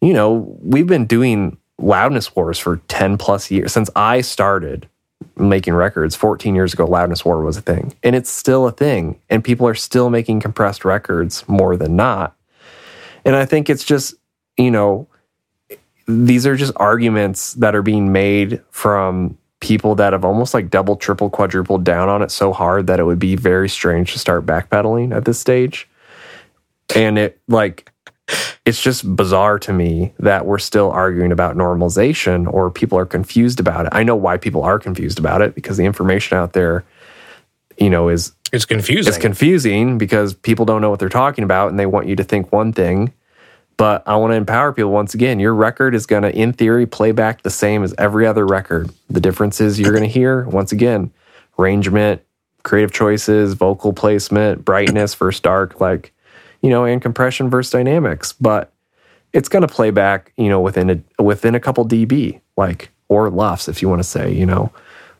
you 0.01 0.13
know, 0.13 0.57
we've 0.61 0.87
been 0.87 1.05
doing 1.05 1.57
loudness 1.77 2.35
wars 2.35 2.59
for 2.59 2.77
10 2.87 3.17
plus 3.17 3.51
years 3.51 3.73
since 3.73 3.89
I 3.95 4.21
started 4.21 4.87
making 5.37 5.73
records 5.73 6.15
14 6.15 6.55
years 6.55 6.73
ago 6.73 6.85
loudness 6.85 7.25
war 7.25 7.41
was 7.41 7.57
a 7.57 7.61
thing 7.61 7.93
and 8.03 8.15
it's 8.15 8.29
still 8.29 8.67
a 8.67 8.71
thing 8.71 9.19
and 9.29 9.43
people 9.43 9.67
are 9.67 9.75
still 9.75 10.09
making 10.09 10.39
compressed 10.39 10.85
records 10.85 11.47
more 11.47 11.75
than 11.75 11.95
not 11.95 12.35
and 13.23 13.35
i 13.35 13.45
think 13.45 13.69
it's 13.69 13.83
just 13.83 14.15
you 14.57 14.71
know 14.71 15.07
these 16.07 16.45
are 16.45 16.55
just 16.55 16.73
arguments 16.77 17.53
that 17.55 17.75
are 17.75 17.81
being 17.81 18.11
made 18.11 18.61
from 18.69 19.37
people 19.65 19.95
that 19.95 20.13
have 20.13 20.23
almost 20.23 20.53
like 20.53 20.69
double 20.69 20.95
triple 20.95 21.27
quadrupled 21.27 21.83
down 21.83 22.07
on 22.07 22.21
it 22.21 22.29
so 22.29 22.53
hard 22.53 22.85
that 22.85 22.99
it 22.99 23.03
would 23.03 23.17
be 23.17 23.35
very 23.35 23.67
strange 23.67 24.13
to 24.13 24.19
start 24.19 24.45
backpedaling 24.45 25.15
at 25.15 25.25
this 25.25 25.39
stage 25.39 25.89
and 26.95 27.17
it 27.17 27.41
like 27.47 27.91
it's 28.65 28.81
just 28.81 29.15
bizarre 29.15 29.59
to 29.59 29.73
me 29.73 30.13
that 30.19 30.45
we're 30.45 30.59
still 30.59 30.91
arguing 30.91 31.31
about 31.31 31.55
normalization 31.55 32.51
or 32.51 32.71
people 32.71 32.97
are 32.97 33.05
confused 33.05 33.59
about 33.59 33.85
it. 33.85 33.89
I 33.91 34.03
know 34.03 34.15
why 34.15 34.37
people 34.37 34.63
are 34.63 34.79
confused 34.79 35.19
about 35.19 35.41
it 35.41 35.53
because 35.53 35.77
the 35.77 35.85
information 35.85 36.37
out 36.37 36.53
there, 36.53 36.83
you 37.77 37.89
know, 37.89 38.09
is 38.09 38.33
it's 38.51 38.65
confusing. 38.65 39.09
It's 39.09 39.21
confusing 39.21 39.97
because 39.97 40.33
people 40.33 40.65
don't 40.65 40.81
know 40.81 40.89
what 40.89 40.99
they're 40.99 41.09
talking 41.09 41.43
about 41.43 41.69
and 41.69 41.79
they 41.79 41.85
want 41.85 42.07
you 42.07 42.15
to 42.15 42.23
think 42.23 42.51
one 42.51 42.73
thing. 42.73 43.13
But 43.77 44.03
I 44.07 44.15
want 44.15 44.31
to 44.31 44.37
empower 44.37 44.71
people 44.71 44.91
once 44.91 45.13
again. 45.13 45.39
Your 45.39 45.53
record 45.53 45.95
is 45.95 46.05
going 46.05 46.23
to, 46.23 46.33
in 46.33 46.53
theory, 46.53 46.85
play 46.85 47.11
back 47.11 47.41
the 47.41 47.49
same 47.49 47.83
as 47.83 47.93
every 47.97 48.25
other 48.25 48.45
record. 48.45 48.89
The 49.09 49.19
difference 49.19 49.59
is 49.59 49.79
you're 49.79 49.91
going 49.91 50.03
to 50.03 50.09
hear, 50.09 50.45
once 50.45 50.71
again, 50.71 51.11
arrangement, 51.59 52.21
creative 52.63 52.93
choices, 52.93 53.53
vocal 53.53 53.91
placement, 53.91 54.63
brightness 54.63 55.13
versus 55.13 55.41
dark. 55.41 55.81
Like 55.81 56.13
you 56.65 56.71
know, 56.71 56.83
and 56.83 56.99
compression 56.99 57.47
versus 57.47 57.71
dynamics, 57.71 58.33
but 58.33 58.73
it's 59.33 59.47
going 59.47 59.61
to 59.61 59.67
play 59.67 59.91
back, 59.91 60.33
you 60.35 60.49
know, 60.49 60.59
within 60.59 61.03
a 61.17 61.21
within 61.21 61.53
a 61.53 61.59
couple 61.59 61.87
dB, 61.87 62.41
like 62.57 62.89
or 63.07 63.29
LUFS 63.29 63.67
if 63.67 63.83
you 63.83 63.87
want 63.87 63.99
to 63.99 64.07
say, 64.07 64.33
you 64.33 64.47
know, 64.47 64.71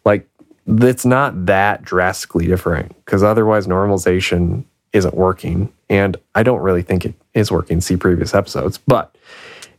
like 0.06 0.28
it's 0.66 1.06
not 1.06 1.46
that 1.46 1.84
drastically 1.84 2.48
different 2.48 2.96
because 3.06 3.22
otherwise 3.22 3.68
normalization 3.68 4.64
isn't 4.92 5.14
working, 5.14 5.72
and 5.88 6.18
I 6.34 6.42
don't 6.42 6.62
really 6.62 6.82
think 6.82 7.06
it 7.06 7.14
is 7.36 7.52
working. 7.52 7.82
See 7.82 7.98
previous 7.98 8.34
episodes, 8.34 8.80
but 8.80 9.16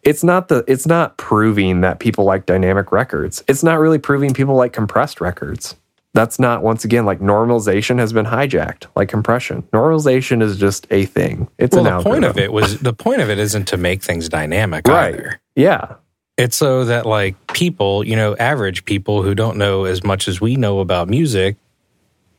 it's 0.02 0.22
not 0.22 0.48
the 0.48 0.64
it's 0.68 0.86
not 0.86 1.16
proving 1.16 1.80
that 1.80 1.98
people 1.98 2.24
like 2.24 2.46
dynamic 2.46 2.92
records. 2.92 3.42
It's 3.48 3.64
not 3.64 3.80
really 3.80 3.98
proving 3.98 4.34
people 4.34 4.54
like 4.54 4.72
compressed 4.72 5.20
records 5.20 5.74
that's 6.16 6.38
not 6.38 6.62
once 6.62 6.82
again 6.84 7.04
like 7.04 7.20
normalization 7.20 7.98
has 7.98 8.12
been 8.12 8.24
hijacked 8.24 8.86
like 8.96 9.08
compression 9.08 9.62
normalization 9.72 10.42
is 10.42 10.56
just 10.56 10.86
a 10.90 11.04
thing 11.04 11.46
it's 11.58 11.76
well 11.76 11.86
an 11.86 11.98
the 11.98 12.02
point 12.02 12.24
of 12.24 12.38
it 12.38 12.52
was 12.52 12.78
the 12.80 12.94
point 12.94 13.20
of 13.20 13.28
it 13.28 13.38
isn't 13.38 13.68
to 13.68 13.76
make 13.76 14.02
things 14.02 14.28
dynamic 14.28 14.88
right. 14.88 15.14
either 15.14 15.40
yeah 15.54 15.94
it's 16.38 16.56
so 16.56 16.86
that 16.86 17.04
like 17.04 17.34
people 17.52 18.04
you 18.04 18.16
know 18.16 18.34
average 18.36 18.84
people 18.86 19.22
who 19.22 19.34
don't 19.34 19.58
know 19.58 19.84
as 19.84 20.02
much 20.02 20.26
as 20.26 20.40
we 20.40 20.56
know 20.56 20.80
about 20.80 21.06
music 21.08 21.56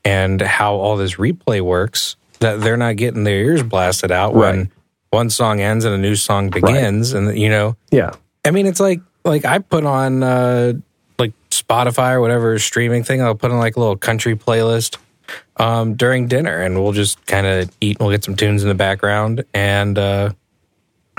and 0.03 0.41
how 0.41 0.75
all 0.75 0.97
this 0.97 1.15
replay 1.15 1.61
works 1.61 2.15
that 2.39 2.59
they're 2.61 2.77
not 2.77 2.95
getting 2.95 3.23
their 3.23 3.43
ears 3.43 3.61
blasted 3.61 4.11
out 4.11 4.33
right. 4.33 4.55
when 4.55 4.71
one 5.09 5.29
song 5.29 5.59
ends 5.61 5.85
and 5.85 5.93
a 5.93 5.97
new 5.97 6.15
song 6.15 6.49
begins 6.49 7.13
right. 7.13 7.23
and 7.23 7.37
you 7.37 7.49
know 7.49 7.75
yeah 7.91 8.11
i 8.45 8.51
mean 8.51 8.65
it's 8.65 8.79
like 8.79 9.01
like 9.23 9.45
i 9.45 9.59
put 9.59 9.85
on 9.85 10.23
uh 10.23 10.73
like 11.19 11.33
Spotify 11.49 12.13
or 12.13 12.21
whatever 12.21 12.57
streaming 12.59 13.03
thing. 13.03 13.21
I'll 13.21 13.35
put 13.35 13.51
on 13.51 13.57
like 13.57 13.75
a 13.75 13.79
little 13.79 13.97
country 13.97 14.35
playlist 14.35 14.97
um, 15.57 15.95
during 15.95 16.27
dinner, 16.27 16.61
and 16.61 16.81
we'll 16.81 16.93
just 16.93 17.25
kind 17.25 17.47
of 17.47 17.69
eat. 17.81 17.97
And 17.97 18.07
we'll 18.07 18.15
get 18.15 18.23
some 18.23 18.35
tunes 18.35 18.63
in 18.63 18.69
the 18.69 18.75
background, 18.75 19.43
and 19.53 19.97
uh, 19.97 20.33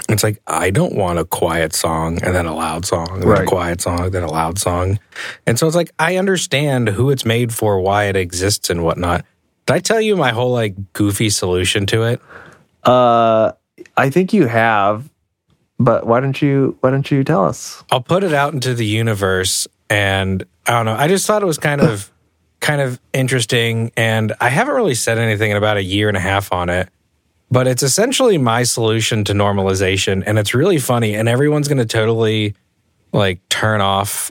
it's 0.08 0.22
like 0.22 0.40
I 0.46 0.70
don't 0.70 0.94
want 0.94 1.18
a 1.18 1.24
quiet 1.24 1.74
song 1.74 2.22
and 2.22 2.34
then 2.34 2.46
a 2.46 2.54
loud 2.54 2.86
song, 2.86 3.08
and 3.10 3.24
right. 3.24 3.38
then 3.38 3.46
a 3.46 3.48
quiet 3.48 3.80
song, 3.80 4.10
then 4.10 4.22
a 4.22 4.30
loud 4.30 4.58
song, 4.58 4.98
and 5.46 5.58
so 5.58 5.66
it's 5.66 5.76
like 5.76 5.92
I 5.98 6.16
understand 6.16 6.88
who 6.88 7.10
it's 7.10 7.24
made 7.24 7.52
for, 7.52 7.80
why 7.80 8.04
it 8.04 8.16
exists, 8.16 8.70
and 8.70 8.84
whatnot. 8.84 9.24
Did 9.66 9.74
I 9.74 9.80
tell 9.80 10.00
you 10.00 10.16
my 10.16 10.30
whole 10.30 10.52
like 10.52 10.92
goofy 10.92 11.30
solution 11.30 11.86
to 11.86 12.04
it? 12.04 12.20
Uh, 12.84 13.52
I 13.96 14.10
think 14.10 14.32
you 14.32 14.46
have, 14.46 15.08
but 15.78 16.06
why 16.06 16.20
don't 16.20 16.40
you 16.40 16.76
why 16.80 16.90
don't 16.90 17.10
you 17.10 17.24
tell 17.24 17.44
us? 17.44 17.82
I'll 17.90 18.02
put 18.02 18.24
it 18.24 18.32
out 18.32 18.52
into 18.54 18.74
the 18.74 18.86
universe 18.86 19.66
and 19.90 20.44
I 20.66 20.72
don't 20.72 20.86
know. 20.86 20.94
I 20.94 21.08
just 21.08 21.26
thought 21.26 21.42
it 21.42 21.46
was 21.46 21.58
kind 21.58 21.80
of 21.80 22.12
kind 22.60 22.80
of 22.80 23.00
interesting, 23.12 23.92
and 23.96 24.34
I 24.40 24.48
haven't 24.48 24.74
really 24.74 24.94
said 24.94 25.18
anything 25.18 25.50
in 25.50 25.56
about 25.56 25.76
a 25.76 25.82
year 25.82 26.08
and 26.08 26.16
a 26.16 26.20
half 26.20 26.52
on 26.52 26.68
it. 26.68 26.88
But 27.50 27.66
it's 27.66 27.82
essentially 27.82 28.36
my 28.36 28.64
solution 28.64 29.24
to 29.24 29.32
normalization, 29.32 30.22
and 30.26 30.38
it's 30.38 30.54
really 30.54 30.78
funny. 30.78 31.14
And 31.14 31.28
everyone's 31.28 31.68
going 31.68 31.78
to 31.78 31.86
totally 31.86 32.54
like 33.12 33.46
turn 33.48 33.80
off 33.80 34.30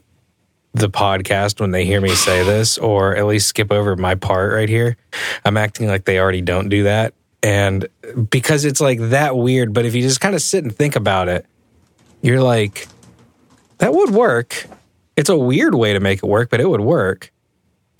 the 0.74 0.90
podcast 0.90 1.60
when 1.60 1.72
they 1.72 1.86
hear 1.86 2.00
me 2.00 2.10
say 2.10 2.44
this, 2.46 2.78
or 2.78 3.16
at 3.16 3.26
least 3.26 3.48
skip 3.48 3.72
over 3.72 3.96
my 3.96 4.14
part 4.14 4.54
right 4.54 4.70
here. 4.70 4.98
I'm 5.44 5.58
acting 5.58 5.88
like 5.88 6.06
they 6.06 6.20
already 6.20 6.42
don't 6.42 6.70
do 6.70 6.84
that. 6.84 7.14
And 7.44 7.88
because 8.30 8.66
it's 8.66 8.82
like 8.82 9.00
that 9.00 9.38
weird, 9.38 9.74
but 9.74 9.86
if 9.86 9.96
you 9.96 10.02
just 10.02 10.20
kind 10.20 10.36
of 10.36 10.42
sit 10.42 10.64
and 10.64 10.76
think 10.76 10.96
about 10.96 11.28
it, 11.30 11.46
you're 12.22 12.42
like, 12.42 12.88
that 13.78 13.94
would 13.94 14.10
work. 14.10 14.68
It's 15.16 15.30
a 15.30 15.38
weird 15.38 15.76
way 15.76 15.94
to 15.94 16.00
make 16.00 16.20
it 16.20 16.26
work, 16.26 16.50
but 16.50 16.60
it 16.60 16.70
would 16.70 16.82
work. 16.82 17.32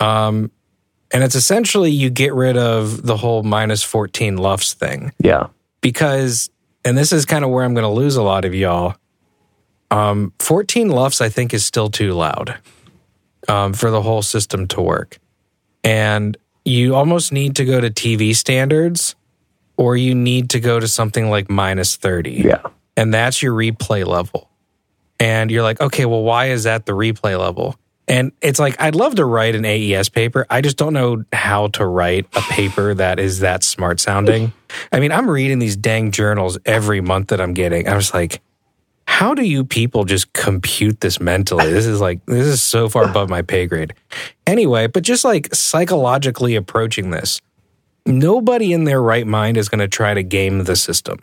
Um, 0.00 0.50
and 1.12 1.24
it's 1.24 1.34
essentially 1.34 1.90
you 1.90 2.10
get 2.10 2.34
rid 2.34 2.56
of 2.56 3.02
the 3.04 3.16
whole 3.16 3.42
minus 3.42 3.82
14 3.82 4.36
LUFS 4.36 4.74
thing. 4.74 5.12
Yeah. 5.18 5.48
Because, 5.80 6.50
and 6.84 6.98
this 6.98 7.12
is 7.12 7.24
kind 7.24 7.44
of 7.44 7.50
where 7.50 7.64
I'm 7.64 7.74
going 7.74 7.84
to 7.84 7.88
lose 7.88 8.16
a 8.16 8.22
lot 8.22 8.44
of 8.44 8.54
y'all. 8.54 8.96
Um, 9.90 10.32
14 10.40 10.88
LUFS, 10.90 11.20
I 11.20 11.28
think, 11.28 11.54
is 11.54 11.64
still 11.64 11.88
too 11.88 12.12
loud 12.12 12.58
um, 13.48 13.72
for 13.72 13.90
the 13.90 14.02
whole 14.02 14.22
system 14.22 14.66
to 14.68 14.82
work. 14.82 15.18
And 15.82 16.36
you 16.64 16.94
almost 16.94 17.32
need 17.32 17.56
to 17.56 17.64
go 17.64 17.80
to 17.80 17.88
TV 17.88 18.36
standards 18.36 19.14
or 19.78 19.96
you 19.96 20.14
need 20.14 20.50
to 20.50 20.60
go 20.60 20.78
to 20.78 20.86
something 20.86 21.30
like 21.30 21.48
minus 21.48 21.96
30. 21.96 22.32
Yeah. 22.32 22.60
And 22.98 23.14
that's 23.14 23.40
your 23.40 23.54
replay 23.54 24.04
level 24.04 24.48
and 25.20 25.50
you're 25.50 25.62
like, 25.62 25.80
okay, 25.80 26.04
well, 26.04 26.22
why 26.22 26.46
is 26.46 26.64
that 26.64 26.86
the 26.86 26.92
replay 26.92 27.38
level? 27.38 27.76
And 28.06 28.32
it's 28.40 28.58
like, 28.58 28.80
I'd 28.80 28.94
love 28.94 29.16
to 29.16 29.24
write 29.24 29.54
an 29.54 29.64
AES 29.66 30.08
paper. 30.08 30.46
I 30.48 30.60
just 30.60 30.76
don't 30.76 30.94
know 30.94 31.24
how 31.32 31.68
to 31.68 31.84
write 31.84 32.26
a 32.34 32.40
paper 32.40 32.94
that 32.94 33.18
is 33.18 33.40
that 33.40 33.62
smart 33.62 34.00
sounding. 34.00 34.52
I 34.92 35.00
mean, 35.00 35.12
I'm 35.12 35.28
reading 35.28 35.58
these 35.58 35.76
dang 35.76 36.10
journals 36.10 36.58
every 36.64 37.00
month 37.02 37.28
that 37.28 37.40
I'm 37.40 37.52
getting. 37.52 37.86
I 37.86 37.94
was 37.94 38.14
like, 38.14 38.40
how 39.06 39.34
do 39.34 39.42
you 39.42 39.64
people 39.64 40.04
just 40.04 40.32
compute 40.32 41.00
this 41.00 41.20
mentally? 41.20 41.70
This 41.70 41.86
is 41.86 42.00
like, 42.00 42.24
this 42.26 42.46
is 42.46 42.62
so 42.62 42.88
far 42.88 43.04
above 43.04 43.28
my 43.28 43.42
pay 43.42 43.66
grade. 43.66 43.92
Anyway, 44.46 44.86
but 44.86 45.02
just 45.02 45.24
like 45.24 45.54
psychologically 45.54 46.54
approaching 46.54 47.10
this, 47.10 47.40
nobody 48.08 48.72
in 48.72 48.84
their 48.84 49.00
right 49.00 49.26
mind 49.26 49.56
is 49.56 49.68
going 49.68 49.80
to 49.80 49.88
try 49.88 50.14
to 50.14 50.22
game 50.22 50.64
the 50.64 50.76
system 50.76 51.18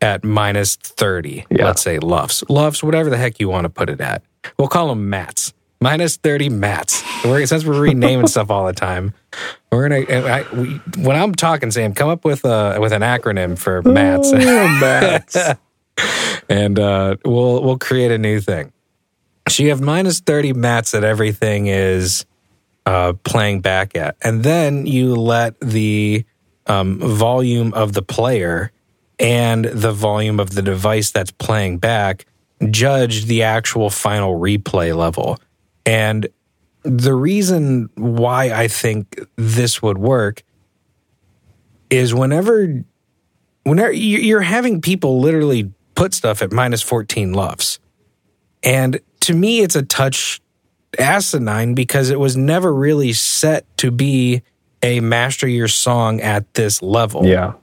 at 0.00 0.24
minus 0.24 0.76
30, 0.76 1.46
yeah. 1.50 1.64
let's 1.64 1.82
say 1.82 1.98
LUFS. 1.98 2.44
LUFS, 2.48 2.82
whatever 2.82 3.10
the 3.10 3.16
heck 3.16 3.40
you 3.40 3.48
want 3.48 3.64
to 3.64 3.70
put 3.70 3.88
it 3.88 4.00
at. 4.00 4.22
We'll 4.58 4.68
call 4.68 4.88
them 4.88 5.08
mats. 5.08 5.52
Minus 5.80 6.16
30 6.16 6.48
mats. 6.48 7.02
We're, 7.24 7.44
since 7.46 7.64
we're 7.64 7.80
renaming 7.80 8.26
stuff 8.26 8.50
all 8.50 8.66
the 8.66 8.72
time, 8.72 9.12
we're 9.70 9.88
going 9.88 10.06
to, 10.06 10.46
we, 10.54 11.02
when 11.02 11.16
I'm 11.16 11.34
talking, 11.34 11.70
Sam, 11.70 11.94
come 11.94 12.08
up 12.08 12.24
with 12.24 12.44
a, 12.44 12.78
with 12.80 12.92
an 12.92 13.02
acronym 13.02 13.58
for 13.58 13.82
mats. 13.82 14.30
Oh, 14.32 14.68
mats. 14.80 15.36
and 16.48 16.78
uh, 16.78 17.16
we'll, 17.24 17.62
we'll 17.62 17.78
create 17.78 18.10
a 18.10 18.18
new 18.18 18.40
thing. 18.40 18.72
So 19.48 19.62
you 19.62 19.70
have 19.70 19.80
minus 19.80 20.20
30 20.20 20.54
mats 20.54 20.92
that 20.92 21.04
everything 21.04 21.66
is 21.66 22.24
uh, 22.86 23.14
playing 23.24 23.60
back 23.60 23.96
at. 23.96 24.16
And 24.22 24.42
then 24.42 24.86
you 24.86 25.14
let 25.14 25.58
the 25.60 26.24
um, 26.66 26.98
volume 26.98 27.72
of 27.74 27.92
the 27.92 28.02
player 28.02 28.72
and 29.18 29.64
the 29.64 29.92
volume 29.92 30.40
of 30.40 30.50
the 30.50 30.62
device 30.62 31.10
that's 31.10 31.30
playing 31.30 31.78
back 31.78 32.26
judge 32.70 33.26
the 33.26 33.42
actual 33.42 33.90
final 33.90 34.38
replay 34.38 34.96
level. 34.96 35.38
And 35.84 36.28
the 36.82 37.14
reason 37.14 37.90
why 37.94 38.50
I 38.50 38.68
think 38.68 39.20
this 39.36 39.82
would 39.82 39.98
work 39.98 40.42
is 41.90 42.14
whenever 42.14 42.84
whenever 43.64 43.92
you- 43.92 44.18
you're 44.18 44.42
having 44.42 44.82
people 44.82 45.20
literally 45.20 45.72
put 45.94 46.12
stuff 46.12 46.42
at 46.42 46.52
minus 46.52 46.82
14 46.82 47.32
LUFS. 47.32 47.78
And 48.62 49.00
to 49.20 49.34
me 49.34 49.60
it's 49.60 49.74
a 49.76 49.82
touch 49.82 50.40
asinine 50.98 51.74
because 51.74 52.10
it 52.10 52.18
was 52.18 52.36
never 52.36 52.72
really 52.72 53.12
set 53.12 53.64
to 53.78 53.90
be 53.90 54.42
a 54.82 55.00
master 55.00 55.48
your 55.48 55.68
song 55.68 56.20
at 56.20 56.52
this 56.54 56.82
level. 56.82 57.24
Yeah. 57.26 57.54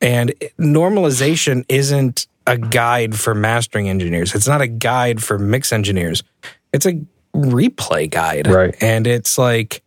And 0.00 0.32
normalization 0.58 1.64
isn't 1.68 2.26
a 2.46 2.56
guide 2.56 3.18
for 3.18 3.34
mastering 3.34 3.88
engineers. 3.88 4.34
It's 4.34 4.46
not 4.46 4.60
a 4.60 4.68
guide 4.68 5.22
for 5.22 5.38
mix 5.38 5.72
engineers. 5.72 6.22
It's 6.72 6.86
a 6.86 7.00
replay 7.34 8.08
guide. 8.10 8.46
Right. 8.46 8.74
And 8.80 9.06
it's 9.06 9.36
like 9.38 9.82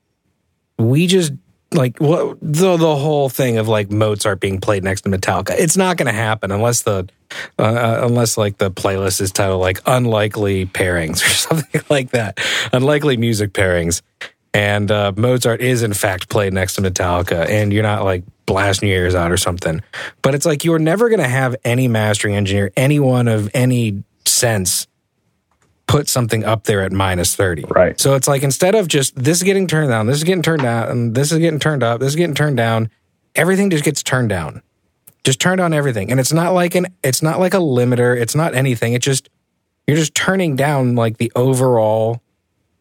we 0.78 1.08
just 1.08 1.32
like 1.74 1.97
the 1.99 2.36
the 2.41 2.95
whole 2.95 3.30
thing 3.30 3.57
of 3.57 3.67
like 3.67 3.91
Mozart 3.91 4.39
being 4.39 4.59
played 4.59 4.84
next 4.84 5.01
to 5.01 5.09
Metallica. 5.09 5.51
It's 5.51 5.78
not 5.78 5.97
going 5.97 6.07
to 6.07 6.11
happen 6.11 6.51
unless 6.51 6.82
the 6.82 7.07
uh, 7.57 7.61
uh, 7.61 8.01
unless 8.03 8.38
like 8.38 8.57
the 8.57 8.69
playlist 8.69 9.22
is 9.22 9.32
titled 9.32 9.61
like 9.61 9.80
unlikely 9.86 10.65
pairings 10.65 11.24
or 11.26 11.30
something 11.30 11.82
like 11.89 12.11
that. 12.11 12.39
Unlikely 12.74 13.17
music 13.17 13.53
pairings. 13.53 14.01
And 14.53 14.91
uh, 14.91 15.13
Mozart 15.15 15.61
is 15.61 15.82
in 15.82 15.93
fact 15.93 16.30
played 16.30 16.53
next 16.53 16.76
to 16.76 16.82
Metallica, 16.82 17.47
and 17.47 17.72
you're 17.72 17.84
not 17.84 18.03
like 18.03 18.24
blasting 18.45 18.89
your 18.89 19.03
ears 19.03 19.15
out 19.15 19.32
or 19.32 19.38
something. 19.38 19.82
But 20.22 20.36
it's 20.36 20.45
like 20.45 20.65
you're 20.65 20.80
never 20.80 21.07
going 21.07 21.22
to 21.22 21.28
have 21.28 21.55
any 21.63 21.88
mastering 21.88 22.36
engineer, 22.36 22.72
anyone 22.76 23.30
of 23.30 23.49
any 23.53 24.03
sense, 24.26 24.88
put 25.91 26.07
something 26.07 26.45
up 26.45 26.63
there 26.63 26.81
at 26.81 26.93
minus 26.93 27.35
30. 27.35 27.65
Right. 27.69 27.99
So 27.99 28.15
it's 28.15 28.27
like 28.27 28.43
instead 28.43 28.75
of 28.75 28.87
just 28.87 29.13
this 29.15 29.37
is 29.37 29.43
getting 29.43 29.67
turned 29.67 29.89
down, 29.89 30.07
this 30.07 30.15
is 30.17 30.23
getting 30.23 30.41
turned 30.41 30.61
down, 30.61 30.87
and 30.89 31.13
this 31.13 31.33
is 31.33 31.39
getting 31.39 31.59
turned 31.59 31.83
up, 31.83 31.99
this 31.99 32.09
is 32.09 32.15
getting 32.15 32.33
turned 32.33 32.55
down, 32.55 32.89
everything 33.35 33.69
just 33.69 33.83
gets 33.83 34.01
turned 34.01 34.29
down. 34.29 34.61
Just 35.25 35.39
turned 35.39 35.59
on 35.59 35.73
everything. 35.73 36.09
And 36.09 36.19
it's 36.19 36.31
not 36.31 36.53
like 36.53 36.75
an 36.75 36.87
it's 37.03 37.21
not 37.21 37.39
like 37.39 37.53
a 37.53 37.57
limiter, 37.57 38.19
it's 38.19 38.35
not 38.35 38.55
anything. 38.55 38.93
It 38.93 39.01
just 39.01 39.29
you're 39.85 39.97
just 39.97 40.15
turning 40.15 40.55
down 40.55 40.95
like 40.95 41.17
the 41.17 41.31
overall 41.35 42.21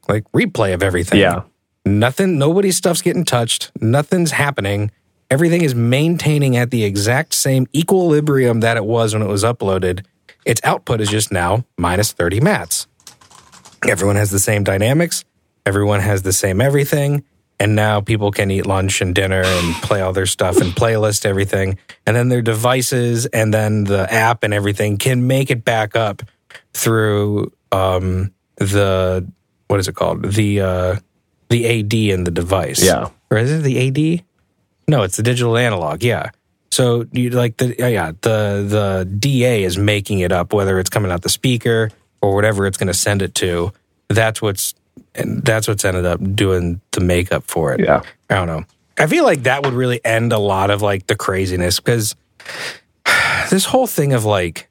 like 0.09 0.25
replay 0.31 0.73
of 0.73 0.83
everything. 0.83 1.19
Yeah. 1.19 1.43
Nothing 1.85 2.39
nobody's 2.39 2.77
stuff's 2.77 3.03
getting 3.03 3.25
touched, 3.25 3.73
nothing's 3.81 4.31
happening. 4.31 4.93
Everything 5.31 5.63
is 5.63 5.75
maintaining 5.75 6.57
at 6.57 6.71
the 6.71 6.85
exact 6.85 7.35
same 7.35 7.67
equilibrium 7.75 8.61
that 8.61 8.77
it 8.77 8.85
was 8.85 9.15
when 9.15 9.23
it 9.23 9.29
was 9.29 9.45
uploaded. 9.45 10.05
Its 10.45 10.61
output 10.65 11.01
is 11.01 11.09
just 11.09 11.31
now 11.31 11.65
minus 11.77 12.13
30 12.13 12.41
mats. 12.41 12.87
Everyone 13.89 14.17
has 14.17 14.31
the 14.31 14.39
same 14.39 14.65
dynamics. 14.65 15.25
Everyone 15.67 16.01
has 16.01 16.23
the 16.23 16.33
same 16.33 16.61
everything. 16.61 17.25
And 17.59 17.77
now 17.77 18.01
people 18.01 18.31
can 18.31 18.51
eat 18.51 18.67
lunch 18.67 19.01
and 19.01 19.15
dinner 19.15 19.43
and 19.45 19.75
play 19.83 20.01
all 20.01 20.13
their 20.13 20.27
stuff 20.27 20.59
and 20.59 20.73
playlist 20.73 21.27
everything. 21.27 21.79
And 22.07 22.17
then 22.17 22.29
their 22.29 22.43
devices 22.43 23.27
and 23.27 23.53
then 23.53 23.85
the 23.85 24.11
app 24.13 24.43
and 24.43 24.55
everything 24.55 24.97
can 24.97 25.27
make 25.27 25.51
it 25.51 25.65
back 25.65 25.95
up 25.97 26.23
through 26.73 27.53
um, 27.71 28.33
the, 28.57 29.31
what 29.69 29.81
is 29.81 29.89
it 29.89 29.95
called? 29.95 30.33
The, 30.33 30.61
uh, 30.61 30.97
the 31.49 31.81
AD 31.81 31.95
in 31.95 32.25
the 32.25 32.31
device. 32.31 32.83
Yeah. 32.83 33.11
Or 33.31 33.39
is 33.39 33.51
it 33.51 33.63
the 33.63 33.89
AD? 34.19 34.25
No, 34.89 35.03
it's 35.03 35.17
the 35.17 35.23
digital 35.23 35.57
analog. 35.57 36.03
Yeah. 36.03 36.31
So 36.73 37.07
you 37.13 37.31
like 37.31 37.57
the 37.57 37.75
yeah, 37.79 37.89
yeah 37.89 38.13
the 38.21 38.65
the 38.67 39.17
DA 39.19 39.65
is 39.65 39.77
making 39.77 40.21
it 40.21 40.31
up 40.31 40.53
whether 40.53 40.79
it's 40.79 40.91
coming 40.91 41.11
out 41.11 41.23
the 41.23 41.29
speaker 41.29 41.91
or 42.23 42.35
whatever 42.35 42.67
it's 42.67 42.77
going 42.77 42.89
to 42.89 42.95
send 42.95 43.23
it 43.23 43.35
to. 43.37 43.73
That's 44.09 44.43
what's 44.43 44.75
and 45.15 45.43
that's 45.43 45.67
what's 45.67 45.85
ended 45.85 46.05
up 46.05 46.21
doing 46.35 46.81
the 46.93 47.01
makeup 47.01 47.45
for 47.47 47.73
it. 47.73 47.81
Yeah. 47.81 48.03
I 48.29 48.35
don't 48.35 48.47
know. 48.47 48.65
I 48.99 49.07
feel 49.07 49.25
like 49.25 49.45
that 49.45 49.65
would 49.65 49.73
really 49.73 50.05
end 50.05 50.33
a 50.33 50.39
lot 50.39 50.71
of 50.71 50.83
like 50.83 51.07
the 51.07 51.17
craziness 51.17 51.81
because 51.81 52.15
this 53.51 53.65
whole 53.65 53.87
thing 53.87 54.13
of 54.13 54.25
like 54.25 54.69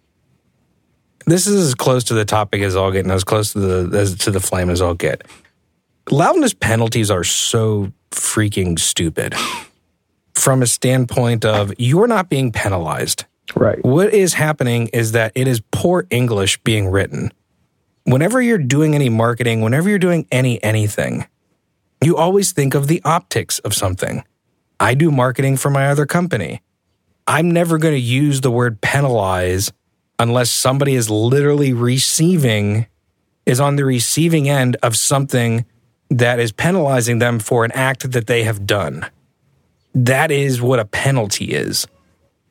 this 1.25 1.47
is 1.47 1.67
as 1.67 1.75
close 1.75 2.03
to 2.05 2.13
the 2.13 2.25
topic 2.25 2.61
as 2.61 2.75
I'll 2.75 2.91
get 2.91 3.05
and 3.05 3.11
as 3.11 3.23
close 3.23 3.53
to 3.53 3.59
the 3.59 3.97
as 3.97 4.15
to 4.19 4.31
the 4.31 4.39
flame 4.39 4.69
as 4.69 4.81
I'll 4.81 4.93
get. 4.93 5.23
Loudness 6.11 6.53
penalties 6.53 7.11
are 7.11 7.23
so 7.23 7.91
freaking 8.11 8.79
stupid 8.79 9.35
from 10.33 10.61
a 10.61 10.67
standpoint 10.67 11.45
of 11.45 11.73
you're 11.77 12.07
not 12.07 12.29
being 12.29 12.51
penalized. 12.51 13.25
Right. 13.55 13.83
What 13.83 14.13
is 14.13 14.33
happening 14.33 14.87
is 14.93 15.11
that 15.11 15.31
it 15.35 15.47
is 15.47 15.61
poor 15.71 16.05
English 16.09 16.57
being 16.59 16.87
written. 16.87 17.31
Whenever 18.09 18.41
you're 18.41 18.57
doing 18.57 18.95
any 18.95 19.07
marketing, 19.07 19.61
whenever 19.61 19.87
you're 19.87 19.99
doing 19.99 20.25
any 20.31 20.61
anything, 20.63 21.27
you 22.03 22.17
always 22.17 22.53
think 22.53 22.73
of 22.73 22.87
the 22.87 23.03
optics 23.05 23.59
of 23.59 23.75
something. 23.75 24.23
I 24.79 24.95
do 24.95 25.11
marketing 25.11 25.57
for 25.57 25.69
my 25.69 25.89
other 25.91 26.07
company. 26.07 26.63
I'm 27.27 27.51
never 27.51 27.77
going 27.77 27.93
to 27.93 27.99
use 27.99 28.41
the 28.41 28.49
word 28.49 28.81
penalize 28.81 29.71
unless 30.17 30.49
somebody 30.49 30.95
is 30.95 31.11
literally 31.11 31.71
receiving, 31.71 32.87
is 33.45 33.59
on 33.59 33.75
the 33.75 33.85
receiving 33.85 34.49
end 34.49 34.75
of 34.81 34.95
something 34.95 35.67
that 36.09 36.39
is 36.39 36.51
penalizing 36.51 37.19
them 37.19 37.37
for 37.37 37.63
an 37.63 37.71
act 37.73 38.11
that 38.11 38.25
they 38.25 38.41
have 38.41 38.65
done. 38.65 39.05
That 39.93 40.31
is 40.31 40.59
what 40.59 40.79
a 40.79 40.85
penalty 40.85 41.51
is. 41.53 41.85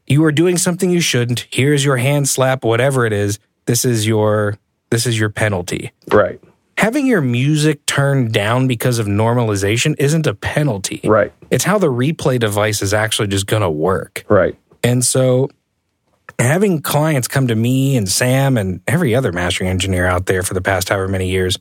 You 0.06 0.24
are 0.24 0.30
doing 0.30 0.56
something 0.56 0.88
you 0.88 1.00
shouldn't. 1.00 1.48
Here's 1.50 1.84
your 1.84 1.96
hand 1.96 2.28
slap, 2.28 2.62
whatever 2.62 3.06
it 3.06 3.12
is. 3.12 3.40
This 3.66 3.84
is 3.84 4.06
your 4.06 4.56
this 4.90 5.06
is 5.06 5.18
your 5.18 5.30
penalty. 5.30 5.92
Right. 6.10 6.40
Having 6.76 7.06
your 7.06 7.20
music 7.20 7.84
turned 7.86 8.32
down 8.32 8.68
because 8.68 8.98
of 8.98 9.06
normalization 9.06 9.96
isn't 9.98 10.26
a 10.26 10.34
penalty. 10.34 11.00
Right. 11.04 11.32
It's 11.50 11.64
how 11.64 11.78
the 11.78 11.88
replay 11.88 12.38
device 12.38 12.82
is 12.82 12.94
actually 12.94 13.28
just 13.28 13.46
going 13.46 13.62
to 13.62 13.70
work. 13.70 14.24
Right. 14.28 14.56
And 14.84 15.04
so 15.04 15.48
having 16.38 16.80
clients 16.80 17.26
come 17.26 17.48
to 17.48 17.56
me 17.56 17.96
and 17.96 18.08
Sam 18.08 18.56
and 18.56 18.80
every 18.86 19.14
other 19.14 19.32
mastering 19.32 19.68
engineer 19.68 20.06
out 20.06 20.26
there 20.26 20.42
for 20.42 20.54
the 20.54 20.60
past 20.60 20.88
however 20.88 21.08
many 21.08 21.28
years 21.28 21.58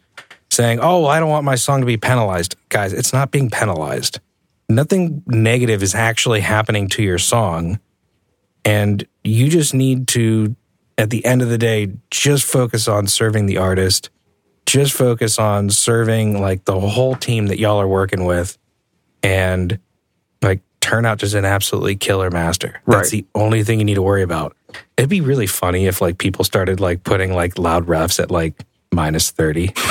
saying, 0.51 0.79
"Oh, 0.81 1.05
I 1.05 1.19
don't 1.19 1.29
want 1.29 1.45
my 1.45 1.55
song 1.55 1.79
to 1.79 1.87
be 1.87 1.97
penalized." 1.97 2.55
Guys, 2.69 2.93
it's 2.93 3.11
not 3.11 3.31
being 3.31 3.49
penalized. 3.49 4.19
Nothing 4.69 5.23
negative 5.25 5.81
is 5.81 5.95
actually 5.95 6.41
happening 6.41 6.89
to 6.89 7.01
your 7.01 7.17
song. 7.17 7.79
And 8.63 9.07
you 9.23 9.49
just 9.49 9.73
need 9.73 10.07
to 10.09 10.55
at 10.97 11.09
the 11.09 11.23
end 11.25 11.41
of 11.41 11.49
the 11.49 11.57
day 11.57 11.89
just 12.11 12.43
focus 12.45 12.87
on 12.87 13.07
serving 13.07 13.45
the 13.45 13.57
artist. 13.57 14.09
Just 14.65 14.93
focus 14.93 15.39
on 15.39 15.69
serving 15.69 16.41
like 16.41 16.65
the 16.65 16.79
whole 16.79 17.15
team 17.15 17.47
that 17.47 17.59
y'all 17.59 17.79
are 17.79 17.87
working 17.87 18.25
with 18.25 18.57
and 19.23 19.79
like 20.41 20.61
turn 20.81 21.05
out 21.05 21.19
just 21.19 21.35
an 21.35 21.45
absolutely 21.45 21.95
killer 21.95 22.29
master. 22.29 22.81
That's 22.85 23.11
Right. 23.13 23.23
the 23.23 23.25
only 23.39 23.63
thing 23.63 23.79
you 23.79 23.85
need 23.85 23.95
to 23.95 24.01
worry 24.01 24.23
about. 24.23 24.55
It'd 24.97 25.09
be 25.09 25.21
really 25.21 25.47
funny 25.47 25.85
if 25.85 26.01
like 26.01 26.17
people 26.17 26.43
started 26.43 26.79
like 26.79 27.03
putting 27.03 27.33
like 27.33 27.57
loud 27.57 27.87
refs 27.87 28.19
at 28.19 28.29
like 28.29 28.65
minus 28.91 29.31
30. 29.31 29.71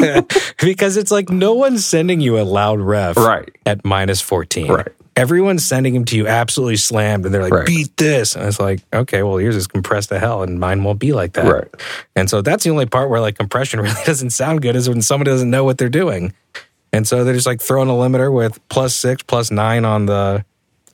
because 0.60 0.96
it's 0.96 1.10
like 1.10 1.30
no 1.30 1.54
one's 1.54 1.84
sending 1.84 2.20
you 2.20 2.38
a 2.38 2.42
loud 2.44 2.80
ref 2.80 3.16
Right. 3.16 3.48
at 3.66 3.84
minus 3.84 4.20
14. 4.20 4.70
Right. 4.70 4.88
Everyone's 5.16 5.64
sending 5.64 5.94
them 5.94 6.04
to 6.06 6.16
you 6.16 6.26
absolutely 6.26 6.76
slammed 6.76 7.24
and 7.24 7.32
they're 7.32 7.42
like, 7.42 7.52
Right. 7.52 7.66
beat 7.66 7.96
this. 7.96 8.34
And 8.34 8.44
it's 8.46 8.58
like, 8.58 8.80
okay, 8.92 9.22
well, 9.22 9.40
yours 9.40 9.54
is 9.54 9.66
compressed 9.68 10.08
to 10.08 10.18
hell 10.18 10.42
and 10.42 10.58
mine 10.58 10.82
won't 10.82 10.98
be 10.98 11.12
like 11.12 11.34
that. 11.34 11.46
Right. 11.52 11.68
And 12.16 12.28
so 12.28 12.42
that's 12.42 12.64
the 12.64 12.70
only 12.70 12.86
part 12.86 13.10
where 13.10 13.20
like 13.20 13.38
compression 13.38 13.80
really 13.82 14.02
doesn't 14.04 14.30
sound 14.30 14.62
good 14.62 14.74
is 14.74 14.88
when 14.88 15.02
somebody 15.02 15.30
doesn't 15.30 15.50
know 15.50 15.62
what 15.64 15.78
they're 15.78 15.88
doing. 15.88 16.32
And 16.92 17.06
so 17.06 17.22
they're 17.24 17.34
just 17.34 17.46
like 17.46 17.60
throwing 17.60 17.88
a 17.88 17.92
limiter 17.92 18.32
with 18.32 18.58
plus 18.68 18.94
six, 18.94 19.22
plus 19.22 19.50
nine 19.50 19.84
on 19.84 20.06
the 20.06 20.44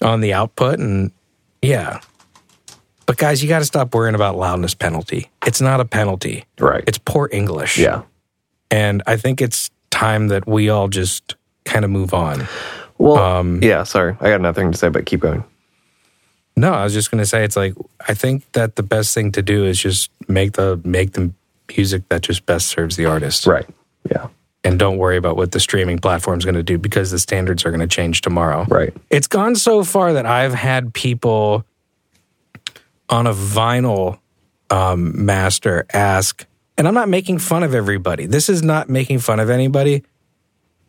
on 0.02 0.20
the 0.20 0.32
output. 0.34 0.78
And 0.78 1.12
yeah. 1.62 2.00
But 3.06 3.16
guys, 3.16 3.42
you 3.42 3.48
got 3.48 3.58
to 3.58 3.64
stop 3.64 3.94
worrying 3.94 4.14
about 4.14 4.36
loudness 4.36 4.72
penalty. 4.74 5.30
It's 5.46 5.60
not 5.60 5.80
a 5.80 5.84
penalty. 5.84 6.44
Right. 6.58 6.84
It's 6.86 6.96
poor 6.98 7.28
English. 7.32 7.76
yeah. 7.78 8.02
And 8.70 9.02
I 9.06 9.16
think 9.16 9.40
it's 9.40 9.70
time 9.90 10.28
that 10.28 10.46
we 10.46 10.68
all 10.70 10.88
just 10.88 11.34
kind 11.64 11.84
of 11.84 11.90
move 11.90 12.14
on. 12.14 12.46
Well, 12.98 13.16
Um, 13.18 13.60
yeah, 13.62 13.82
sorry. 13.84 14.16
I 14.20 14.30
got 14.30 14.40
nothing 14.40 14.72
to 14.72 14.78
say, 14.78 14.88
but 14.88 15.06
keep 15.06 15.20
going. 15.20 15.42
No, 16.56 16.72
I 16.72 16.84
was 16.84 16.92
just 16.92 17.10
going 17.10 17.20
to 17.22 17.26
say 17.26 17.44
it's 17.44 17.56
like 17.56 17.74
I 18.06 18.14
think 18.14 18.50
that 18.52 18.76
the 18.76 18.82
best 18.82 19.14
thing 19.14 19.32
to 19.32 19.42
do 19.42 19.64
is 19.64 19.78
just 19.78 20.10
make 20.28 20.52
the 20.52 20.80
make 20.84 21.12
the 21.12 21.32
music 21.74 22.08
that 22.08 22.22
just 22.22 22.44
best 22.46 22.66
serves 22.66 22.96
the 22.96 23.06
artist. 23.06 23.46
Right. 23.46 23.66
Yeah. 24.10 24.28
And 24.62 24.78
don't 24.78 24.98
worry 24.98 25.16
about 25.16 25.36
what 25.36 25.52
the 25.52 25.60
streaming 25.60 25.98
platform's 25.98 26.44
going 26.44 26.56
to 26.56 26.62
do 26.62 26.76
because 26.76 27.10
the 27.10 27.18
standards 27.18 27.64
are 27.64 27.70
going 27.70 27.80
to 27.80 27.86
change 27.86 28.20
tomorrow. 28.20 28.66
Right. 28.68 28.92
It's 29.08 29.26
gone 29.26 29.56
so 29.56 29.84
far 29.84 30.12
that 30.12 30.26
I've 30.26 30.52
had 30.52 30.92
people 30.92 31.64
on 33.08 33.26
a 33.26 33.32
vinyl 33.32 34.18
um, 34.68 35.24
master 35.24 35.86
ask, 35.94 36.44
and 36.80 36.88
I'm 36.88 36.94
not 36.94 37.10
making 37.10 37.40
fun 37.40 37.62
of 37.62 37.74
everybody. 37.74 38.24
This 38.24 38.48
is 38.48 38.62
not 38.62 38.88
making 38.88 39.18
fun 39.18 39.38
of 39.38 39.50
anybody. 39.50 40.02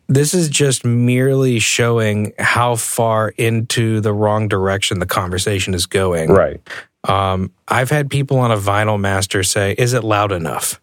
This 0.08 0.32
is 0.32 0.48
just 0.48 0.86
merely 0.86 1.58
showing 1.58 2.32
how 2.38 2.76
far 2.76 3.28
into 3.36 4.00
the 4.00 4.10
wrong 4.14 4.48
direction 4.48 5.00
the 5.00 5.06
conversation 5.06 5.74
is 5.74 5.84
going. 5.84 6.30
Right. 6.30 6.66
Um, 7.06 7.52
I've 7.68 7.90
had 7.90 8.08
people 8.08 8.38
on 8.38 8.50
a 8.50 8.56
vinyl 8.56 8.98
master 8.98 9.42
say, 9.42 9.74
"Is 9.76 9.92
it 9.92 10.02
loud 10.02 10.32
enough?" 10.32 10.80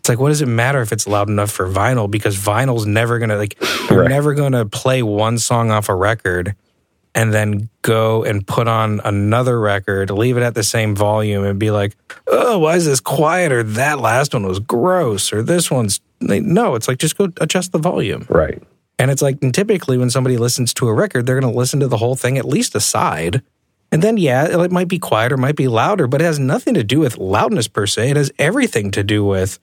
It's 0.00 0.10
like, 0.10 0.18
what 0.20 0.28
does 0.28 0.42
it 0.42 0.48
matter 0.48 0.82
if 0.82 0.92
it's 0.92 1.08
loud 1.08 1.30
enough 1.30 1.50
for 1.50 1.66
vinyl? 1.66 2.10
Because 2.10 2.36
vinyl's 2.36 2.84
never 2.84 3.18
gonna 3.18 3.38
like, 3.38 3.56
you're 3.88 4.00
Right. 4.02 4.10
never 4.10 4.34
gonna 4.34 4.66
play 4.66 5.02
one 5.02 5.38
song 5.38 5.70
off 5.70 5.88
a 5.88 5.94
record 5.94 6.54
and 7.16 7.32
then 7.34 7.68
go 7.82 8.22
and 8.22 8.46
put 8.46 8.68
on 8.68 9.00
another 9.02 9.58
record, 9.58 10.10
leave 10.10 10.36
it 10.36 10.42
at 10.42 10.54
the 10.54 10.62
same 10.62 10.94
volume, 10.94 11.44
and 11.44 11.58
be 11.58 11.72
like, 11.72 11.96
"Oh, 12.28 12.58
why 12.58 12.76
is 12.76 12.84
this 12.84 13.00
quieter? 13.00 13.64
That 13.64 13.98
last 13.98 14.34
one 14.34 14.46
was 14.46 14.60
gross, 14.60 15.32
or 15.32 15.42
this 15.42 15.70
one's 15.70 16.00
no. 16.20 16.74
It's 16.76 16.86
like 16.86 16.98
just 16.98 17.16
go 17.16 17.32
adjust 17.40 17.72
the 17.72 17.78
volume. 17.78 18.26
Right. 18.28 18.62
And 18.98 19.10
it's 19.10 19.22
like, 19.22 19.38
and 19.42 19.54
typically 19.54 19.98
when 19.98 20.10
somebody 20.10 20.36
listens 20.38 20.72
to 20.74 20.88
a 20.88 20.94
record, 20.94 21.26
they're 21.26 21.38
going 21.38 21.52
to 21.52 21.58
listen 21.58 21.80
to 21.80 21.88
the 21.88 21.98
whole 21.98 22.16
thing 22.16 22.38
at 22.38 22.46
least 22.46 22.74
a 22.74 22.80
side. 22.80 23.42
And 23.92 24.02
then, 24.02 24.16
yeah, 24.16 24.62
it 24.62 24.72
might 24.72 24.88
be 24.88 24.98
quieter, 24.98 25.36
might 25.36 25.56
be 25.56 25.68
louder, 25.68 26.06
but 26.06 26.20
it 26.20 26.24
has 26.24 26.38
nothing 26.38 26.74
to 26.74 26.82
do 26.82 27.00
with 27.00 27.18
loudness 27.18 27.68
per 27.68 27.86
se. 27.86 28.10
It 28.10 28.16
has 28.16 28.32
everything 28.38 28.90
to 28.92 29.04
do 29.04 29.24
with, 29.24 29.58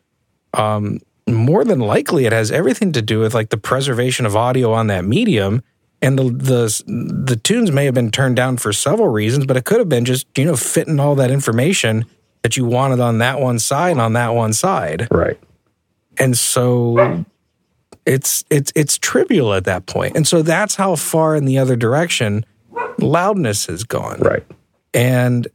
um, 0.53 0.99
more 1.27 1.65
than 1.65 1.79
likely, 1.79 2.25
it 2.25 2.31
has 2.31 2.51
everything 2.51 2.91
to 2.93 3.01
do 3.01 3.19
with 3.19 3.33
like 3.33 3.49
the 3.49 3.57
preservation 3.57 4.25
of 4.25 4.35
audio 4.35 4.71
on 4.71 4.87
that 4.87 5.03
medium. 5.03 5.63
And 6.03 6.19
the 6.19 6.23
the 6.25 7.23
the 7.27 7.35
tunes 7.37 7.71
may 7.71 7.85
have 7.85 7.93
been 7.95 8.11
turned 8.11 8.35
down 8.35 8.57
for 8.57 8.71
several 8.73 9.07
reasons, 9.07 9.45
but 9.45 9.55
it 9.57 9.63
could 9.65 9.79
have 9.79 9.89
been 9.89 10.05
just 10.05 10.27
you 10.37 10.45
know 10.45 10.55
fitting 10.55 10.99
all 10.99 11.15
that 11.15 11.31
information 11.31 12.05
that 12.43 12.57
you 12.57 12.65
wanted 12.65 12.99
on 12.99 13.19
that 13.19 13.39
one 13.39 13.57
side 13.57 13.91
and 13.93 14.01
on 14.01 14.13
that 14.13 14.35
one 14.35 14.51
side 14.53 15.07
Right. 15.09 15.39
and 16.17 16.37
so 16.37 17.23
it's 18.05 18.43
it's 18.49 18.73
it's 18.75 18.97
trivial 18.97 19.53
at 19.53 19.63
that 19.63 19.85
point 19.85 20.17
and 20.17 20.27
so 20.27 20.41
that's 20.41 20.75
how 20.75 20.97
far 20.97 21.37
in 21.37 21.45
the 21.45 21.57
other 21.57 21.77
direction 21.77 22.45
loudness 22.99 23.67
has 23.67 23.85
gone 23.85 24.19
Right. 24.19 24.43
and 24.93 25.47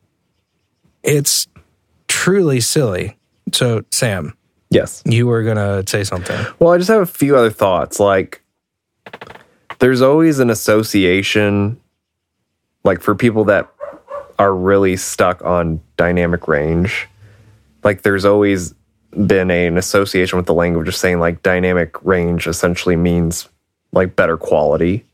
it's 1.03 1.47
truly 2.09 2.61
silly 2.63 3.19
so 3.53 3.83
sam 3.91 4.35
Yes. 4.71 5.03
you 5.05 5.27
were 5.27 5.43
gonna 5.43 5.83
say 5.87 6.05
something 6.05 6.39
Well, 6.59 6.73
I 6.73 6.79
just 6.79 6.89
have 6.89 7.03
a 7.03 7.07
few 7.07 7.37
other 7.37 7.51
thoughts. 7.51 8.01
Like, 8.01 8.43
there's 9.79 10.03
always 10.03 10.39
an 10.39 10.51
association, 10.51 11.81
like, 12.85 13.01
for 13.01 13.15
people 13.15 13.45
that 13.45 13.69
are 14.39 14.55
really 14.55 14.97
stuck 14.97 15.45
on 15.45 15.81
dynamic 15.97 16.49
range. 16.49 17.09
Like, 17.85 18.03
there's 18.03 18.25
always 18.25 18.75
been 19.27 19.51
a, 19.51 19.67
an 19.67 19.79
association 19.79 20.37
with 20.37 20.47
the 20.47 20.55
language 20.55 20.89
of 20.89 20.95
saying, 20.95 21.21
like, 21.21 21.43
dynamic 21.43 22.05
range 22.05 22.47
essentially 22.47 22.97
means, 22.97 23.49
like, 23.93 24.17
better 24.17 24.37
quality. 24.37 25.05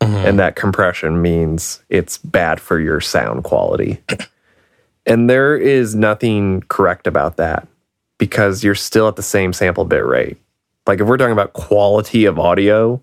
Mm-hmm. 0.00 0.26
And 0.26 0.38
that 0.38 0.56
compression 0.56 1.22
means 1.22 1.82
it's 1.88 2.18
bad 2.18 2.60
for 2.60 2.80
your 2.80 3.00
sound 3.00 3.44
quality. 3.44 4.02
and 5.06 5.30
there 5.30 5.56
is 5.56 5.94
nothing 5.94 6.62
correct 6.68 7.06
about 7.06 7.36
that 7.36 7.68
because 8.18 8.62
you're 8.64 8.74
still 8.74 9.08
at 9.08 9.16
the 9.16 9.22
same 9.22 9.52
sample 9.52 9.84
bit 9.84 10.04
rate. 10.04 10.38
Like 10.86 11.00
if 11.00 11.06
we're 11.06 11.16
talking 11.16 11.32
about 11.32 11.52
quality 11.52 12.24
of 12.24 12.38
audio, 12.38 13.00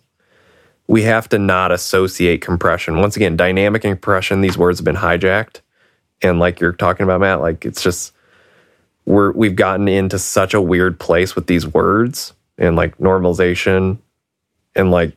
we 0.90 1.04
have 1.04 1.30
to 1.30 1.38
not 1.38 1.72
associate 1.72 2.42
compression. 2.42 3.00
Once 3.00 3.16
again, 3.16 3.38
dynamic 3.38 3.84
and 3.84 3.94
compression, 3.94 4.42
these 4.42 4.58
words 4.58 4.80
have 4.80 4.86
been 4.86 4.96
hijacked. 4.96 5.62
And 6.24 6.40
like 6.40 6.60
you're 6.60 6.74
talking 6.74 7.04
about, 7.04 7.22
Matt, 7.22 7.42
like 7.42 7.64
it's 7.64 7.84
just 7.84 8.12
we're 9.06 9.32
we've 9.32 9.56
gotten 9.56 9.88
into 9.88 10.18
such 10.18 10.56
a 10.56 10.62
weird 10.62 11.00
place 11.00 11.36
with 11.36 11.46
these 11.46 11.68
words 11.68 12.34
and 12.58 12.76
like 12.76 12.98
normalization 12.98 14.00
and 14.76 14.90
like 14.90 15.16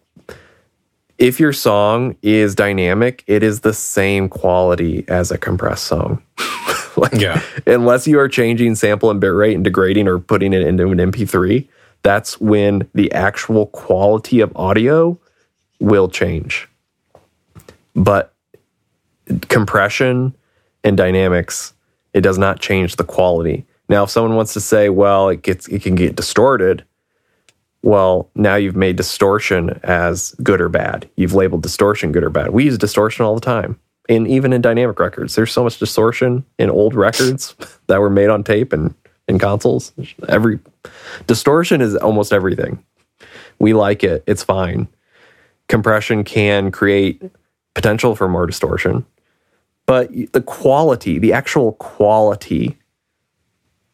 if 1.16 1.40
your 1.40 1.54
song 1.54 2.16
is 2.20 2.54
dynamic, 2.54 3.24
it 3.26 3.42
is 3.42 3.60
the 3.60 3.72
same 3.72 4.28
quality 4.28 5.06
as 5.08 5.30
a 5.30 5.38
compressed 5.38 5.84
song. 5.84 6.22
like 6.98 7.14
Yeah. 7.14 7.40
unless 7.66 8.06
you 8.06 8.18
are 8.18 8.28
changing 8.28 8.74
sample 8.74 9.10
and 9.10 9.22
bit 9.22 9.28
rate 9.28 9.54
and 9.54 9.64
degrading 9.64 10.06
or 10.06 10.18
putting 10.18 10.52
it 10.52 10.66
into 10.66 10.88
an 10.88 10.98
MP3, 10.98 11.66
that's 12.02 12.38
when 12.42 12.86
the 12.94 13.10
actual 13.12 13.66
quality 13.68 14.40
of 14.40 14.54
audio 14.54 15.18
will 15.82 16.08
change. 16.08 16.68
But 17.94 18.34
compression 19.48 20.34
and 20.84 20.96
dynamics, 20.96 21.74
it 22.14 22.22
does 22.22 22.38
not 22.38 22.60
change 22.60 22.96
the 22.96 23.04
quality. 23.04 23.66
Now, 23.88 24.04
if 24.04 24.10
someone 24.10 24.36
wants 24.36 24.54
to 24.54 24.60
say, 24.60 24.88
well, 24.88 25.28
it 25.28 25.42
gets 25.42 25.68
it 25.68 25.82
can 25.82 25.94
get 25.94 26.16
distorted, 26.16 26.84
well, 27.82 28.30
now 28.34 28.54
you've 28.54 28.76
made 28.76 28.96
distortion 28.96 29.80
as 29.82 30.34
good 30.42 30.60
or 30.60 30.68
bad. 30.68 31.08
You've 31.16 31.34
labeled 31.34 31.62
distortion 31.62 32.12
good 32.12 32.22
or 32.22 32.30
bad. 32.30 32.50
We 32.50 32.64
use 32.64 32.78
distortion 32.78 33.24
all 33.24 33.34
the 33.34 33.40
time. 33.40 33.78
And 34.08 34.26
even 34.28 34.52
in 34.52 34.62
dynamic 34.62 34.98
records, 34.98 35.34
there's 35.34 35.52
so 35.52 35.64
much 35.64 35.78
distortion 35.78 36.44
in 36.58 36.70
old 36.70 36.94
records 36.94 37.54
that 37.88 38.00
were 38.00 38.10
made 38.10 38.28
on 38.28 38.44
tape 38.44 38.72
and 38.72 38.94
in 39.28 39.38
consoles. 39.38 39.92
Every 40.28 40.58
distortion 41.26 41.80
is 41.80 41.96
almost 41.96 42.32
everything. 42.32 42.84
We 43.58 43.74
like 43.74 44.02
it. 44.04 44.24
It's 44.26 44.42
fine. 44.42 44.88
Compression 45.72 46.22
can 46.22 46.70
create 46.70 47.22
potential 47.72 48.14
for 48.14 48.28
more 48.28 48.46
distortion, 48.46 49.06
but 49.86 50.10
the 50.34 50.42
quality, 50.42 51.18
the 51.18 51.32
actual 51.32 51.72
quality 51.72 52.76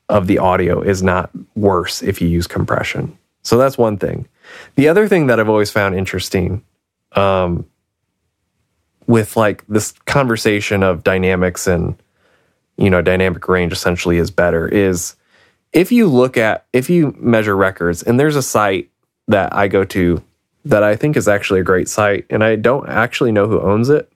of 0.09 0.27
the 0.27 0.39
audio 0.39 0.83
is 0.83 1.05
not 1.05 1.31
worse 1.55 2.03
if 2.03 2.21
you 2.21 2.27
use 2.27 2.49
compression. 2.49 3.17
So 3.43 3.59
that's 3.59 3.79
one 3.79 3.97
thing. 3.97 4.27
The 4.75 4.89
other 4.89 5.07
thing 5.07 5.29
that 5.29 5.39
I've 5.39 5.49
always 5.49 5.71
found 5.71 5.95
interesting 5.95 6.65
um, 7.13 7.65
with 9.07 9.37
like 9.37 9.65
this 9.69 9.93
conversation 10.05 10.83
of 10.83 11.05
dynamics 11.05 11.69
and 11.69 11.95
you 12.77 12.91
know 12.91 13.03
dynamic 13.03 13.47
range 13.47 13.73
essentially 13.73 14.17
is 14.17 14.33
better 14.33 14.67
is 14.67 15.15
if 15.73 15.93
you 15.93 16.09
look 16.09 16.37
at 16.37 16.67
if 16.73 16.91
you 16.91 17.15
measure 17.21 17.57
records 17.57 18.03
and 18.03 18.19
there's 18.19 18.35
a 18.35 18.43
site 18.43 18.91
that 19.29 19.55
I 19.55 19.69
go 19.69 19.85
to 19.85 20.25
that 20.69 20.83
I 20.83 20.97
think 20.97 21.17
is 21.17 21.29
actually 21.29 21.61
a 21.61 21.65
great 21.65 21.89
site 21.89 22.27
and 22.31 22.45
I 22.45 22.57
don't 22.57 22.89
actually 22.89 23.33
know 23.33 23.47
who 23.47 23.61
owns 23.61 23.89
it 23.89 24.11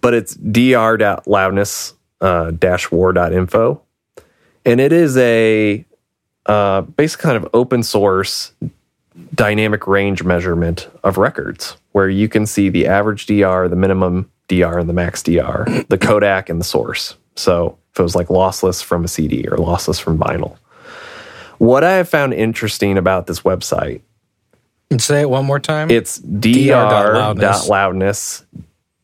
but 0.00 0.14
it's 0.14 0.34
dr.loudness 0.34 1.94
uh, 2.20 2.50
and 4.66 4.80
it 4.80 4.92
is 4.92 5.16
a 5.16 5.84
uh, 6.46 6.80
basic 6.82 7.20
kind 7.20 7.36
of 7.36 7.48
open 7.54 7.82
source 7.82 8.52
dynamic 9.34 9.86
range 9.86 10.24
measurement 10.24 10.88
of 11.02 11.18
records 11.18 11.76
where 11.92 12.08
you 12.08 12.28
can 12.28 12.46
see 12.46 12.68
the 12.68 12.86
average 12.86 13.26
DR, 13.26 13.68
the 13.68 13.76
minimum 13.76 14.30
DR, 14.48 14.78
and 14.78 14.88
the 14.88 14.92
max 14.92 15.22
DR, 15.22 15.64
the 15.88 15.98
codec 15.98 16.48
and 16.48 16.60
the 16.60 16.64
source. 16.64 17.16
So 17.36 17.78
if 17.92 18.00
it 18.00 18.02
was 18.02 18.16
like 18.16 18.28
lossless 18.28 18.82
from 18.82 19.04
a 19.04 19.08
CD 19.08 19.46
or 19.46 19.56
lossless 19.56 20.00
from 20.00 20.18
vinyl. 20.18 20.56
What 21.58 21.84
I 21.84 21.92
have 21.92 22.08
found 22.08 22.34
interesting 22.34 22.98
about 22.98 23.26
this 23.26 23.40
website, 23.40 24.00
and 24.94 25.02
say 25.02 25.22
it 25.22 25.28
one 25.28 25.44
more 25.44 25.58
time 25.58 25.90
it's 25.90 26.18
dr.loudness. 26.18 27.62
dr.loudness 27.62 28.44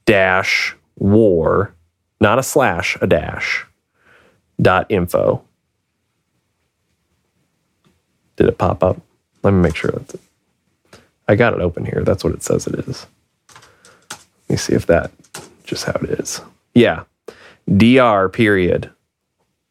dash 0.07 0.74
war, 1.01 1.74
not 2.20 2.38
a 2.38 2.43
slash, 2.43 2.97
a 3.01 3.07
dash, 3.07 3.66
dot 4.61 4.86
info. 4.88 5.43
Did 8.36 8.49
it 8.49 8.59
pop 8.59 8.84
up? 8.84 9.01
Let 9.43 9.53
me 9.53 9.61
make 9.61 9.74
sure 9.74 9.91
that's 9.91 10.14
it. 10.14 10.20
I 11.28 11.34
got 11.34 11.53
it 11.53 11.61
open 11.61 11.84
here. 11.84 12.03
That's 12.05 12.22
what 12.24 12.32
it 12.34 12.43
says 12.43 12.66
it 12.66 12.74
is. 12.74 13.07
Let 14.11 14.51
me 14.51 14.57
see 14.57 14.74
if 14.74 14.86
that 14.86 15.11
just 15.64 15.84
how 15.84 15.93
it 16.03 16.11
is. 16.18 16.41
Yeah. 16.74 17.05
DR 17.68 18.28
period. 18.28 18.91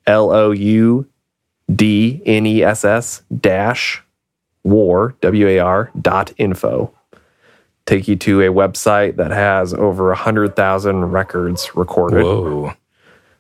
L 0.08 0.32
O 0.32 0.52
U 0.52 1.08
D 1.74 2.22
N 2.26 2.46
E 2.46 2.64
S 2.64 2.86
S 2.86 3.22
dash 3.40 4.02
war 4.64 5.16
W 5.22 5.48
A 5.48 5.60
R 5.60 5.92
dot 6.00 6.34
info. 6.38 6.94
Take 7.86 8.08
you 8.08 8.16
to 8.18 8.42
a 8.42 8.48
website 8.48 9.16
that 9.16 9.32
has 9.32 9.74
over 9.74 10.12
a 10.12 10.16
hundred 10.16 10.56
thousand 10.56 11.06
records 11.12 11.76
recorded 11.76 12.24
whoa 12.24 12.74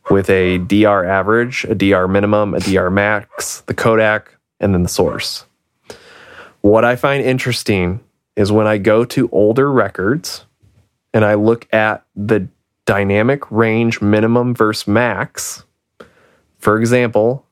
with 0.09 0.29
a 0.29 0.57
DR 0.57 1.05
average, 1.05 1.65
a 1.65 1.75
DR 1.75 2.07
minimum, 2.07 2.53
a 2.53 2.59
DR 2.59 2.89
max, 2.89 3.61
the 3.61 3.75
codec, 3.75 4.23
and 4.59 4.73
then 4.73 4.83
the 4.83 4.89
source. 4.89 5.45
What 6.61 6.83
I 6.83 6.95
find 6.95 7.23
interesting 7.23 7.99
is 8.35 8.51
when 8.51 8.67
I 8.67 8.77
go 8.77 9.05
to 9.05 9.29
older 9.31 9.71
records 9.71 10.45
and 11.13 11.23
I 11.23 11.35
look 11.35 11.71
at 11.73 12.05
the 12.15 12.47
dynamic 12.85 13.49
range 13.51 14.01
minimum 14.01 14.55
versus 14.55 14.87
max, 14.87 15.63
for 16.57 16.79
example, 16.79 17.45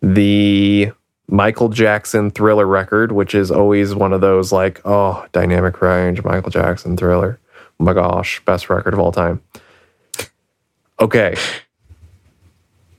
the 0.00 0.92
Michael 1.34 1.68
Jackson 1.68 2.30
thriller 2.30 2.64
record, 2.64 3.10
which 3.10 3.34
is 3.34 3.50
always 3.50 3.92
one 3.92 4.12
of 4.12 4.20
those 4.20 4.52
like, 4.52 4.80
oh, 4.84 5.26
dynamic 5.32 5.82
range, 5.82 6.22
Michael 6.22 6.50
Jackson 6.50 6.96
thriller. 6.96 7.40
Oh 7.80 7.84
my 7.84 7.92
gosh, 7.92 8.40
best 8.44 8.70
record 8.70 8.94
of 8.94 9.00
all 9.00 9.10
time. 9.10 9.42
Okay. 11.00 11.34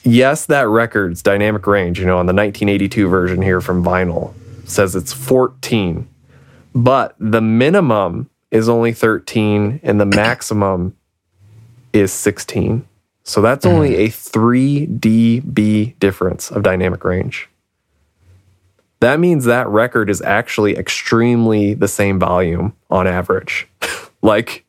Yes, 0.03 0.47
that 0.47 0.67
record's 0.67 1.23
dynamic 1.23 1.65
range, 1.65 1.97
you 1.97 2.05
know, 2.05 2.17
on 2.17 2.25
the 2.25 2.33
1982 2.33 3.07
version 3.07 3.41
here 3.41 3.61
from 3.61 3.85
vinyl 3.85 4.33
says 4.65 4.97
it's 4.97 5.13
14. 5.13 6.05
but 6.73 7.15
the 7.17 7.39
minimum 7.39 8.29
is 8.51 8.67
only 8.67 8.91
13 8.91 9.79
and 9.81 10.01
the 10.01 10.05
maximum 10.05 10.93
is 11.93 12.11
16. 12.11 12.85
So 13.23 13.41
that's 13.41 13.65
only 13.65 13.91
mm-hmm. 13.91 14.01
a 14.01 14.09
3 14.09 14.87
dB 14.87 15.97
difference 15.99 16.51
of 16.51 16.63
dynamic 16.63 17.05
range. 17.05 17.47
That 18.99 19.19
means 19.19 19.45
that 19.45 19.67
record 19.67 20.09
is 20.09 20.21
actually 20.21 20.77
extremely 20.77 21.73
the 21.73 21.87
same 21.87 22.19
volume 22.19 22.75
on 22.89 23.07
average. 23.07 23.67
like, 24.21 24.65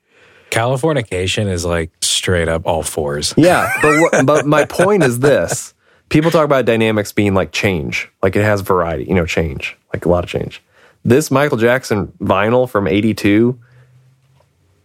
Californication 0.50 1.48
is 1.48 1.64
like 1.64 1.90
straight 2.02 2.48
up 2.48 2.62
all 2.66 2.82
fours. 2.82 3.34
yeah, 3.36 3.70
but 3.82 4.24
but 4.24 4.46
my 4.46 4.64
point 4.64 5.02
is 5.02 5.18
this: 5.18 5.74
people 6.08 6.30
talk 6.30 6.44
about 6.44 6.64
dynamics 6.64 7.12
being 7.12 7.34
like 7.34 7.52
change, 7.52 8.10
like 8.22 8.36
it 8.36 8.42
has 8.42 8.60
variety, 8.60 9.04
you 9.04 9.14
know, 9.14 9.26
change, 9.26 9.76
like 9.92 10.04
a 10.04 10.08
lot 10.08 10.24
of 10.24 10.30
change. 10.30 10.62
This 11.04 11.30
Michael 11.30 11.58
Jackson 11.58 12.12
vinyl 12.20 12.68
from 12.68 12.86
'82 12.86 13.58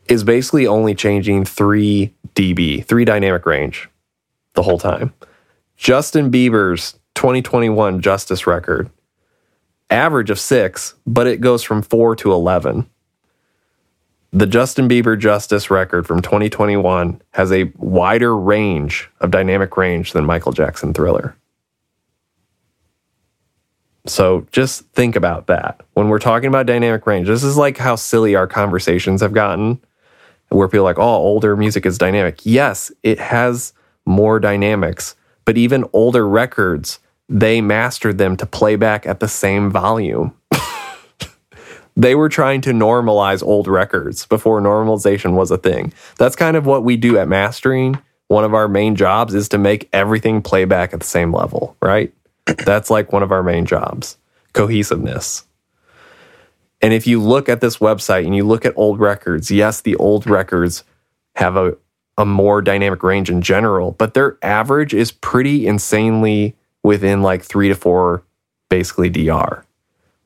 is 0.07 0.23
basically 0.23 0.67
only 0.67 0.93
changing 0.93 1.45
three 1.45 2.13
dB, 2.35 2.85
three 2.85 3.05
dynamic 3.05 3.45
range, 3.45 3.89
the 4.55 4.63
whole 4.63 4.79
time. 4.79 5.13
Justin 5.77 6.31
Bieber's 6.31 6.93
2021 7.15 8.01
Justice 8.01 8.45
record, 8.45 8.89
average 9.91 10.29
of 10.29 10.39
six, 10.39 10.95
but 11.05 11.27
it 11.27 11.41
goes 11.41 11.63
from 11.63 11.81
four 11.81 12.15
to 12.15 12.31
11. 12.31 12.89
The 14.33 14.47
Justin 14.47 14.87
Bieber 14.87 15.19
Justice 15.19 15.69
record 15.69 16.07
from 16.07 16.21
2021 16.21 17.21
has 17.31 17.51
a 17.51 17.71
wider 17.75 18.35
range 18.35 19.09
of 19.19 19.29
dynamic 19.29 19.75
range 19.75 20.13
than 20.13 20.25
Michael 20.25 20.53
Jackson 20.53 20.93
Thriller. 20.93 21.35
So 24.07 24.47
just 24.51 24.85
think 24.93 25.15
about 25.15 25.47
that. 25.47 25.81
When 25.93 26.07
we're 26.07 26.19
talking 26.19 26.47
about 26.47 26.65
dynamic 26.65 27.05
range, 27.05 27.27
this 27.27 27.43
is 27.43 27.57
like 27.57 27.77
how 27.77 27.95
silly 27.95 28.35
our 28.35 28.47
conversations 28.47 29.21
have 29.21 29.33
gotten, 29.33 29.79
where 30.49 30.67
people 30.67 30.79
are 30.79 30.83
like, 30.89 30.97
oh, 30.97 31.03
older 31.03 31.55
music 31.55 31.85
is 31.85 31.97
dynamic. 31.97 32.39
Yes, 32.43 32.91
it 33.03 33.19
has 33.19 33.73
more 34.05 34.39
dynamics, 34.39 35.15
but 35.45 35.57
even 35.57 35.85
older 35.93 36.27
records, 36.27 36.99
they 37.31 37.61
mastered 37.61 38.17
them 38.17 38.35
to 38.35 38.45
playback 38.45 39.07
at 39.07 39.21
the 39.21 39.27
same 39.27 39.71
volume. 39.71 40.33
they 41.95 42.13
were 42.13 42.27
trying 42.27 42.59
to 42.61 42.71
normalize 42.71 43.41
old 43.41 43.67
records 43.67 44.25
before 44.25 44.59
normalization 44.61 45.31
was 45.31 45.49
a 45.49 45.57
thing. 45.57 45.93
That's 46.17 46.35
kind 46.35 46.57
of 46.57 46.65
what 46.65 46.83
we 46.83 46.97
do 46.97 47.17
at 47.17 47.29
mastering. 47.29 47.97
One 48.27 48.43
of 48.43 48.53
our 48.53 48.67
main 48.67 48.97
jobs 48.97 49.33
is 49.33 49.47
to 49.49 49.57
make 49.57 49.87
everything 49.93 50.41
playback 50.41 50.93
at 50.93 50.99
the 50.99 51.05
same 51.05 51.33
level, 51.33 51.77
right? 51.81 52.13
That's 52.65 52.89
like 52.89 53.13
one 53.13 53.23
of 53.23 53.31
our 53.31 53.43
main 53.43 53.65
jobs 53.65 54.17
cohesiveness. 54.51 55.45
And 56.81 56.93
if 56.93 57.07
you 57.07 57.21
look 57.21 57.47
at 57.47 57.61
this 57.61 57.77
website 57.77 58.25
and 58.25 58.35
you 58.35 58.43
look 58.45 58.65
at 58.65 58.73
old 58.75 58.99
records, 58.99 59.49
yes, 59.49 59.79
the 59.79 59.95
old 59.95 60.27
records 60.27 60.83
have 61.35 61.55
a, 61.55 61.77
a 62.17 62.25
more 62.25 62.61
dynamic 62.61 63.03
range 63.03 63.29
in 63.29 63.41
general, 63.41 63.91
but 63.91 64.13
their 64.13 64.37
average 64.41 64.93
is 64.93 65.13
pretty 65.13 65.65
insanely 65.65 66.57
within 66.83 67.21
like 67.21 67.43
three 67.43 67.69
to 67.69 67.75
four, 67.75 68.23
basically 68.69 69.09
DR. 69.09 69.63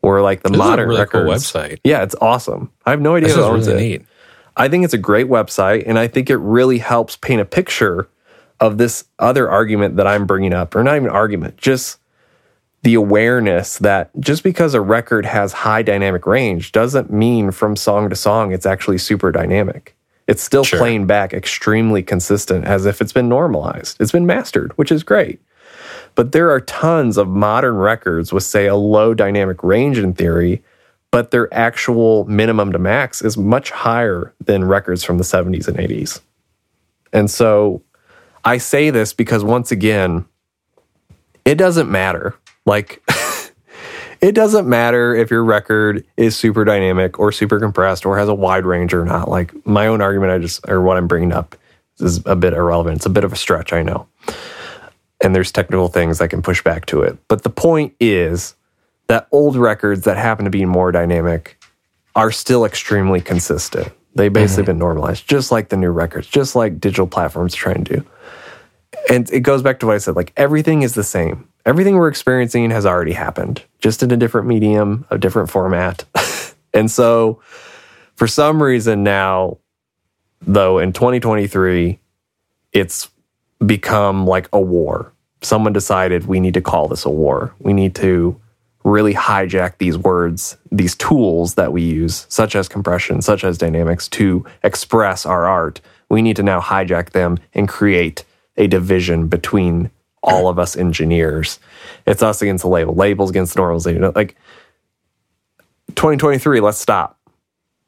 Or 0.01 0.21
like 0.21 0.43
the 0.43 0.49
This 0.49 0.57
modern 0.57 0.89
really 0.89 1.05
cool 1.07 1.21
website. 1.21 1.79
Yeah, 1.83 2.03
it's 2.03 2.15
awesome. 2.21 2.71
I 2.85 2.91
have 2.91 3.01
no 3.01 3.15
idea 3.15 3.29
This 3.29 3.37
who 3.37 3.43
owns 3.43 3.67
really 3.67 3.85
it. 3.93 3.99
neat. 3.99 4.07
I 4.55 4.69
think 4.69 4.85
it's 4.85 4.93
a 4.93 4.97
great 4.99 5.27
website, 5.27 5.83
and 5.85 5.97
I 5.99 6.07
think 6.07 6.29
it 6.29 6.37
really 6.37 6.77
helps 6.77 7.17
paint 7.17 7.41
a 7.41 7.45
picture 7.45 8.07
of 8.59 8.77
this 8.77 9.05
other 9.19 9.49
argument 9.49 9.97
that 9.97 10.07
I'm 10.07 10.25
bringing 10.25 10.53
up, 10.53 10.75
or 10.75 10.83
not 10.83 10.95
even 10.95 11.09
argument, 11.09 11.57
just 11.57 11.97
the 12.83 12.93
awareness 12.93 13.79
that 13.79 14.11
just 14.19 14.43
because 14.43 14.75
a 14.75 14.79
record 14.79 15.25
has 15.25 15.51
high 15.51 15.81
dynamic 15.81 16.25
range 16.27 16.71
doesn't 16.71 17.11
mean 17.11 17.49
from 17.49 17.75
song 17.75 18.09
to 18.11 18.15
song 18.15 18.51
it's 18.53 18.65
actually 18.67 18.99
super 18.99 19.31
dynamic. 19.31 19.95
It's 20.27 20.43
still 20.43 20.63
Sure. 20.63 20.77
playing 20.79 21.07
back 21.07 21.33
extremely 21.33 22.03
consistent 22.03 22.63
as 22.65 22.85
if 22.85 23.01
it's 23.01 23.11
been 23.11 23.27
normalized. 23.27 23.97
It's 23.99 24.11
been 24.11 24.27
mastered, 24.27 24.71
which 24.77 24.91
is 24.91 25.01
great. 25.03 25.39
But 26.15 26.31
there 26.31 26.49
are 26.49 26.61
tons 26.61 27.17
of 27.17 27.27
modern 27.27 27.75
records 27.75 28.31
with, 28.31 28.43
say, 28.43 28.67
a 28.67 28.75
low 28.75 29.13
dynamic 29.13 29.61
range 29.63 29.97
in 29.97 30.13
theory, 30.13 30.63
but 31.11 31.31
their 31.31 31.53
actual 31.53 32.25
minimum 32.25 32.71
to 32.71 32.79
max 32.79 33.21
is 33.21 33.37
much 33.37 33.69
higher 33.71 34.33
than 34.43 34.63
records 34.63 35.03
from 35.03 35.17
the 35.17 35.23
70s 35.23 35.67
and 35.67 35.77
80s. 35.77 36.21
And 37.11 37.29
so 37.29 37.81
I 38.43 38.57
say 38.57 38.89
this 38.89 39.13
because, 39.13 39.43
once 39.43 39.71
again, 39.71 40.25
it 41.43 41.55
doesn't 41.55 41.91
matter. 41.91 42.35
Like, 42.65 43.03
it 44.21 44.33
doesn't 44.33 44.67
matter 44.67 45.13
if 45.13 45.29
your 45.29 45.43
record 45.43 46.05
is 46.17 46.35
super 46.35 46.63
dynamic 46.63 47.19
or 47.19 47.31
super 47.31 47.59
compressed 47.59 48.05
or 48.05 48.17
has 48.17 48.29
a 48.29 48.33
wide 48.33 48.65
range 48.65 48.93
or 48.93 49.05
not. 49.05 49.29
Like, 49.29 49.53
my 49.65 49.87
own 49.87 50.01
argument, 50.01 50.31
I 50.31 50.39
just, 50.39 50.67
or 50.67 50.81
what 50.81 50.97
I'm 50.97 51.07
bringing 51.07 51.33
up 51.33 51.55
is 51.99 52.21
a 52.25 52.35
bit 52.35 52.53
irrelevant. 52.53 52.97
It's 52.97 53.05
a 53.05 53.09
bit 53.09 53.23
of 53.23 53.33
a 53.33 53.37
stretch, 53.37 53.73
I 53.73 53.83
know. 53.83 54.07
And 55.21 55.33
there's 55.33 55.51
technical 55.51 55.87
things 55.87 56.19
that 56.19 56.29
can 56.29 56.41
push 56.41 56.63
back 56.63 56.85
to 56.87 57.01
it. 57.01 57.17
But 57.27 57.43
the 57.43 57.49
point 57.49 57.93
is 57.99 58.55
that 59.07 59.27
old 59.31 59.55
records 59.55 60.03
that 60.03 60.17
happen 60.17 60.45
to 60.45 60.51
be 60.51 60.65
more 60.65 60.91
dynamic 60.91 61.57
are 62.15 62.31
still 62.31 62.65
extremely 62.65 63.21
consistent. 63.21 63.91
They've 64.15 64.31
basically 64.31 64.63
mm-hmm. 64.63 64.71
been 64.71 64.79
normalized, 64.79 65.27
just 65.27 65.51
like 65.51 65.69
the 65.69 65.77
new 65.77 65.89
records, 65.89 66.27
just 66.27 66.55
like 66.55 66.79
digital 66.79 67.07
platforms 67.07 67.53
trying 67.53 67.83
to 67.83 67.97
do. 67.97 68.05
And 69.09 69.29
it 69.29 69.41
goes 69.41 69.61
back 69.61 69.79
to 69.79 69.87
what 69.87 69.95
I 69.95 69.97
said 69.97 70.15
like 70.15 70.31
everything 70.37 70.81
is 70.81 70.95
the 70.95 71.03
same. 71.03 71.49
Everything 71.65 71.95
we're 71.95 72.07
experiencing 72.07 72.69
has 72.71 72.85
already 72.85 73.11
happened, 73.13 73.63
just 73.79 74.03
in 74.03 74.11
a 74.11 74.17
different 74.17 74.47
medium, 74.47 75.05
a 75.09 75.17
different 75.17 75.49
format. 75.49 76.05
and 76.73 76.89
so 76.89 77.41
for 78.15 78.27
some 78.27 78.61
reason 78.61 79.03
now, 79.03 79.57
though, 80.41 80.79
in 80.79 80.93
2023, 80.93 81.99
it's 82.71 83.09
become 83.63 84.25
like 84.25 84.49
a 84.51 84.59
war. 84.59 85.11
Someone 85.41 85.73
decided 85.73 86.25
we 86.25 86.39
need 86.39 86.53
to 86.55 86.61
call 86.61 86.87
this 86.87 87.05
a 87.05 87.09
war. 87.09 87.53
We 87.59 87.73
need 87.73 87.95
to 87.95 88.39
really 88.83 89.13
hijack 89.13 89.77
these 89.77 89.97
words, 89.97 90.57
these 90.71 90.95
tools 90.95 91.55
that 91.55 91.73
we 91.73 91.81
use, 91.81 92.25
such 92.29 92.55
as 92.55 92.67
compression, 92.67 93.21
such 93.21 93.43
as 93.43 93.57
dynamics, 93.57 94.07
to 94.07 94.45
express 94.63 95.25
our 95.25 95.45
art. 95.45 95.81
We 96.09 96.21
need 96.21 96.35
to 96.35 96.43
now 96.43 96.61
hijack 96.61 97.09
them 97.11 97.39
and 97.53 97.67
create 97.67 98.23
a 98.57 98.67
division 98.67 99.27
between 99.27 99.89
all 100.21 100.47
of 100.47 100.59
us 100.59 100.75
engineers. 100.75 101.59
It's 102.05 102.23
us 102.23 102.41
against 102.41 102.63
the 102.63 102.69
label, 102.69 102.95
labels 102.95 103.29
against 103.29 103.55
the 103.55 103.61
normalization. 103.61 104.15
Like 104.15 104.35
2023, 105.89 106.59
let's 106.59 106.79
stop. 106.79 107.19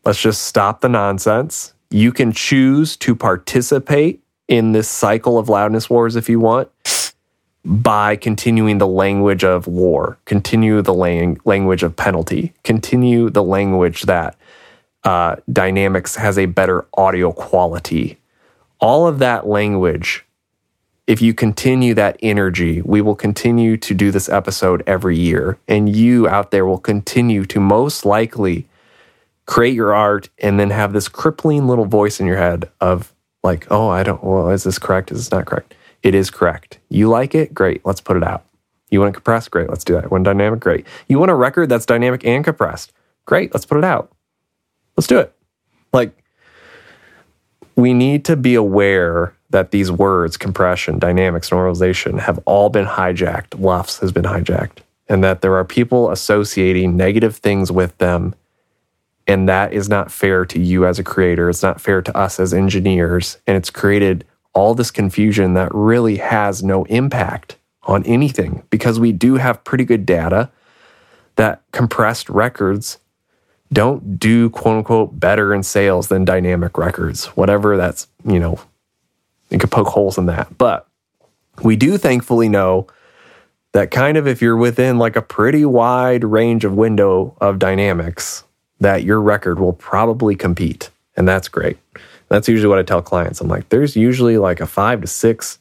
Let's 0.06 0.22
just 0.22 0.44
stop 0.44 0.82
the 0.82 0.90
nonsense. 0.90 1.74
You 1.90 2.12
can 2.12 2.32
choose 2.32 2.98
to 2.98 3.16
participate 3.16 4.24
in 4.48 4.72
this 4.72 4.88
cycle 4.88 5.38
of 5.38 5.50
loudness 5.50 5.90
wars 5.90 6.16
if 6.16 6.30
you 6.30 6.40
want 6.40 6.70
by 7.68 8.16
continuing 8.16 8.78
the 8.78 8.88
language 8.88 9.44
of 9.44 9.68
war, 9.68 10.18
continue 10.24 10.82
the 10.82 10.94
lang- 10.94 11.38
language 11.44 11.84
of 11.84 11.96
penalty, 11.98 12.54
continue 12.64 13.30
the 13.30 13.44
language 13.44 14.04
that 14.04 14.38
uh, 15.04 15.36
dynamics 15.52 16.16
has 16.16 16.38
a 16.38 16.46
better 16.46 16.86
audio 16.94 17.34
quality. 17.34 18.18
All 18.80 19.06
of 19.06 19.20
that 19.20 19.48
language, 19.48 20.26
if 21.08 21.22
you 21.22 21.34
continue 21.34 21.94
that 21.96 22.18
energy, 22.22 22.82
we 22.82 23.02
will 23.02 23.16
continue 23.16 23.76
to 23.78 23.94
do 23.94 24.12
this 24.12 24.30
episode 24.30 24.82
every 24.88 25.18
year. 25.18 25.58
And 25.68 25.94
you 25.94 26.28
out 26.28 26.52
there 26.52 26.66
will 26.66 26.78
continue 26.78 27.46
to 27.46 27.60
most 27.60 28.06
likely 28.06 28.66
create 29.46 29.74
your 29.74 29.94
art 29.94 30.30
and 30.40 30.60
then 30.60 30.70
have 30.70 30.94
this 30.94 31.10
crippling 31.10 31.68
little 31.68 31.86
voice 31.86 32.20
in 32.20 32.28
your 32.28 32.38
head 32.38 32.70
of 32.80 33.14
like, 33.44 33.68
oh, 33.70 33.90
I 33.90 34.04
don't, 34.04 34.24
well, 34.24 34.50
is 34.50 34.64
this 34.64 34.80
correct? 34.80 35.12
Is 35.12 35.20
this 35.20 35.32
not 35.32 35.46
correct? 35.46 35.76
It 36.04 36.16
is 36.16 36.30
correct. 36.30 36.80
You 36.90 37.10
like 37.10 37.36
it? 37.36 37.54
Great. 37.54 37.82
Let's 37.86 38.02
put 38.02 38.18
it 38.18 38.24
out. 38.24 38.46
You 38.90 39.00
want 39.00 39.10
it 39.10 39.16
compressed? 39.16 39.52
Great. 39.52 39.70
Let's 39.70 39.84
do 39.84 39.94
that. 39.94 40.12
One 40.12 40.24
dynamic? 40.24 40.60
Great. 40.60 40.86
You 41.08 41.20
want 41.20 41.32
a 41.32 41.36
record 41.36 41.70
that's 41.70 41.86
dynamic 41.86 42.26
and 42.26 42.44
compressed? 42.44 42.94
Great. 43.26 43.54
Let's 43.54 43.66
put 43.66 43.78
it 43.78 43.84
out. 43.84 44.12
Let's 44.96 45.08
do 45.08 45.20
it. 45.20 45.34
Like, 45.94 46.18
we 47.76 47.94
need 47.94 48.26
to 48.26 48.36
be 48.36 48.56
aware 48.56 49.34
that 49.50 49.72
these 49.72 49.92
words, 49.92 50.36
compression, 50.38 51.00
dynamics, 51.00 51.50
normalization, 51.50 52.20
have 52.20 52.40
all 52.46 52.70
been 52.70 52.86
hijacked. 52.86 53.60
LUFS 53.60 54.00
has 54.00 54.12
been 54.12 54.26
hijacked, 54.26 54.80
and 55.08 55.24
that 55.24 55.42
there 55.42 55.56
are 55.56 55.64
people 55.64 56.12
associating 56.12 56.98
negative 56.98 57.38
things 57.38 57.72
with 57.72 57.98
them. 57.98 58.36
And 59.28 59.50
that 59.50 59.74
is 59.74 59.90
not 59.90 60.12
fair 60.12 60.46
to 60.46 60.60
you 60.60 60.86
as 60.86 61.00
a 61.00 61.04
creator. 61.04 61.50
It's 61.50 61.64
not 61.64 61.82
fair 61.82 62.02
to 62.02 62.18
us 62.18 62.40
as 62.40 62.54
engineers. 62.54 63.38
And 63.46 63.58
it's 63.58 63.70
created 63.70 64.26
all 64.54 64.74
this 64.74 64.90
confusion 64.90 65.54
that 65.54 65.74
really 65.74 66.18
has 66.18 66.64
no 66.64 66.86
impact 66.86 67.58
on 67.84 68.04
anything 68.06 68.64
because 68.70 69.00
we 69.00 69.12
do 69.12 69.36
have 69.36 69.64
pretty 69.64 69.86
good 69.86 70.06
data 70.06 70.50
that 71.36 71.62
compressed 71.72 72.30
records 72.30 72.98
don't 73.72 74.18
do 74.20 74.50
quote 74.50 74.78
unquote 74.78 75.20
better 75.20 75.54
in 75.54 75.62
sales 75.62 76.08
than 76.08 76.26
dynamic 76.26 76.78
records, 76.78 77.26
whatever 77.28 77.78
that's, 77.78 78.08
you 78.26 78.40
know, 78.40 78.60
you 79.50 79.58
could 79.58 79.72
poke 79.72 79.88
holes 79.88 80.18
in 80.18 80.26
that. 80.28 80.58
But 80.58 80.88
we 81.64 81.76
do 81.76 81.98
thankfully 81.98 82.50
know 82.50 82.88
that 83.74 83.92
kind 83.92 84.18
of 84.18 84.28
if 84.28 84.42
you're 84.42 84.58
within 84.58 84.98
like 84.98 85.16
a 85.16 85.22
pretty 85.22 85.66
wide 85.66 86.24
range 86.24 86.66
of 86.66 86.74
window 86.74 87.36
of 87.40 87.60
dynamics, 87.60 88.44
that 88.80 89.04
your 89.04 89.22
record 89.22 89.60
will 89.60 89.74
probably 89.74 90.36
compete. 90.36 90.90
And 91.16 91.28
that's 91.28 91.48
great. 91.48 91.78
That's 92.30 92.48
usually 92.48 92.70
what 92.70 92.80
I 92.80 92.84
tell 92.84 93.02
clients. 93.02 93.42
I'm 93.42 93.48
like, 93.48 93.70
there's 93.70 93.96
usually 93.96 94.38
like 94.38 94.60
a 94.60 94.68
five 94.68 95.02
to 95.02 95.08
six, 95.08 95.60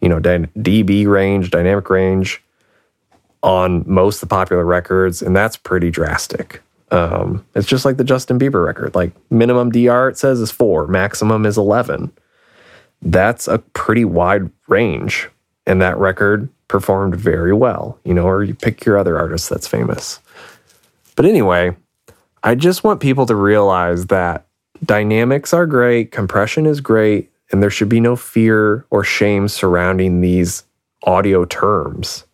you 0.00 0.08
know, 0.08 0.20
dB 0.20 1.06
range, 1.06 1.50
dynamic 1.50 1.88
range 1.90 2.42
on 3.42 3.82
most 3.86 4.22
of 4.22 4.28
the 4.28 4.34
popular 4.34 4.64
records. 4.64 5.22
And 5.22 5.34
that's 5.34 5.56
pretty 5.56 5.90
drastic. 5.90 6.62
Um, 6.90 7.44
it's 7.54 7.66
just 7.66 7.84
like 7.84 7.96
the 7.96 8.04
Justin 8.04 8.38
Bieber 8.38 8.64
record. 8.64 8.94
Like 8.94 9.12
minimum 9.30 9.72
DR, 9.72 10.10
it 10.10 10.18
says 10.18 10.40
is 10.40 10.50
four, 10.50 10.86
maximum 10.86 11.46
is 11.46 11.56
11. 11.56 12.12
That's 13.00 13.48
a 13.48 13.58
pretty 13.58 14.04
wide 14.04 14.50
range. 14.68 15.28
And 15.66 15.80
that 15.80 15.96
record 15.96 16.48
performed 16.68 17.16
very 17.16 17.52
well, 17.52 17.98
you 18.04 18.14
know, 18.14 18.26
or 18.26 18.44
you 18.44 18.54
pick 18.54 18.84
your 18.84 18.98
other 18.98 19.18
artist 19.18 19.48
that's 19.48 19.66
famous. 19.66 20.20
But 21.16 21.24
anyway, 21.24 21.76
I 22.44 22.54
just 22.54 22.82
want 22.82 23.00
people 23.00 23.26
to 23.26 23.34
realize 23.34 24.06
that 24.06 24.46
dynamics 24.84 25.52
are 25.52 25.66
great, 25.66 26.10
compression 26.10 26.66
is 26.66 26.80
great, 26.80 27.30
and 27.50 27.62
there 27.62 27.70
should 27.70 27.88
be 27.88 28.00
no 28.00 28.16
fear 28.16 28.84
or 28.90 29.04
shame 29.04 29.46
surrounding 29.46 30.20
these 30.20 30.64
audio 31.04 31.44
terms. 31.44 32.24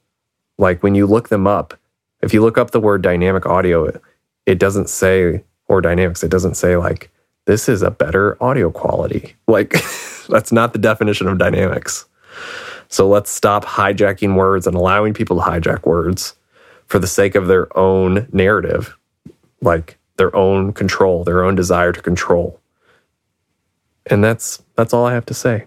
Like 0.57 0.83
when 0.83 0.95
you 0.95 1.07
look 1.07 1.29
them 1.29 1.47
up, 1.47 1.79
if 2.23 2.33
you 2.33 2.41
look 2.41 2.57
up 2.59 2.71
the 2.71 2.81
word 2.81 3.03
dynamic 3.03 3.47
audio, 3.47 4.01
it 4.47 4.59
doesn't 4.59 4.89
say, 4.89 5.45
or 5.67 5.81
dynamics, 5.81 6.23
it 6.23 6.31
doesn't 6.31 6.55
say 6.55 6.77
like, 6.77 7.11
this 7.45 7.69
is 7.69 7.83
a 7.83 7.91
better 7.91 8.43
audio 8.43 8.71
quality. 8.71 9.35
Like, 9.49 9.75
that's 10.29 10.53
not 10.53 10.75
the 10.75 10.79
definition 10.79 11.27
of 11.27 11.39
dynamics. 11.39 12.05
So 12.89 13.09
let's 13.09 13.31
stop 13.31 13.65
hijacking 13.65 14.35
words 14.35 14.67
and 14.67 14.77
allowing 14.77 15.15
people 15.15 15.37
to 15.37 15.43
hijack 15.43 15.87
words 15.87 16.35
for 16.87 16.99
the 16.99 17.07
sake 17.07 17.35
of 17.35 17.47
their 17.47 17.77
own 17.77 18.29
narrative. 18.31 18.97
Like, 19.63 19.98
their 20.19 20.35
own 20.37 20.73
control, 20.73 21.25
their 21.25 21.43
own 21.43 21.55
desire 21.55 21.93
to 21.93 22.03
control. 22.03 22.61
And 24.07 24.23
that's 24.23 24.63
that's 24.75 24.93
all 24.93 25.07
I 25.07 25.15
have 25.15 25.27
to 25.27 25.35
say 25.35 25.67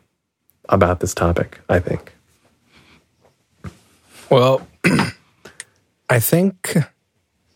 about 0.70 0.99
this 0.99 1.14
topic, 1.14 1.60
I 1.70 1.80
think. 1.80 2.14
Well, 4.30 4.68
I 6.10 6.20
think 6.20 6.78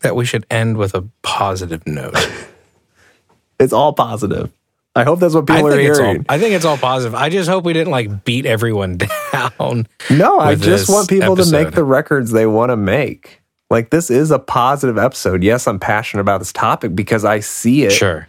that 0.00 0.16
we 0.16 0.24
should 0.24 0.46
end 0.50 0.76
with 0.76 0.94
a 0.94 1.08
positive 1.22 1.86
note. 1.86 2.16
it's 3.60 3.72
all 3.72 3.92
positive. 3.92 4.52
I 4.94 5.04
hope 5.04 5.20
that's 5.20 5.34
what 5.34 5.46
people 5.46 5.66
are 5.66 5.78
hearing. 5.78 6.18
All, 6.18 6.24
I 6.28 6.38
think 6.38 6.54
it's 6.54 6.64
all 6.64 6.78
positive. 6.78 7.14
I 7.14 7.28
just 7.28 7.50
hope 7.50 7.64
we 7.64 7.74
didn't 7.74 7.90
like 7.90 8.24
beat 8.24 8.46
everyone 8.46 8.98
down. 9.32 9.86
No, 10.10 10.38
I 10.38 10.54
just 10.54 10.88
want 10.88 11.08
people 11.08 11.32
episode. 11.32 11.50
to 11.50 11.64
make 11.64 11.74
the 11.74 11.84
records 11.84 12.30
they 12.30 12.46
want 12.46 12.70
to 12.70 12.76
make. 12.76 13.42
Like 13.70 13.90
this 13.90 14.10
is 14.10 14.30
a 14.30 14.38
positive 14.38 14.98
episode. 14.98 15.42
Yes, 15.42 15.66
I'm 15.66 15.80
passionate 15.80 16.20
about 16.20 16.38
this 16.38 16.52
topic 16.52 16.94
because 16.94 17.24
I 17.24 17.40
see 17.40 17.82
it. 17.84 17.90
Sure. 17.90 18.28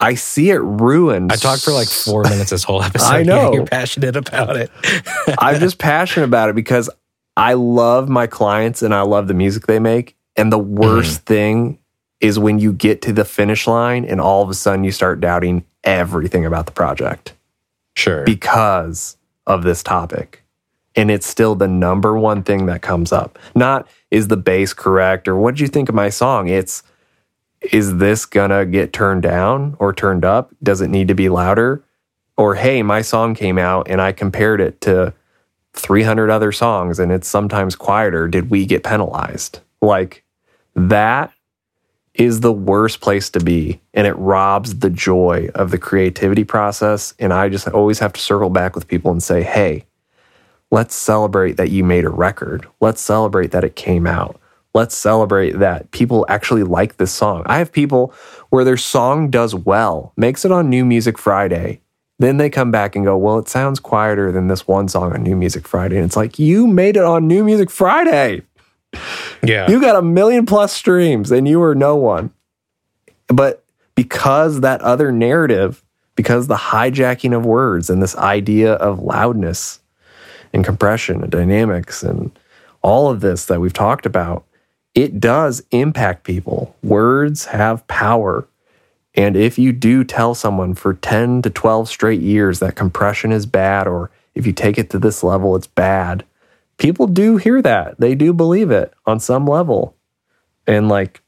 I 0.00 0.14
see 0.14 0.50
it 0.50 0.58
ruined. 0.58 1.32
I 1.32 1.36
talked 1.36 1.62
for 1.62 1.72
like 1.72 1.88
four 1.88 2.22
minutes 2.30 2.50
this 2.50 2.64
whole 2.64 2.82
episode. 2.82 3.06
I 3.06 3.22
know. 3.22 3.40
Yeah, 3.50 3.52
you're 3.52 3.66
passionate 3.66 4.16
about 4.16 4.56
it. 4.56 4.70
I'm 5.38 5.60
just 5.60 5.78
passionate 5.78 6.26
about 6.26 6.48
it 6.48 6.54
because 6.54 6.90
I 7.36 7.54
love 7.54 8.08
my 8.08 8.26
clients 8.26 8.82
and 8.82 8.94
I 8.94 9.02
love 9.02 9.28
the 9.28 9.34
music 9.34 9.66
they 9.66 9.78
make. 9.78 10.16
And 10.36 10.52
the 10.52 10.58
worst 10.58 11.22
mm. 11.22 11.26
thing 11.26 11.78
is 12.20 12.38
when 12.38 12.58
you 12.58 12.72
get 12.72 13.02
to 13.02 13.12
the 13.12 13.24
finish 13.24 13.66
line 13.66 14.04
and 14.04 14.20
all 14.20 14.42
of 14.42 14.50
a 14.50 14.54
sudden 14.54 14.84
you 14.84 14.92
start 14.92 15.20
doubting 15.20 15.64
everything 15.84 16.44
about 16.44 16.66
the 16.66 16.72
project. 16.72 17.34
Sure. 17.96 18.24
Because 18.24 19.16
of 19.46 19.62
this 19.62 19.82
topic. 19.82 20.39
And 21.00 21.10
it's 21.10 21.26
still 21.26 21.54
the 21.54 21.66
number 21.66 22.18
one 22.18 22.42
thing 22.42 22.66
that 22.66 22.82
comes 22.82 23.10
up. 23.10 23.38
Not 23.54 23.88
is 24.10 24.28
the 24.28 24.36
bass 24.36 24.74
correct 24.74 25.28
or 25.28 25.34
what 25.34 25.54
do 25.54 25.62
you 25.62 25.68
think 25.68 25.88
of 25.88 25.94
my 25.94 26.10
song? 26.10 26.48
It's 26.48 26.82
is 27.72 27.96
this 27.96 28.26
gonna 28.26 28.66
get 28.66 28.92
turned 28.92 29.22
down 29.22 29.76
or 29.78 29.94
turned 29.94 30.26
up? 30.26 30.52
Does 30.62 30.82
it 30.82 30.90
need 30.90 31.08
to 31.08 31.14
be 31.14 31.30
louder? 31.30 31.82
Or 32.36 32.54
hey, 32.54 32.82
my 32.82 33.00
song 33.00 33.34
came 33.34 33.56
out 33.56 33.88
and 33.88 33.98
I 33.98 34.12
compared 34.12 34.60
it 34.60 34.82
to 34.82 35.14
300 35.72 36.28
other 36.28 36.52
songs 36.52 36.98
and 36.98 37.10
it's 37.10 37.26
sometimes 37.26 37.76
quieter. 37.76 38.28
Did 38.28 38.50
we 38.50 38.66
get 38.66 38.84
penalized? 38.84 39.60
Like 39.80 40.22
that 40.74 41.32
is 42.12 42.40
the 42.40 42.52
worst 42.52 43.00
place 43.00 43.30
to 43.30 43.40
be 43.40 43.80
and 43.94 44.06
it 44.06 44.18
robs 44.18 44.80
the 44.80 44.90
joy 44.90 45.48
of 45.54 45.70
the 45.70 45.78
creativity 45.78 46.44
process. 46.44 47.14
And 47.18 47.32
I 47.32 47.48
just 47.48 47.68
always 47.68 48.00
have 48.00 48.12
to 48.12 48.20
circle 48.20 48.50
back 48.50 48.74
with 48.74 48.86
people 48.86 49.10
and 49.10 49.22
say, 49.22 49.42
hey, 49.42 49.86
Let's 50.70 50.94
celebrate 50.94 51.56
that 51.56 51.70
you 51.70 51.82
made 51.82 52.04
a 52.04 52.10
record. 52.10 52.66
Let's 52.80 53.00
celebrate 53.00 53.50
that 53.50 53.64
it 53.64 53.74
came 53.74 54.06
out. 54.06 54.40
Let's 54.72 54.96
celebrate 54.96 55.58
that 55.58 55.90
people 55.90 56.24
actually 56.28 56.62
like 56.62 56.96
this 56.96 57.10
song. 57.10 57.42
I 57.46 57.58
have 57.58 57.72
people 57.72 58.14
where 58.50 58.64
their 58.64 58.76
song 58.76 59.28
does 59.28 59.52
well, 59.52 60.12
makes 60.16 60.44
it 60.44 60.52
on 60.52 60.70
New 60.70 60.84
Music 60.84 61.18
Friday. 61.18 61.80
Then 62.20 62.36
they 62.36 62.50
come 62.50 62.70
back 62.70 62.94
and 62.94 63.04
go, 63.04 63.16
Well, 63.16 63.38
it 63.38 63.48
sounds 63.48 63.80
quieter 63.80 64.30
than 64.30 64.46
this 64.46 64.68
one 64.68 64.86
song 64.86 65.12
on 65.12 65.24
New 65.24 65.34
Music 65.34 65.66
Friday. 65.66 65.96
And 65.96 66.04
it's 66.04 66.16
like, 66.16 66.38
You 66.38 66.68
made 66.68 66.96
it 66.96 67.02
on 67.02 67.26
New 67.26 67.42
Music 67.42 67.70
Friday. 67.70 68.42
Yeah. 69.42 69.68
You 69.68 69.80
got 69.80 69.96
a 69.96 70.02
million 70.02 70.46
plus 70.46 70.72
streams 70.72 71.32
and 71.32 71.48
you 71.48 71.58
were 71.58 71.74
no 71.74 71.96
one. 71.96 72.30
But 73.28 73.64
because 73.94 74.60
that 74.60 74.82
other 74.82 75.10
narrative, 75.10 75.82
because 76.14 76.46
the 76.46 76.56
hijacking 76.56 77.36
of 77.36 77.46
words 77.46 77.90
and 77.90 78.02
this 78.02 78.16
idea 78.16 78.74
of 78.74 79.00
loudness 79.00 79.79
and 80.52 80.64
compression 80.64 81.22
and 81.22 81.30
dynamics 81.30 82.02
and 82.02 82.30
all 82.82 83.10
of 83.10 83.20
this 83.20 83.46
that 83.46 83.60
we've 83.60 83.72
talked 83.72 84.06
about, 84.06 84.44
it 84.94 85.20
does 85.20 85.62
impact 85.70 86.24
people. 86.24 86.74
Words 86.82 87.46
have 87.46 87.86
power. 87.86 88.48
And 89.14 89.36
if 89.36 89.58
you 89.58 89.72
do 89.72 90.04
tell 90.04 90.34
someone 90.34 90.74
for 90.74 90.94
10 90.94 91.42
to 91.42 91.50
12 91.50 91.88
straight 91.88 92.20
years 92.20 92.58
that 92.60 92.76
compression 92.76 93.32
is 93.32 93.46
bad, 93.46 93.86
or 93.86 94.10
if 94.34 94.46
you 94.46 94.52
take 94.52 94.78
it 94.78 94.90
to 94.90 94.98
this 94.98 95.22
level, 95.22 95.56
it's 95.56 95.66
bad, 95.66 96.24
people 96.78 97.06
do 97.06 97.36
hear 97.36 97.60
that. 97.62 97.98
They 98.00 98.14
do 98.14 98.32
believe 98.32 98.70
it 98.70 98.92
on 99.06 99.20
some 99.20 99.46
level. 99.46 99.94
And 100.66 100.88
like, 100.88 101.22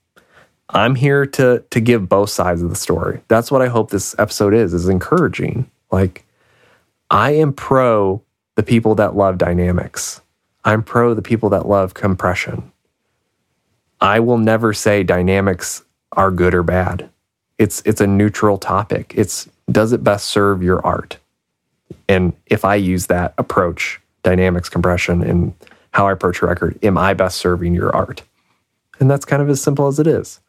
I'm 0.75 0.95
here 0.95 1.27
to 1.27 1.63
to 1.71 1.81
give 1.81 2.09
both 2.09 2.31
sides 2.31 2.63
of 2.63 2.71
the 2.71 2.77
story. 2.77 3.21
That's 3.29 3.51
what 3.51 3.61
I 3.61 3.69
hope 3.69 3.91
this 3.91 4.15
episode 4.19 4.55
is, 4.55 4.73
is 4.73 4.89
encouraging. 4.89 5.71
Like, 5.91 6.25
I 7.11 7.33
am 7.33 7.53
pro 7.53 8.23
the 8.55 8.63
people 8.63 8.95
that 8.97 9.17
love 9.17 9.39
dynamics. 9.39 10.21
I'm 10.65 10.83
pro 10.83 11.15
the 11.15 11.23
people 11.23 11.49
that 11.51 11.67
love 11.67 11.95
compression. 11.95 12.71
I 14.01 14.21
will 14.21 14.39
never 14.39 14.73
say 14.73 15.03
dynamics 15.03 15.83
are 16.13 16.31
good 16.31 16.55
or 16.55 16.63
bad. 16.63 17.09
It's 17.59 17.83
it's 17.85 18.01
a 18.01 18.07
neutral 18.07 18.59
topic. 18.59 19.15
It's 19.17 19.49
does 19.71 19.93
it 19.93 20.05
best 20.05 20.29
serve 20.29 20.63
your 20.63 20.85
art? 20.85 21.19
And 22.09 22.33
if 22.47 22.65
I 22.65 22.75
use 22.75 23.07
that 23.07 23.35
approach, 23.39 24.01
dynamics, 24.23 24.69
compression, 24.69 25.23
and 25.23 25.55
how 25.93 26.09
I 26.09 26.13
approach 26.13 26.43
a 26.43 26.47
record, 26.47 26.79
am 26.83 26.99
I 26.99 27.15
best 27.15 27.39
serving 27.39 27.75
your 27.75 27.95
art? 27.95 28.23
And 28.99 29.11
that's 29.11 29.25
kind 29.25 29.43
of 29.43 29.49
as 29.49 29.63
simple 29.63 29.87
as 29.87 29.99
it 29.99 30.07
is. 30.07 30.41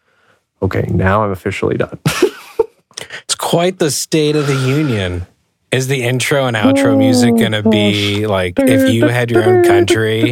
Okay, 0.62 0.88
now 0.90 1.24
I'm 1.24 1.32
officially 1.32 1.78
done. 1.78 2.00
it's 3.24 3.36
quite 3.36 3.80
the 3.80 3.92
state 3.92 4.36
of 4.36 4.48
the 4.48 4.56
union. 4.56 5.28
Is 5.74 5.88
the 5.88 6.04
intro 6.04 6.46
and 6.46 6.56
outro 6.56 6.96
music 6.96 7.32
going 7.36 7.54
to 7.54 7.68
be 7.68 8.28
like 8.28 8.60
if 8.60 8.94
you 8.94 9.08
had 9.08 9.32
your 9.32 9.44
own 9.44 9.64
country? 9.64 10.32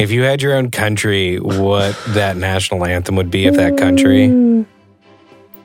If 0.00 0.10
you 0.10 0.22
had 0.22 0.42
your 0.42 0.56
own 0.56 0.72
country, 0.72 1.38
what 1.38 1.96
that 2.08 2.36
national 2.36 2.84
anthem 2.84 3.14
would 3.14 3.30
be 3.30 3.46
of 3.46 3.54
that 3.54 3.78
country? 3.78 4.66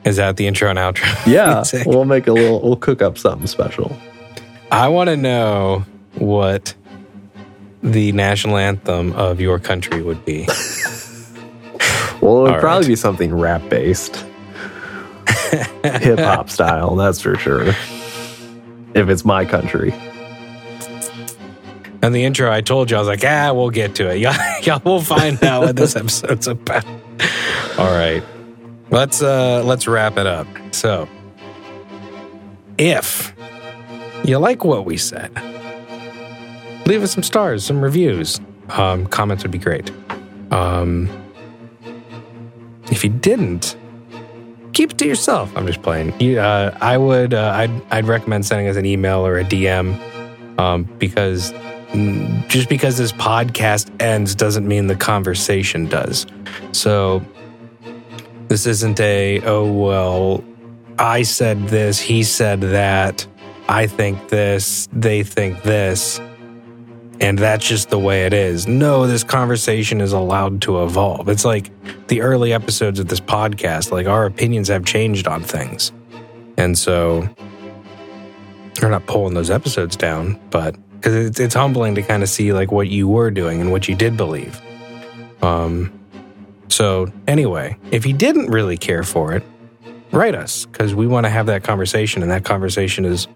Is 0.04 0.14
that 0.18 0.36
the 0.36 0.46
intro 0.46 0.70
and 0.70 0.78
outro? 0.78 1.08
Yeah, 1.26 1.54
music? 1.54 1.88
we'll 1.88 2.04
make 2.04 2.28
a 2.28 2.32
little. 2.32 2.62
We'll 2.62 2.76
cook 2.76 3.02
up 3.02 3.18
something 3.18 3.48
special. 3.48 3.96
I 4.70 4.86
want 4.86 5.10
to 5.10 5.16
know 5.16 5.84
what 6.18 6.72
the 7.82 8.12
national 8.12 8.58
anthem 8.58 9.12
of 9.14 9.40
your 9.40 9.58
country 9.58 10.02
would 10.02 10.24
be. 10.24 10.46
well, 12.20 12.38
it 12.38 12.42
would 12.42 12.52
All 12.52 12.60
probably 12.60 12.84
right. 12.84 12.86
be 12.86 12.94
something 12.94 13.34
rap 13.34 13.68
based, 13.68 14.24
hip 15.82 16.20
hop 16.20 16.48
style. 16.48 16.94
That's 16.94 17.20
for 17.20 17.36
sure 17.36 17.74
if 18.94 19.08
it's 19.08 19.24
my 19.24 19.44
country. 19.44 19.92
And 22.02 22.14
the 22.14 22.24
intro, 22.24 22.52
I 22.52 22.60
told 22.60 22.90
you, 22.90 22.96
I 22.96 23.00
was 23.00 23.08
like, 23.08 23.24
ah, 23.24 23.52
we'll 23.54 23.70
get 23.70 23.94
to 23.96 24.10
it. 24.10 24.18
Y'all, 24.20 24.34
y'all 24.62 24.82
will 24.84 25.00
find 25.00 25.42
out 25.42 25.62
what 25.62 25.76
this 25.76 25.96
episode's 25.96 26.46
about. 26.46 26.84
All 27.78 27.90
right. 27.90 28.22
Let's 28.90 29.22
uh 29.22 29.62
let's 29.64 29.88
wrap 29.88 30.18
it 30.18 30.26
up. 30.26 30.46
So 30.72 31.08
if 32.78 33.34
you 34.24 34.38
like 34.38 34.64
what 34.64 34.84
we 34.84 34.96
said, 34.96 35.32
leave 36.86 37.02
us 37.02 37.12
some 37.12 37.22
stars, 37.22 37.64
some 37.64 37.80
reviews. 37.80 38.40
Um, 38.68 39.06
comments 39.06 39.42
would 39.42 39.50
be 39.50 39.58
great. 39.58 39.90
Um, 40.50 41.08
if 42.90 43.02
you 43.02 43.10
didn't, 43.10 43.76
keep 44.74 44.90
it 44.92 44.98
to 44.98 45.06
yourself. 45.06 45.50
I'm 45.56 45.66
just 45.66 45.82
playing. 45.82 46.18
You, 46.20 46.40
uh, 46.40 46.76
I 46.80 46.98
would. 46.98 47.32
Uh, 47.34 47.52
I'd. 47.54 47.70
I'd 47.90 48.06
recommend 48.06 48.44
sending 48.44 48.68
us 48.68 48.76
an 48.76 48.84
email 48.86 49.26
or 49.26 49.38
a 49.38 49.44
DM, 49.44 49.98
um, 50.58 50.84
because 50.98 51.52
mm, 51.92 52.46
just 52.48 52.68
because 52.68 52.98
this 52.98 53.12
podcast 53.12 53.90
ends 54.02 54.34
doesn't 54.34 54.66
mean 54.68 54.88
the 54.88 54.96
conversation 54.96 55.86
does. 55.86 56.26
So 56.72 57.22
This 58.48 58.66
isn't 58.66 59.00
a, 59.00 59.40
oh, 59.40 59.70
well, 59.72 60.44
I 60.98 61.22
said 61.22 61.68
this, 61.68 61.98
he 61.98 62.22
said 62.22 62.60
that, 62.60 63.26
I 63.68 63.86
think 63.86 64.28
this, 64.28 64.86
they 64.92 65.22
think 65.22 65.62
this, 65.62 66.20
and 67.20 67.38
that's 67.38 67.66
just 67.66 67.90
the 67.90 67.98
way 67.98 68.24
it 68.26 68.32
is. 68.32 68.66
No, 68.66 69.06
this 69.06 69.24
conversation 69.24 70.00
is 70.00 70.12
allowed 70.12 70.62
to 70.62 70.82
evolve. 70.82 71.28
It's 71.28 71.44
like 71.44 71.70
the 72.08 72.20
early 72.20 72.52
episodes 72.52 72.98
of 72.98 73.08
this 73.08 73.20
podcast, 73.20 73.92
like 73.92 74.06
our 74.06 74.26
opinions 74.26 74.68
have 74.68 74.84
changed 74.84 75.26
on 75.26 75.42
things. 75.42 75.92
And 76.56 76.76
so 76.76 77.28
we're 78.82 78.90
not 78.90 79.06
pulling 79.06 79.34
those 79.34 79.50
episodes 79.50 79.96
down, 79.96 80.40
but 80.50 80.76
because 80.96 81.14
it's, 81.14 81.40
it's 81.40 81.54
humbling 81.54 81.94
to 81.94 82.02
kind 82.02 82.22
of 82.22 82.28
see 82.28 82.52
like 82.52 82.72
what 82.72 82.88
you 82.88 83.08
were 83.08 83.30
doing 83.30 83.60
and 83.60 83.70
what 83.70 83.88
you 83.88 83.94
did 83.94 84.16
believe. 84.16 84.60
Um, 85.42 85.92
so 86.68 87.12
anyway, 87.26 87.76
if 87.90 88.06
you 88.06 88.12
didn't 88.12 88.46
really 88.46 88.76
care 88.76 89.02
for 89.02 89.34
it, 89.34 89.42
write 90.12 90.34
us 90.34 90.66
because 90.66 90.94
we 90.94 91.06
want 91.06 91.24
to 91.26 91.30
have 91.30 91.46
that 91.46 91.62
conversation, 91.62 92.22
and 92.22 92.30
that 92.30 92.44
conversation 92.44 93.04
is 93.04 93.28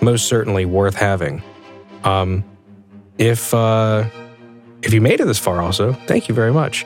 most 0.00 0.28
certainly 0.28 0.64
worth 0.64 0.94
having. 0.94 1.42
Um, 2.04 2.44
if 3.18 3.54
uh, 3.54 4.04
if 4.82 4.92
you 4.92 5.00
made 5.00 5.20
it 5.20 5.26
this 5.26 5.38
far, 5.38 5.60
also 5.60 5.92
thank 6.06 6.28
you 6.28 6.34
very 6.34 6.52
much. 6.52 6.84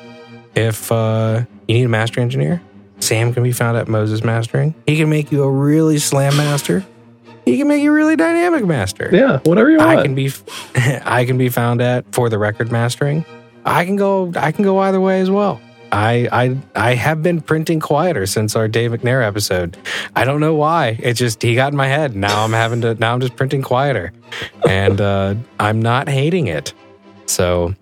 If 0.55 0.91
uh, 0.91 1.45
you 1.67 1.75
need 1.75 1.85
a 1.85 1.89
master 1.89 2.21
engineer, 2.21 2.63
Sam 3.01 3.33
can 3.33 3.43
be 3.43 3.53
found 3.53 3.77
at 3.77 3.89
Moses 3.89 4.25
Mastering. 4.25 4.75
He 4.87 4.97
can 4.97 5.09
make 5.09 5.31
you 5.31 5.43
a 5.43 5.51
really 5.51 5.99
slam 5.99 6.37
master. 6.37 6.85
He 7.45 7.57
can 7.57 7.69
make 7.69 7.83
you 7.83 7.91
a 7.91 7.95
really 7.95 8.17
dynamic 8.17 8.65
master. 8.65 9.09
Yeah, 9.13 9.39
whatever 9.45 9.71
you 9.71 9.79
want. 9.79 9.99
I 9.99 10.03
can 10.03 10.15
be 10.15 10.31
I 10.75 11.25
can 11.25 11.39
be 11.39 11.49
found 11.49 11.81
at 11.81 12.13
for 12.13 12.29
the 12.29 12.39
record 12.39 12.71
mastering. 12.71 13.25
I 13.65 13.85
can 13.85 13.97
go 13.97 14.33
I 14.37 14.53
can 14.53 14.65
go 14.65 14.79
either 14.79 15.01
way 15.01 15.21
as 15.21 15.31
well. 15.31 15.61
I 15.93 16.29
I 16.33 16.59
I 16.75 16.95
have 16.95 17.23
been 17.23 17.41
printing 17.41 17.81
quieter 17.81 18.27
since 18.27 18.57
our 18.57 18.69
Dave 18.69 18.91
McNair 18.91 19.27
episode. 19.27 19.77
I 20.15 20.25
don't 20.25 20.41
know 20.41 20.55
why. 20.55 20.99
It 21.01 21.15
just 21.15 21.43
he 21.43 21.55
got 21.55 21.73
in 21.73 21.77
my 21.77 21.87
head. 21.87 22.15
Now 22.15 22.45
I'm 22.45 22.53
having 22.53 22.81
to 22.83 22.95
now 22.95 23.15
I'm 23.15 23.21
just 23.21 23.37
printing 23.37 23.63
quieter. 23.63 24.13
And 24.69 25.01
uh, 25.01 25.35
I'm 25.59 25.81
not 25.81 26.09
hating 26.09 26.49
it. 26.49 26.75
So 27.27 27.75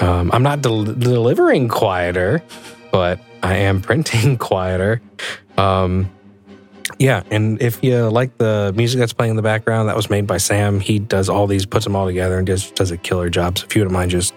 um, 0.00 0.30
I'm 0.32 0.42
not 0.42 0.62
del- 0.62 0.84
delivering 0.84 1.68
quieter, 1.68 2.42
but 2.90 3.20
I 3.42 3.56
am 3.56 3.80
printing 3.82 4.38
quieter. 4.38 5.00
Um, 5.56 6.10
yeah, 6.98 7.22
and 7.30 7.60
if 7.62 7.82
you 7.84 8.08
like 8.08 8.38
the 8.38 8.72
music 8.74 8.98
that's 8.98 9.12
playing 9.12 9.30
in 9.30 9.36
the 9.36 9.42
background, 9.42 9.88
that 9.88 9.96
was 9.96 10.10
made 10.10 10.26
by 10.26 10.38
Sam. 10.38 10.80
He 10.80 10.98
does 10.98 11.28
all 11.28 11.46
these, 11.46 11.64
puts 11.66 11.84
them 11.84 11.94
all 11.94 12.06
together, 12.06 12.38
and 12.38 12.46
just 12.46 12.74
does 12.74 12.90
a 12.90 12.96
killer 12.96 13.30
job. 13.30 13.58
So 13.58 13.66
if 13.66 13.76
you 13.76 13.82
wouldn't 13.82 13.92
mind 13.92 14.10
just 14.10 14.34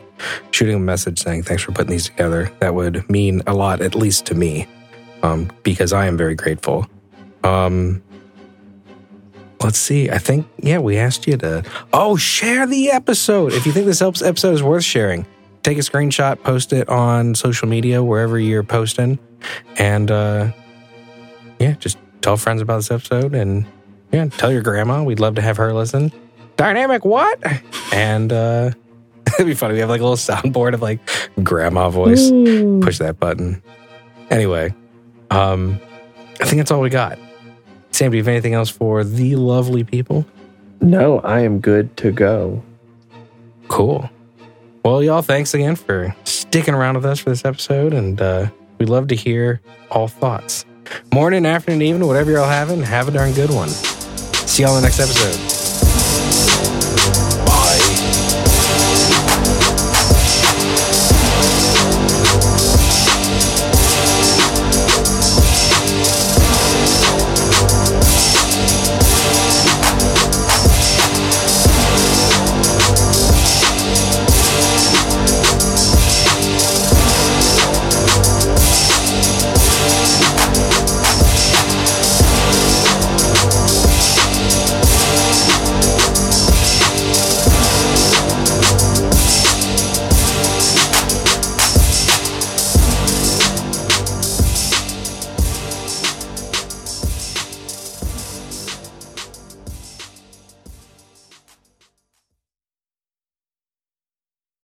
shooting 0.51 0.75
a 0.75 0.79
message 0.79 1.19
saying 1.19 1.43
thanks 1.43 1.63
for 1.63 1.71
putting 1.71 1.91
these 1.91 2.05
together, 2.05 2.51
that 2.59 2.73
would 2.75 3.09
mean 3.09 3.41
a 3.47 3.53
lot, 3.53 3.81
at 3.81 3.95
least 3.95 4.25
to 4.27 4.35
me, 4.35 4.67
um, 5.23 5.49
because 5.63 5.93
I 5.93 6.07
am 6.07 6.17
very 6.17 6.35
grateful. 6.35 6.87
Um, 7.43 8.01
let's 9.61 9.77
see. 9.77 10.09
I 10.09 10.17
think 10.17 10.47
yeah, 10.57 10.79
we 10.79 10.97
asked 10.97 11.27
you 11.27 11.37
to 11.37 11.63
oh 11.93 12.15
share 12.15 12.67
the 12.67 12.91
episode 12.91 13.53
if 13.53 13.65
you 13.65 13.71
think 13.71 13.85
this 13.85 13.99
helps. 13.99 14.21
episode 14.21 14.53
is 14.53 14.63
worth 14.63 14.83
sharing. 14.83 15.25
Take 15.63 15.77
a 15.77 15.81
screenshot, 15.81 16.41
post 16.41 16.73
it 16.73 16.89
on 16.89 17.35
social 17.35 17.67
media 17.67 18.03
wherever 18.03 18.39
you're 18.39 18.63
posting, 18.63 19.19
and 19.77 20.09
uh, 20.09 20.51
yeah, 21.59 21.73
just 21.73 21.97
tell 22.21 22.37
friends 22.37 22.61
about 22.61 22.77
this 22.77 22.91
episode 22.91 23.35
and 23.35 23.65
yeah, 24.11 24.25
tell 24.25 24.51
your 24.51 24.61
grandma. 24.61 25.03
We'd 25.03 25.19
love 25.19 25.35
to 25.35 25.41
have 25.41 25.57
her 25.57 25.73
listen. 25.73 26.11
Dynamic 26.57 27.05
what? 27.05 27.39
And 27.93 28.31
uh 28.31 28.71
it'd 29.35 29.45
be 29.45 29.53
funny. 29.53 29.75
We 29.75 29.79
have 29.79 29.89
like 29.89 30.01
a 30.01 30.03
little 30.03 30.17
soundboard 30.17 30.73
of 30.73 30.81
like 30.81 30.99
grandma 31.43 31.89
voice. 31.89 32.29
Ooh. 32.31 32.79
Push 32.81 32.99
that 32.99 33.19
button. 33.19 33.61
Anyway, 34.29 34.73
um 35.29 35.79
I 36.39 36.45
think 36.45 36.57
that's 36.57 36.71
all 36.71 36.81
we 36.81 36.89
got. 36.89 37.19
Sam, 37.91 38.11
do 38.11 38.17
you 38.17 38.23
have 38.23 38.27
anything 38.27 38.53
else 38.53 38.69
for 38.69 39.03
the 39.03 39.35
lovely 39.35 39.83
people? 39.83 40.25
No, 40.79 41.19
I 41.19 41.41
am 41.41 41.59
good 41.59 41.95
to 41.97 42.11
go. 42.11 42.63
Cool. 43.67 44.09
Well, 44.83 45.03
y'all, 45.03 45.21
thanks 45.21 45.53
again 45.53 45.75
for 45.75 46.15
sticking 46.23 46.73
around 46.73 46.95
with 46.95 47.05
us 47.05 47.19
for 47.19 47.29
this 47.29 47.45
episode, 47.45 47.93
and 47.93 48.19
uh, 48.19 48.49
we'd 48.79 48.89
love 48.89 49.07
to 49.09 49.15
hear 49.15 49.61
all 49.91 50.07
thoughts 50.07 50.65
morning, 51.13 51.45
afternoon, 51.45 51.81
evening, 51.81 52.07
whatever 52.07 52.31
you're 52.31 52.39
all 52.39 52.49
having, 52.49 52.81
have 52.81 53.07
a 53.07 53.11
darn 53.11 53.33
good 53.33 53.49
one. 53.49 53.69
See 53.69 54.63
y'all 54.63 54.75
in 54.75 54.81
the 54.81 54.87
next 54.87 54.99
episode. 54.99 55.60